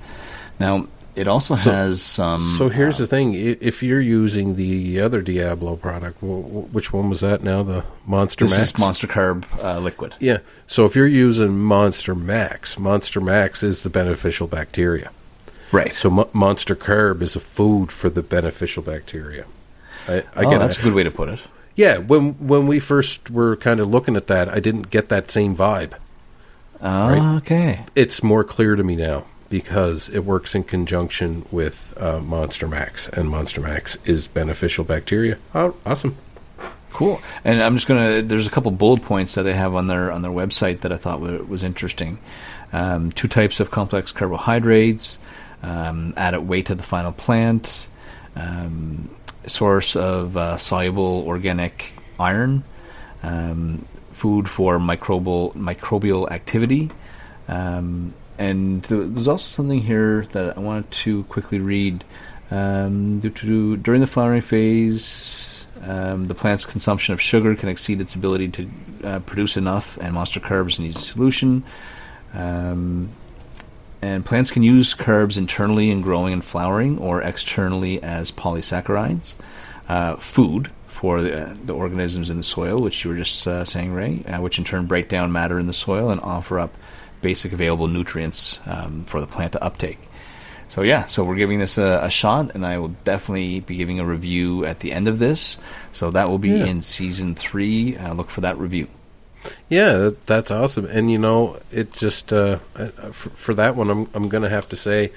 Now, 0.61 0.89
it 1.14 1.28
also 1.28 1.54
has 1.54 2.00
some. 2.02 2.54
So 2.58 2.68
here's 2.68 2.96
uh, 2.96 3.02
the 3.02 3.06
thing: 3.06 3.34
if 3.34 3.82
you're 3.82 4.00
using 4.00 4.56
the 4.56 5.00
other 5.00 5.20
Diablo 5.22 5.76
product, 5.76 6.18
wh- 6.20 6.44
wh- 6.48 6.74
which 6.74 6.92
one 6.92 7.08
was 7.08 7.20
that 7.20 7.42
now? 7.42 7.62
The 7.62 7.84
Monster 8.06 8.44
this 8.46 8.56
Max. 8.58 8.70
is 8.70 8.78
Monster 8.78 9.06
Carb 9.06 9.44
uh, 9.62 9.78
Liquid. 9.78 10.14
Yeah. 10.20 10.38
So 10.66 10.84
if 10.86 10.96
you're 10.96 11.06
using 11.06 11.58
Monster 11.58 12.14
Max, 12.14 12.78
Monster 12.78 13.20
Max 13.20 13.62
is 13.62 13.82
the 13.82 13.90
beneficial 13.90 14.46
bacteria. 14.46 15.10
Right. 15.70 15.94
So 15.94 16.10
Mo- 16.10 16.30
Monster 16.32 16.74
Carb 16.76 17.22
is 17.22 17.34
a 17.36 17.40
food 17.40 17.90
for 17.92 18.10
the 18.10 18.22
beneficial 18.22 18.82
bacteria. 18.82 19.46
I, 20.08 20.24
I 20.34 20.44
oh, 20.44 20.58
that's 20.58 20.76
it. 20.76 20.80
a 20.80 20.82
good 20.84 20.94
way 20.94 21.02
to 21.02 21.10
put 21.10 21.28
it. 21.28 21.40
Yeah, 21.76 21.98
when 21.98 22.34
when 22.34 22.66
we 22.66 22.78
first 22.80 23.30
were 23.30 23.56
kind 23.56 23.80
of 23.80 23.88
looking 23.88 24.16
at 24.16 24.26
that, 24.26 24.48
I 24.48 24.60
didn't 24.60 24.90
get 24.90 25.08
that 25.08 25.30
same 25.30 25.56
vibe. 25.56 25.92
Ah, 26.82 27.36
Okay. 27.36 27.84
It's 27.94 28.22
more 28.22 28.44
clear 28.44 28.76
to 28.76 28.82
me 28.84 28.96
now 28.96 29.24
because 29.53 30.09
it 30.09 30.20
works 30.20 30.55
in 30.55 30.64
conjunction 30.64 31.44
with 31.50 31.92
uh, 31.98 32.20
Monster 32.20 32.66
Max, 32.66 33.07
and 33.11 33.28
Monster 33.28 33.61
Max 33.61 33.98
is 34.07 34.26
beneficial 34.26 34.82
bacteria. 34.82 35.36
Oh, 35.55 35.76
awesome! 35.84 36.16
Cool. 36.90 37.20
And 37.44 37.62
I'm 37.62 37.76
just 37.76 37.86
gonna. 37.86 38.22
There's 38.22 38.46
a 38.46 38.50
couple 38.50 38.70
bullet 38.70 39.03
points 39.03 39.34
that 39.34 39.42
they 39.42 39.53
have 39.53 39.74
on 39.74 39.88
their 39.88 40.11
on 40.11 40.22
their 40.22 40.32
website 40.32 40.80
that 40.80 40.90
I 40.90 40.96
thought 40.96 41.20
wa- 41.20 41.44
was 41.46 41.62
interesting. 41.62 42.18
Um, 42.72 43.12
two 43.12 43.28
types 43.28 43.61
of 43.61 43.70
complex 43.70 44.11
carbohydrates. 44.11 45.18
Um, 45.62 46.14
added 46.16 46.40
weight 46.40 46.66
to 46.66 46.74
the 46.74 46.82
final 46.82 47.12
plant. 47.12 47.88
Um, 48.34 49.11
source 49.46 49.94
of 49.94 50.34
uh, 50.34 50.57
soluble 50.57 51.24
organic 51.26 51.92
iron. 52.18 52.64
Um, 53.22 53.86
food 54.12 54.48
for 54.48 54.78
microbial 54.78 55.53
microbial 55.53 56.30
activity. 56.30 56.90
Um, 57.48 58.14
and 58.39 58.83
there's 58.85 59.28
also 59.28 59.45
something 59.45 59.80
here 59.80 60.26
that 60.33 60.57
I 60.57 60.61
wanted 60.61 60.91
to 60.91 61.24
quickly 61.24 61.59
read. 61.59 62.05
Um, 62.51 63.20
during 63.20 64.01
the 64.01 64.07
flowering 64.07 64.43
phase, 64.43 65.66
um, 65.83 66.28
the 66.28 66.35
plant's 66.35 66.64
consumption 66.64 67.14
of 67.14 67.20
sugar 67.20 67.55
can 67.55 67.68
exceed 67.68 68.01
its 68.01 68.14
ability 68.14 68.49
to 68.49 68.70
uh, 69.05 69.18
produce 69.20 69.57
enough, 69.57 69.97
and 69.99 70.14
monster 70.14 70.41
carbs 70.41 70.78
needs 70.78 70.97
a 70.97 71.01
solution. 71.01 71.64
Um, 72.35 73.11
and 74.01 74.24
plants 74.24 74.51
can 74.51 74.62
use 74.62 74.95
carbs 74.95 75.39
internally 75.39 75.91
in 75.91 76.03
growing 76.03 76.33
and 76.33 76.45
flowering, 76.45 76.99
or 76.99 77.22
externally 77.22 78.03
as 78.03 78.30
polysaccharides, 78.30 79.37
uh, 79.89 80.16
food 80.16 80.70
for 80.87 81.22
the, 81.22 81.57
the 81.64 81.74
organisms 81.74 82.28
in 82.28 82.37
the 82.37 82.43
soil, 82.43 82.78
which 82.78 83.05
you 83.05 83.11
were 83.11 83.16
just 83.16 83.47
uh, 83.47 83.64
saying, 83.64 83.93
Ray, 83.93 84.24
uh, 84.26 84.41
which 84.41 84.59
in 84.59 84.64
turn 84.64 84.87
break 84.87 85.09
down 85.09 85.33
matter 85.33 85.59
in 85.59 85.66
the 85.66 85.72
soil 85.72 86.11
and 86.11 86.20
offer 86.20 86.61
up 86.61 86.74
basic 87.22 87.52
available 87.52 87.88
nutrients 87.88 88.60
um, 88.66 89.04
for 89.04 89.20
the 89.20 89.26
plant 89.26 89.52
to 89.52 89.64
uptake. 89.64 89.98
So 90.68 90.82
yeah, 90.82 91.04
so 91.06 91.22
we're 91.24 91.36
giving 91.36 91.58
this 91.58 91.76
a, 91.78 92.00
a 92.02 92.10
shot, 92.10 92.54
and 92.54 92.64
I 92.66 92.78
will 92.78 92.94
definitely 93.04 93.60
be 93.60 93.76
giving 93.76 94.00
a 94.00 94.06
review 94.06 94.64
at 94.64 94.80
the 94.80 94.92
end 94.92 95.06
of 95.06 95.18
this. 95.18 95.58
So 95.92 96.10
that 96.10 96.28
will 96.28 96.38
be 96.38 96.48
Yeah. 96.50 96.64
in 96.66 96.82
season 96.82 97.34
three. 97.34 97.96
Uh, 97.96 98.14
look 98.14 98.30
for 98.30 98.40
that 98.42 98.56
review. 98.58 98.88
Yeah, 99.68 100.10
that's 100.26 100.50
awesome. 100.50 100.86
And 100.86 101.10
you 101.10 101.18
know, 101.18 101.58
it 101.70 101.92
just 101.92 102.32
uh, 102.32 102.58
for, 103.12 103.30
for 103.30 103.54
that 103.54 103.76
one, 103.76 103.90
I'm 103.90 104.08
I'm 104.14 104.28
going 104.30 104.44
to 104.44 104.48
have 104.48 104.68
to 104.70 104.76
say, 104.76 105.12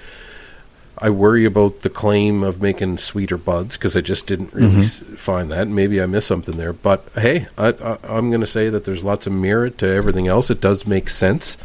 I 0.98 1.08
worry 1.10 1.44
about 1.46 1.80
the 1.82 1.90
claim 1.90 2.42
of 2.42 2.60
making 2.60 2.98
sweeter 2.98 3.38
buds 3.38 3.76
because 3.78 3.96
I 3.96 4.00
just 4.00 4.26
didn't 4.26 4.52
really 4.52 4.80
s- 4.80 4.98
find 4.98 5.50
that. 5.52 5.68
Maybe 5.68 6.02
I 6.02 6.06
missed 6.06 6.26
something 6.26 6.56
there, 6.56 6.72
but 6.72 7.06
hey, 7.14 7.46
I, 7.56 7.68
I, 7.68 7.98
I'm 8.04 8.28
going 8.30 8.40
to 8.40 8.46
say 8.46 8.68
that 8.68 8.84
there's 8.84 9.04
lots 9.04 9.26
of 9.26 9.32
merit 9.32 9.78
to 9.78 9.86
everything 9.86 10.26
else. 10.26 10.50
It 10.50 10.60
does 10.60 10.86
make 10.86 11.08
sense. 11.08 11.56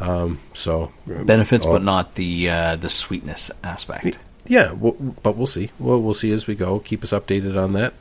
Um, 0.00 0.40
so 0.54 0.92
Benefits, 1.06 1.64
but 1.66 1.82
not 1.82 2.14
the 2.16 2.50
uh, 2.50 2.76
the 2.76 2.88
sweetness 2.88 3.50
aspect. 3.62 4.18
yeah. 4.46 4.72
Well, 4.72 4.92
but 5.22 5.36
we'll 5.36 5.46
see. 5.46 5.70
Well, 5.78 6.00
we'll 6.00 6.14
see 6.14 6.32
as 6.32 6.46
we 6.46 6.54
go. 6.54 6.80
Keep 6.80 7.04
us 7.04 7.12
updated 7.12 7.60
on 7.60 7.72
that. 7.74 7.94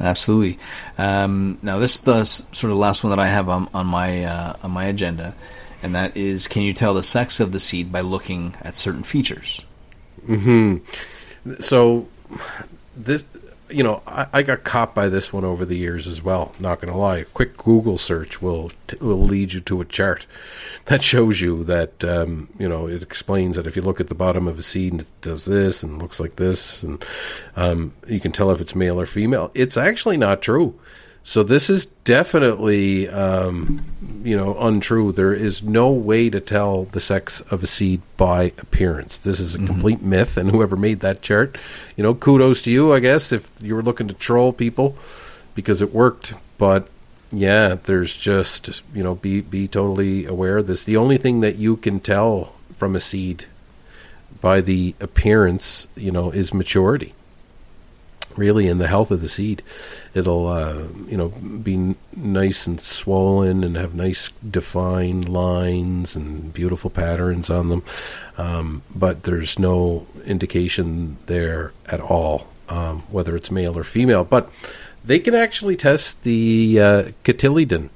Absolutely. 0.00 0.58
Um, 0.96 1.58
now, 1.62 1.78
this 1.78 1.96
is 1.96 2.00
the 2.00 2.24
sort 2.24 2.70
of 2.72 2.78
last 2.78 3.04
one 3.04 3.10
that 3.10 3.18
I 3.18 3.26
have 3.26 3.48
on, 3.48 3.68
on 3.74 3.86
my 3.86 4.24
uh, 4.24 4.54
on 4.62 4.70
my 4.70 4.86
agenda, 4.86 5.34
and 5.82 5.94
that 5.94 6.16
is: 6.16 6.48
Can 6.48 6.62
you 6.62 6.72
tell 6.72 6.94
the 6.94 7.02
sex 7.02 7.38
of 7.38 7.52
the 7.52 7.60
seed 7.60 7.92
by 7.92 8.00
looking 8.00 8.54
at 8.62 8.74
certain 8.74 9.02
features? 9.02 9.60
Hmm. 10.26 10.78
So 11.60 12.08
this 12.96 13.24
you 13.70 13.82
know 13.82 14.02
I, 14.06 14.26
I 14.32 14.42
got 14.42 14.64
caught 14.64 14.94
by 14.94 15.08
this 15.08 15.32
one 15.32 15.44
over 15.44 15.64
the 15.64 15.76
years 15.76 16.06
as 16.06 16.22
well 16.22 16.54
not 16.58 16.80
gonna 16.80 16.96
lie. 16.96 17.18
A 17.18 17.24
quick 17.24 17.56
google 17.56 17.98
search 17.98 18.42
will 18.42 18.72
will 19.00 19.22
lead 19.22 19.52
you 19.52 19.60
to 19.60 19.80
a 19.80 19.84
chart 19.84 20.26
that 20.86 21.04
shows 21.04 21.40
you 21.40 21.64
that 21.64 22.02
um, 22.04 22.48
you 22.58 22.68
know 22.68 22.86
it 22.86 23.02
explains 23.02 23.56
that 23.56 23.66
if 23.66 23.76
you 23.76 23.82
look 23.82 24.00
at 24.00 24.08
the 24.08 24.14
bottom 24.14 24.48
of 24.48 24.58
a 24.58 24.62
seed 24.62 25.00
it 25.00 25.20
does 25.20 25.44
this 25.44 25.82
and 25.82 26.00
looks 26.00 26.20
like 26.20 26.36
this 26.36 26.82
and 26.82 27.04
um, 27.56 27.92
you 28.06 28.20
can 28.20 28.32
tell 28.32 28.50
if 28.50 28.60
it's 28.60 28.74
male 28.74 29.00
or 29.00 29.06
female. 29.06 29.50
It's 29.54 29.76
actually 29.76 30.16
not 30.16 30.42
true 30.42 30.78
so 31.30 31.44
this 31.44 31.70
is 31.70 31.86
definitely, 31.86 33.08
um, 33.08 33.84
you 34.24 34.36
know, 34.36 34.58
untrue. 34.58 35.12
There 35.12 35.32
is 35.32 35.62
no 35.62 35.92
way 35.92 36.28
to 36.28 36.40
tell 36.40 36.86
the 36.86 36.98
sex 36.98 37.38
of 37.52 37.62
a 37.62 37.68
seed 37.68 38.02
by 38.16 38.46
appearance. 38.58 39.16
This 39.16 39.38
is 39.38 39.54
a 39.54 39.58
complete 39.58 40.02
myth, 40.02 40.36
and 40.36 40.50
whoever 40.50 40.74
made 40.74 40.98
that 41.00 41.22
chart, 41.22 41.56
you 41.96 42.02
know, 42.02 42.16
kudos 42.16 42.62
to 42.62 42.72
you, 42.72 42.92
I 42.92 42.98
guess, 42.98 43.30
if 43.30 43.48
you 43.62 43.76
were 43.76 43.82
looking 43.84 44.08
to 44.08 44.14
troll 44.14 44.52
people, 44.52 44.98
because 45.54 45.80
it 45.80 45.94
worked. 45.94 46.34
but 46.58 46.88
yeah, 47.30 47.76
there's 47.84 48.16
just 48.16 48.82
you 48.92 49.04
know 49.04 49.14
be 49.14 49.40
be 49.40 49.68
totally 49.68 50.26
aware 50.26 50.58
of 50.58 50.66
this. 50.66 50.82
The 50.82 50.96
only 50.96 51.16
thing 51.16 51.42
that 51.42 51.54
you 51.54 51.76
can 51.76 52.00
tell 52.00 52.54
from 52.74 52.96
a 52.96 53.00
seed 53.00 53.44
by 54.40 54.60
the 54.60 54.96
appearance, 54.98 55.86
you 55.94 56.10
know, 56.10 56.32
is 56.32 56.52
maturity. 56.52 57.14
Really, 58.40 58.66
in 58.68 58.78
the 58.78 58.88
health 58.88 59.10
of 59.10 59.20
the 59.20 59.28
seed, 59.28 59.62
it'll 60.14 60.46
uh, 60.48 60.88
you 61.06 61.16
know 61.16 61.28
be 61.28 61.94
nice 62.16 62.66
and 62.66 62.80
swollen 62.80 63.62
and 63.62 63.76
have 63.76 63.94
nice 63.94 64.30
defined 64.48 65.28
lines 65.28 66.16
and 66.16 66.52
beautiful 66.52 66.90
patterns 66.90 67.50
on 67.50 67.68
them. 67.68 67.82
Um, 68.38 68.82
but 68.94 69.24
there's 69.24 69.58
no 69.58 70.06
indication 70.24 71.18
there 71.26 71.72
at 71.86 72.00
all 72.00 72.46
um, 72.70 73.02
whether 73.10 73.36
it's 73.36 73.50
male 73.50 73.76
or 73.76 73.84
female. 73.84 74.24
But 74.24 74.50
they 75.04 75.18
can 75.18 75.34
actually 75.34 75.76
test 75.76 76.22
the 76.22 76.80
uh, 76.80 77.02
cotyledon. 77.24 77.90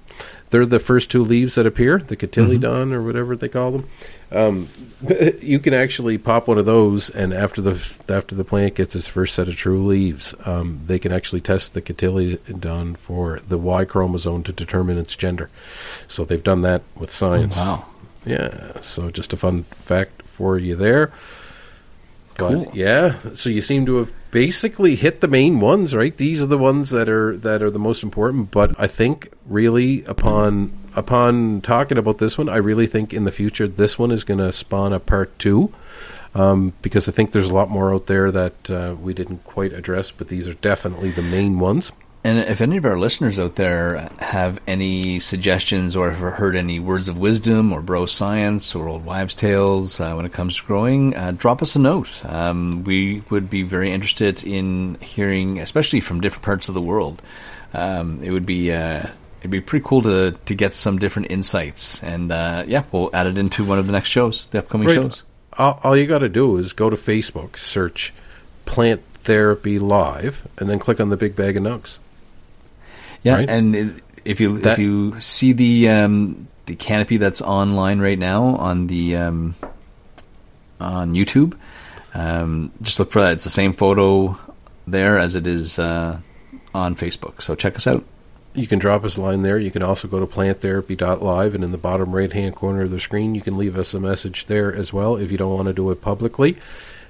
They're 0.55 0.65
the 0.65 0.79
first 0.79 1.11
two 1.11 1.25
leaves 1.25 1.57
that 1.57 1.67
appear, 1.67 1.99
the 1.99 2.17
cotyledon 2.17 2.93
or 2.93 3.03
whatever 3.03 3.35
they 3.35 3.49
call 3.49 3.73
them. 3.73 3.89
Um, 4.31 4.69
you 5.43 5.59
can 5.59 5.75
actually 5.75 6.17
pop 6.17 6.47
one 6.47 6.59
of 6.59 6.65
those, 6.65 7.11
and 7.11 7.35
after 7.35 7.61
the 7.61 7.73
after 8.09 8.37
the 8.37 8.45
plant 8.45 8.77
gets 8.77 8.95
its 8.95 9.09
first 9.09 9.35
set 9.35 9.49
of 9.49 9.57
true 9.57 9.85
leaves, 9.85 10.33
um, 10.45 10.81
they 10.87 11.01
can 11.01 11.11
actually 11.11 11.41
test 11.41 11.75
the 11.75 11.83
cotyledon 11.83 12.97
for 12.97 13.41
the 13.49 13.59
Y 13.59 13.85
chromosome 13.85 14.45
to 14.45 14.53
determine 14.53 14.97
its 14.97 15.17
gender. 15.17 15.51
So 16.07 16.25
they've 16.25 16.41
done 16.41 16.63
that 16.63 16.83
with 16.95 17.11
science. 17.11 17.57
wow. 17.57 17.87
Yeah. 18.25 18.81
So 18.81 19.11
just 19.11 19.33
a 19.33 19.37
fun 19.37 19.65
fact 19.65 20.23
for 20.23 20.57
you 20.57 20.77
there. 20.77 21.11
Cool. 22.37 22.71
Yeah, 22.75 23.17
so 23.35 23.49
you 23.49 23.63
seem 23.63 23.87
to 23.87 23.97
have 23.97 24.13
basically 24.31 24.97
hit 24.97 25.21
the 25.21 25.29
main 25.29 25.61
ones, 25.61 25.95
right? 25.95 26.17
These 26.17 26.43
are 26.43 26.47
the 26.47 26.59
ones 26.59 26.91
that 26.91 27.09
are 27.09 27.37
that 27.39 27.63
are 27.63 27.71
the 27.71 27.79
most 27.79 28.03
important. 28.03 28.51
But 28.51 28.75
I 28.79 28.89
think 28.89 29.33
really 29.47 30.05
upon 30.05 30.77
upon 30.97 31.61
talking 31.61 31.99
about 31.99 32.19
this 32.19 32.37
one, 32.37 32.49
I 32.49 32.57
really 32.57 32.87
think 32.87 33.15
in 33.15 33.25
the 33.25 33.33
future 33.33 33.69
this 33.69 33.99
one 33.99 34.11
is 34.11 34.25
going 34.25 34.39
to 34.39 34.53
spawn 34.53 34.93
a 34.93 35.01
part 35.01 35.39
two. 35.39 35.73
Um, 36.37 36.73
because 36.83 37.09
I 37.09 37.13
think 37.13 37.31
there's 37.31 37.47
a 37.47 37.55
lot 37.55 37.71
more 37.71 37.95
out 37.95 38.07
there 38.07 38.33
that 38.33 38.69
uh, 38.69 38.97
we 39.01 39.15
didn't 39.15 39.45
quite 39.45 39.73
address, 39.73 40.11
but 40.11 40.27
these 40.27 40.49
are 40.49 40.55
definitely 40.55 41.11
the 41.11 41.23
main 41.23 41.61
ones. 41.61 41.93
And 42.27 42.39
if 42.39 42.63
any 42.63 42.79
of 42.79 42.87
our 42.87 42.97
listeners 42.99 43.39
out 43.39 43.57
there 43.57 44.09
have 44.19 44.59
any 44.67 45.21
suggestions 45.21 45.95
or 45.95 46.11
have 46.11 46.33
heard 46.35 46.57
any 46.57 46.81
words 46.81 47.09
of 47.11 47.19
wisdom 47.19 47.71
or 47.71 47.83
bro 47.83 48.07
science 48.07 48.75
or 48.75 48.89
old 48.89 49.05
wives' 49.05 49.35
tales 49.35 50.01
uh, 50.01 50.15
when 50.15 50.25
it 50.25 50.33
comes 50.33 50.57
to 50.57 50.65
growing, 50.65 51.15
uh, 51.15 51.33
drop 51.37 51.61
us 51.61 51.77
a 51.77 51.79
note. 51.79 52.25
Um, 52.25 52.83
we 52.85 53.23
would 53.29 53.51
be 53.51 53.63
very 53.63 53.93
interested 53.93 54.43
in 54.43 54.95
hearing, 55.03 55.59
especially 55.61 56.01
from 56.01 56.21
different 56.23 56.45
parts 56.45 56.69
of 56.71 56.75
the 56.75 56.81
world. 56.81 57.21
Um, 57.75 58.23
it 58.23 58.31
would 58.31 58.47
be 58.47 58.73
uh, 58.73 59.07
it'd 59.41 59.51
be 59.51 59.61
pretty 59.61 59.85
cool 59.87 60.01
to 60.03 60.31
to 60.47 60.55
get 60.55 60.73
some 60.73 60.99
different 60.99 61.31
insights. 61.31 62.03
And 62.03 62.33
uh, 62.33 62.65
yeah, 62.67 62.85
we'll 62.91 63.11
add 63.13 63.27
it 63.27 63.37
into 63.37 63.65
one 63.65 63.79
of 63.79 63.87
the 63.87 63.93
next 63.93 64.09
shows, 64.09 64.47
the 64.47 64.61
upcoming 64.61 64.89
Right. 64.89 64.95
shows. 64.95 65.25
All, 65.59 65.79
all 65.85 65.95
you 65.97 66.07
got 66.07 66.21
to 66.21 66.31
do 66.31 66.57
is 66.57 66.73
go 66.73 66.89
to 66.89 66.97
Facebook, 66.97 67.59
search 67.59 68.15
Plant 68.65 69.03
Therapy 69.15 69.79
Live, 69.79 70.49
and 70.59 70.71
then 70.71 70.79
click 70.79 71.01
on 71.01 71.11
the 71.11 71.17
big 71.19 71.37
bag 71.37 71.57
of 71.59 71.63
nugs. 71.63 71.99
Yeah, 73.25 73.37
Right? 73.37 73.51
and 73.51 73.75
it, 73.75 73.95
if 74.25 74.39
you 74.41 74.59
That- 74.59 74.75
if 74.75 74.79
you 74.79 75.19
see 75.21 75.53
the 75.53 75.89
um, 75.89 76.47
the 76.67 76.77
canopy 76.77 77.17
that's 77.17 77.43
online 77.43 77.99
right 77.99 78.19
now 78.19 78.45
on 78.57 78.87
the 78.87 79.17
um, 79.17 79.55
on 80.81 81.15
YouTube, 81.15 81.55
um, 82.15 82.71
just 82.83 82.99
look 82.99 83.11
for 83.11 83.21
that. 83.23 83.33
It's 83.33 83.45
the 83.45 83.51
same 83.51 83.73
photo 83.73 84.39
there 84.87 85.19
as 85.19 85.35
it 85.35 85.47
is 85.47 85.79
uh, 85.79 86.21
on 86.75 86.95
Facebook. 86.97 87.43
So 87.43 87.55
check 87.55 87.77
us 87.77 87.87
out. 87.87 88.05
You 88.55 88.67
can 88.69 88.79
drop 88.79 89.05
us 89.05 89.17
a 89.17 89.21
line 89.21 89.43
there. 89.43 89.59
You 89.59 89.73
can 89.73 89.83
also 89.83 90.07
go 90.07 90.21
to 90.21 90.27
planttherapy.live, 90.27 91.55
and 91.57 91.65
in 91.65 91.73
the 91.73 91.79
bottom 91.79 92.15
right 92.15 92.33
hand 92.33 92.55
corner 92.55 92.83
of 92.83 92.91
the 92.91 93.01
screen, 93.01 93.35
you 93.35 93.41
can 93.41 93.57
leave 93.59 93.77
us 93.77 93.95
a 93.95 94.01
message 94.01 94.47
there 94.47 94.73
as 94.73 94.93
well 94.93 95.17
if 95.17 95.33
you 95.33 95.39
don't 95.39 95.53
want 95.53 95.67
to 95.67 95.73
do 95.73 95.91
it 95.91 96.01
publicly. 96.01 96.57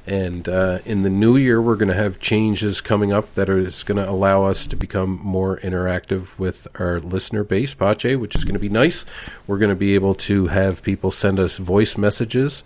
And 0.06 0.48
uh, 0.50 0.80
in 0.84 1.02
the 1.02 1.08
new 1.08 1.36
year, 1.36 1.62
we're 1.62 1.76
going 1.76 1.88
to 1.88 1.94
have 1.94 2.20
changes 2.20 2.82
coming 2.82 3.10
up 3.10 3.34
that 3.36 3.48
are 3.48 3.62
going 3.62 3.96
to 3.96 4.08
allow 4.08 4.44
us 4.44 4.66
to 4.66 4.76
become 4.76 5.18
more 5.22 5.58
interactive 5.60 6.28
with 6.38 6.68
our 6.78 7.00
listener 7.00 7.42
base, 7.42 7.72
Pache, 7.72 8.16
which 8.16 8.36
is 8.36 8.44
going 8.44 8.54
to 8.54 8.60
be 8.60 8.68
nice. 8.68 9.06
We're 9.46 9.58
going 9.58 9.70
to 9.70 9.76
be 9.76 9.94
able 9.94 10.14
to 10.16 10.48
have 10.48 10.82
people 10.82 11.10
send 11.10 11.40
us 11.40 11.56
voice 11.56 11.96
messages 11.96 12.62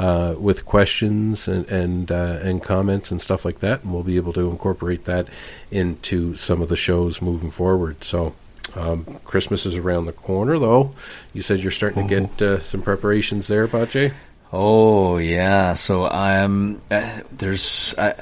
uh, 0.00 0.34
with 0.36 0.64
questions 0.64 1.46
and 1.46 1.68
and, 1.68 2.10
uh, 2.10 2.40
and 2.42 2.60
comments 2.60 3.12
and 3.12 3.20
stuff 3.20 3.44
like 3.44 3.60
that, 3.60 3.84
and 3.84 3.92
we'll 3.92 4.02
be 4.02 4.16
able 4.16 4.32
to 4.32 4.50
incorporate 4.50 5.04
that 5.04 5.28
into 5.70 6.34
some 6.34 6.60
of 6.60 6.68
the 6.68 6.76
shows 6.76 7.22
moving 7.22 7.50
forward. 7.50 8.02
So. 8.02 8.34
Um, 8.76 9.18
Christmas 9.24 9.66
is 9.66 9.74
around 9.74 10.04
the 10.04 10.12
corner, 10.12 10.56
though. 10.56 10.94
You 11.32 11.42
said 11.42 11.58
you're 11.58 11.72
starting 11.72 12.06
to 12.06 12.20
get 12.20 12.40
uh, 12.40 12.60
some 12.60 12.82
preparations 12.82 13.48
there, 13.48 13.66
Pache. 13.66 14.12
Oh 14.52 15.18
yeah, 15.18 15.74
so 15.74 16.06
I'm 16.06 16.82
uh, 16.90 17.20
there's 17.30 17.94
I, 17.96 18.14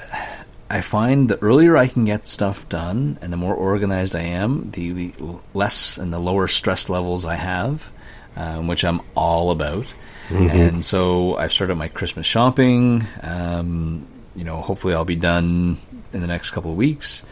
I 0.70 0.80
find 0.82 1.30
the 1.30 1.38
earlier 1.42 1.76
I 1.76 1.86
can 1.86 2.04
get 2.04 2.26
stuff 2.26 2.68
done 2.68 3.18
and 3.22 3.32
the 3.32 3.38
more 3.38 3.54
organized 3.54 4.14
I 4.14 4.22
am, 4.22 4.70
the, 4.72 4.92
the 4.92 5.38
less 5.54 5.96
and 5.96 6.12
the 6.12 6.18
lower 6.18 6.46
stress 6.46 6.90
levels 6.90 7.24
I 7.24 7.36
have, 7.36 7.90
um, 8.36 8.66
which 8.66 8.84
I'm 8.84 9.00
all 9.14 9.50
about. 9.50 9.86
And 10.50 10.84
so 10.84 11.36
I've 11.36 11.54
started 11.54 11.76
my 11.76 11.88
Christmas 11.88 12.26
shopping. 12.26 13.06
Um, 13.22 14.06
you 14.36 14.44
know, 14.44 14.56
hopefully 14.56 14.92
I'll 14.92 15.06
be 15.06 15.16
done 15.16 15.78
in 16.12 16.20
the 16.20 16.26
next 16.26 16.50
couple 16.50 16.70
of 16.70 16.76
weeks. 16.76 17.24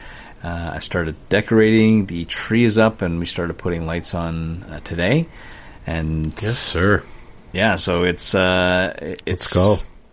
Uh, 0.42 0.72
I 0.74 0.78
started 0.78 1.14
decorating. 1.28 2.06
The 2.06 2.24
tree 2.24 2.64
is 2.64 2.78
up, 2.78 3.02
and 3.02 3.18
we 3.18 3.26
started 3.26 3.58
putting 3.58 3.84
lights 3.84 4.14
on 4.14 4.62
uh, 4.62 4.80
today. 4.80 5.28
And 5.86 6.32
yes, 6.40 6.58
sir. 6.58 7.02
Yeah, 7.56 7.76
so 7.76 8.04
it's 8.04 8.34
uh, 8.34 9.14
it's 9.24 9.46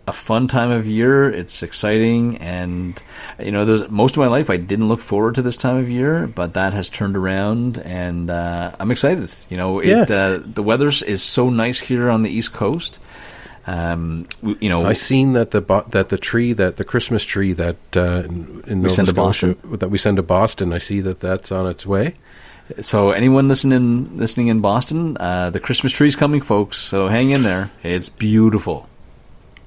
a 0.06 0.12
fun 0.12 0.48
time 0.48 0.70
of 0.70 0.86
year. 0.86 1.30
It's 1.30 1.62
exciting, 1.62 2.38
and 2.38 3.00
you 3.38 3.52
know, 3.52 3.86
most 3.90 4.16
of 4.16 4.20
my 4.20 4.26
life 4.28 4.50
I 4.50 4.56
didn't 4.56 4.88
look 4.88 5.00
forward 5.00 5.34
to 5.36 5.42
this 5.42 5.56
time 5.56 5.76
of 5.76 5.88
year, 5.88 6.26
but 6.26 6.54
that 6.54 6.72
has 6.72 6.88
turned 6.88 7.16
around, 7.16 7.78
and 7.78 8.30
uh, 8.30 8.72
I'm 8.80 8.90
excited. 8.90 9.34
You 9.48 9.56
know, 9.56 9.78
it, 9.80 9.88
Yeah. 9.88 10.16
uh, 10.16 10.40
the 10.44 10.62
weather 10.62 10.88
is 10.88 11.22
so 11.22 11.50
nice 11.50 11.80
here 11.80 12.10
on 12.10 12.22
the 12.22 12.30
East 12.30 12.52
Coast. 12.52 12.98
Um, 13.66 14.26
we- 14.42 14.58
you 14.60 14.68
know, 14.68 14.84
I 14.84 14.92
seen 14.92 15.32
that 15.32 15.50
the 15.52 15.62
bo- 15.62 15.86
that 15.88 16.10
the 16.10 16.18
tree 16.18 16.52
that 16.52 16.76
the 16.76 16.84
Christmas 16.84 17.24
tree 17.24 17.54
that 17.54 17.76
uh, 17.96 18.22
in, 18.26 18.62
in 18.66 18.82
Nova 18.82 18.94
send 18.94 19.08
to 19.08 19.14
Scotia 19.14 19.56
that 19.78 19.88
we 19.90 19.96
send 19.98 20.16
to 20.18 20.22
Boston. 20.22 20.72
I 20.74 20.78
see 20.78 21.00
that 21.00 21.20
that's 21.20 21.50
on 21.50 21.66
its 21.66 21.86
way. 21.86 22.14
So 22.80 23.10
anyone 23.10 23.48
listening 23.48 24.16
listening 24.16 24.48
in 24.48 24.60
Boston, 24.60 25.16
uh, 25.18 25.50
the 25.50 25.60
Christmas 25.60 25.92
tree's 25.92 26.16
coming, 26.16 26.40
folks. 26.40 26.78
So 26.78 27.08
hang 27.08 27.30
in 27.30 27.42
there. 27.42 27.70
It's 27.82 28.08
beautiful. 28.08 28.88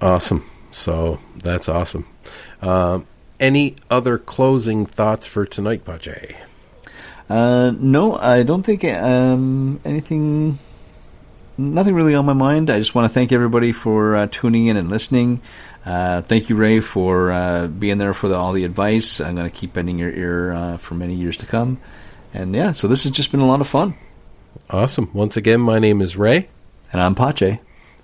Awesome. 0.01 0.49
So 0.71 1.19
that's 1.35 1.69
awesome. 1.69 2.07
Um, 2.61 3.07
any 3.39 3.75
other 3.89 4.17
closing 4.17 4.85
thoughts 4.85 5.25
for 5.27 5.45
tonight, 5.45 5.85
Pache? 5.85 6.35
Uh, 7.29 7.71
no, 7.77 8.15
I 8.15 8.43
don't 8.43 8.63
think 8.63 8.83
um, 8.85 9.79
anything. 9.85 10.59
Nothing 11.59 11.95
really 11.95 12.13
on 12.13 12.25
my 12.25 12.33
mind. 12.33 12.69
I 12.69 12.77
just 12.77 12.93
want 12.93 13.09
to 13.09 13.13
thank 13.13 13.31
everybody 13.31 13.71
for 13.71 14.15
uh, 14.15 14.27
tuning 14.29 14.67
in 14.67 14.77
and 14.77 14.89
listening. 14.89 15.41
Uh, 15.83 16.21
thank 16.21 16.49
you, 16.49 16.55
Ray, 16.55 16.81
for 16.81 17.31
uh, 17.31 17.67
being 17.67 17.97
there 17.97 18.13
for 18.13 18.27
the, 18.27 18.35
all 18.35 18.53
the 18.53 18.63
advice. 18.63 19.19
I'm 19.19 19.35
going 19.35 19.49
to 19.49 19.55
keep 19.55 19.73
bending 19.73 19.97
your 19.97 20.11
ear 20.11 20.51
uh, 20.51 20.77
for 20.77 20.93
many 20.93 21.15
years 21.15 21.37
to 21.37 21.45
come. 21.45 21.79
And 22.33 22.53
yeah, 22.55 22.71
so 22.73 22.87
this 22.87 23.03
has 23.03 23.11
just 23.11 23.31
been 23.31 23.39
a 23.39 23.47
lot 23.47 23.61
of 23.61 23.67
fun. 23.67 23.95
Awesome. 24.69 25.09
Once 25.13 25.37
again, 25.37 25.61
my 25.61 25.79
name 25.79 26.01
is 26.01 26.17
Ray, 26.17 26.49
And 26.91 27.01
I'm 27.01 27.15
Pache. 27.15 27.59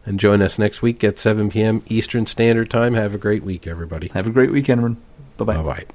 and 0.05 0.19
join 0.19 0.41
us 0.41 0.57
next 0.59 0.81
week 0.81 1.03
at 1.03 1.17
7 1.19 1.49
p.m. 1.49 1.81
Eastern 1.87 2.25
Standard 2.25 2.69
Time. 2.69 2.93
Have 2.93 3.13
a 3.13 3.17
great 3.17 3.43
week, 3.43 3.67
everybody. 3.67 4.09
Have 4.09 4.27
a 4.27 4.31
great 4.31 4.51
weekend, 4.51 4.79
everyone. 4.79 5.01
Bye 5.37 5.45
bye. 5.45 5.55
Bye 5.57 5.63
bye. 5.63 5.85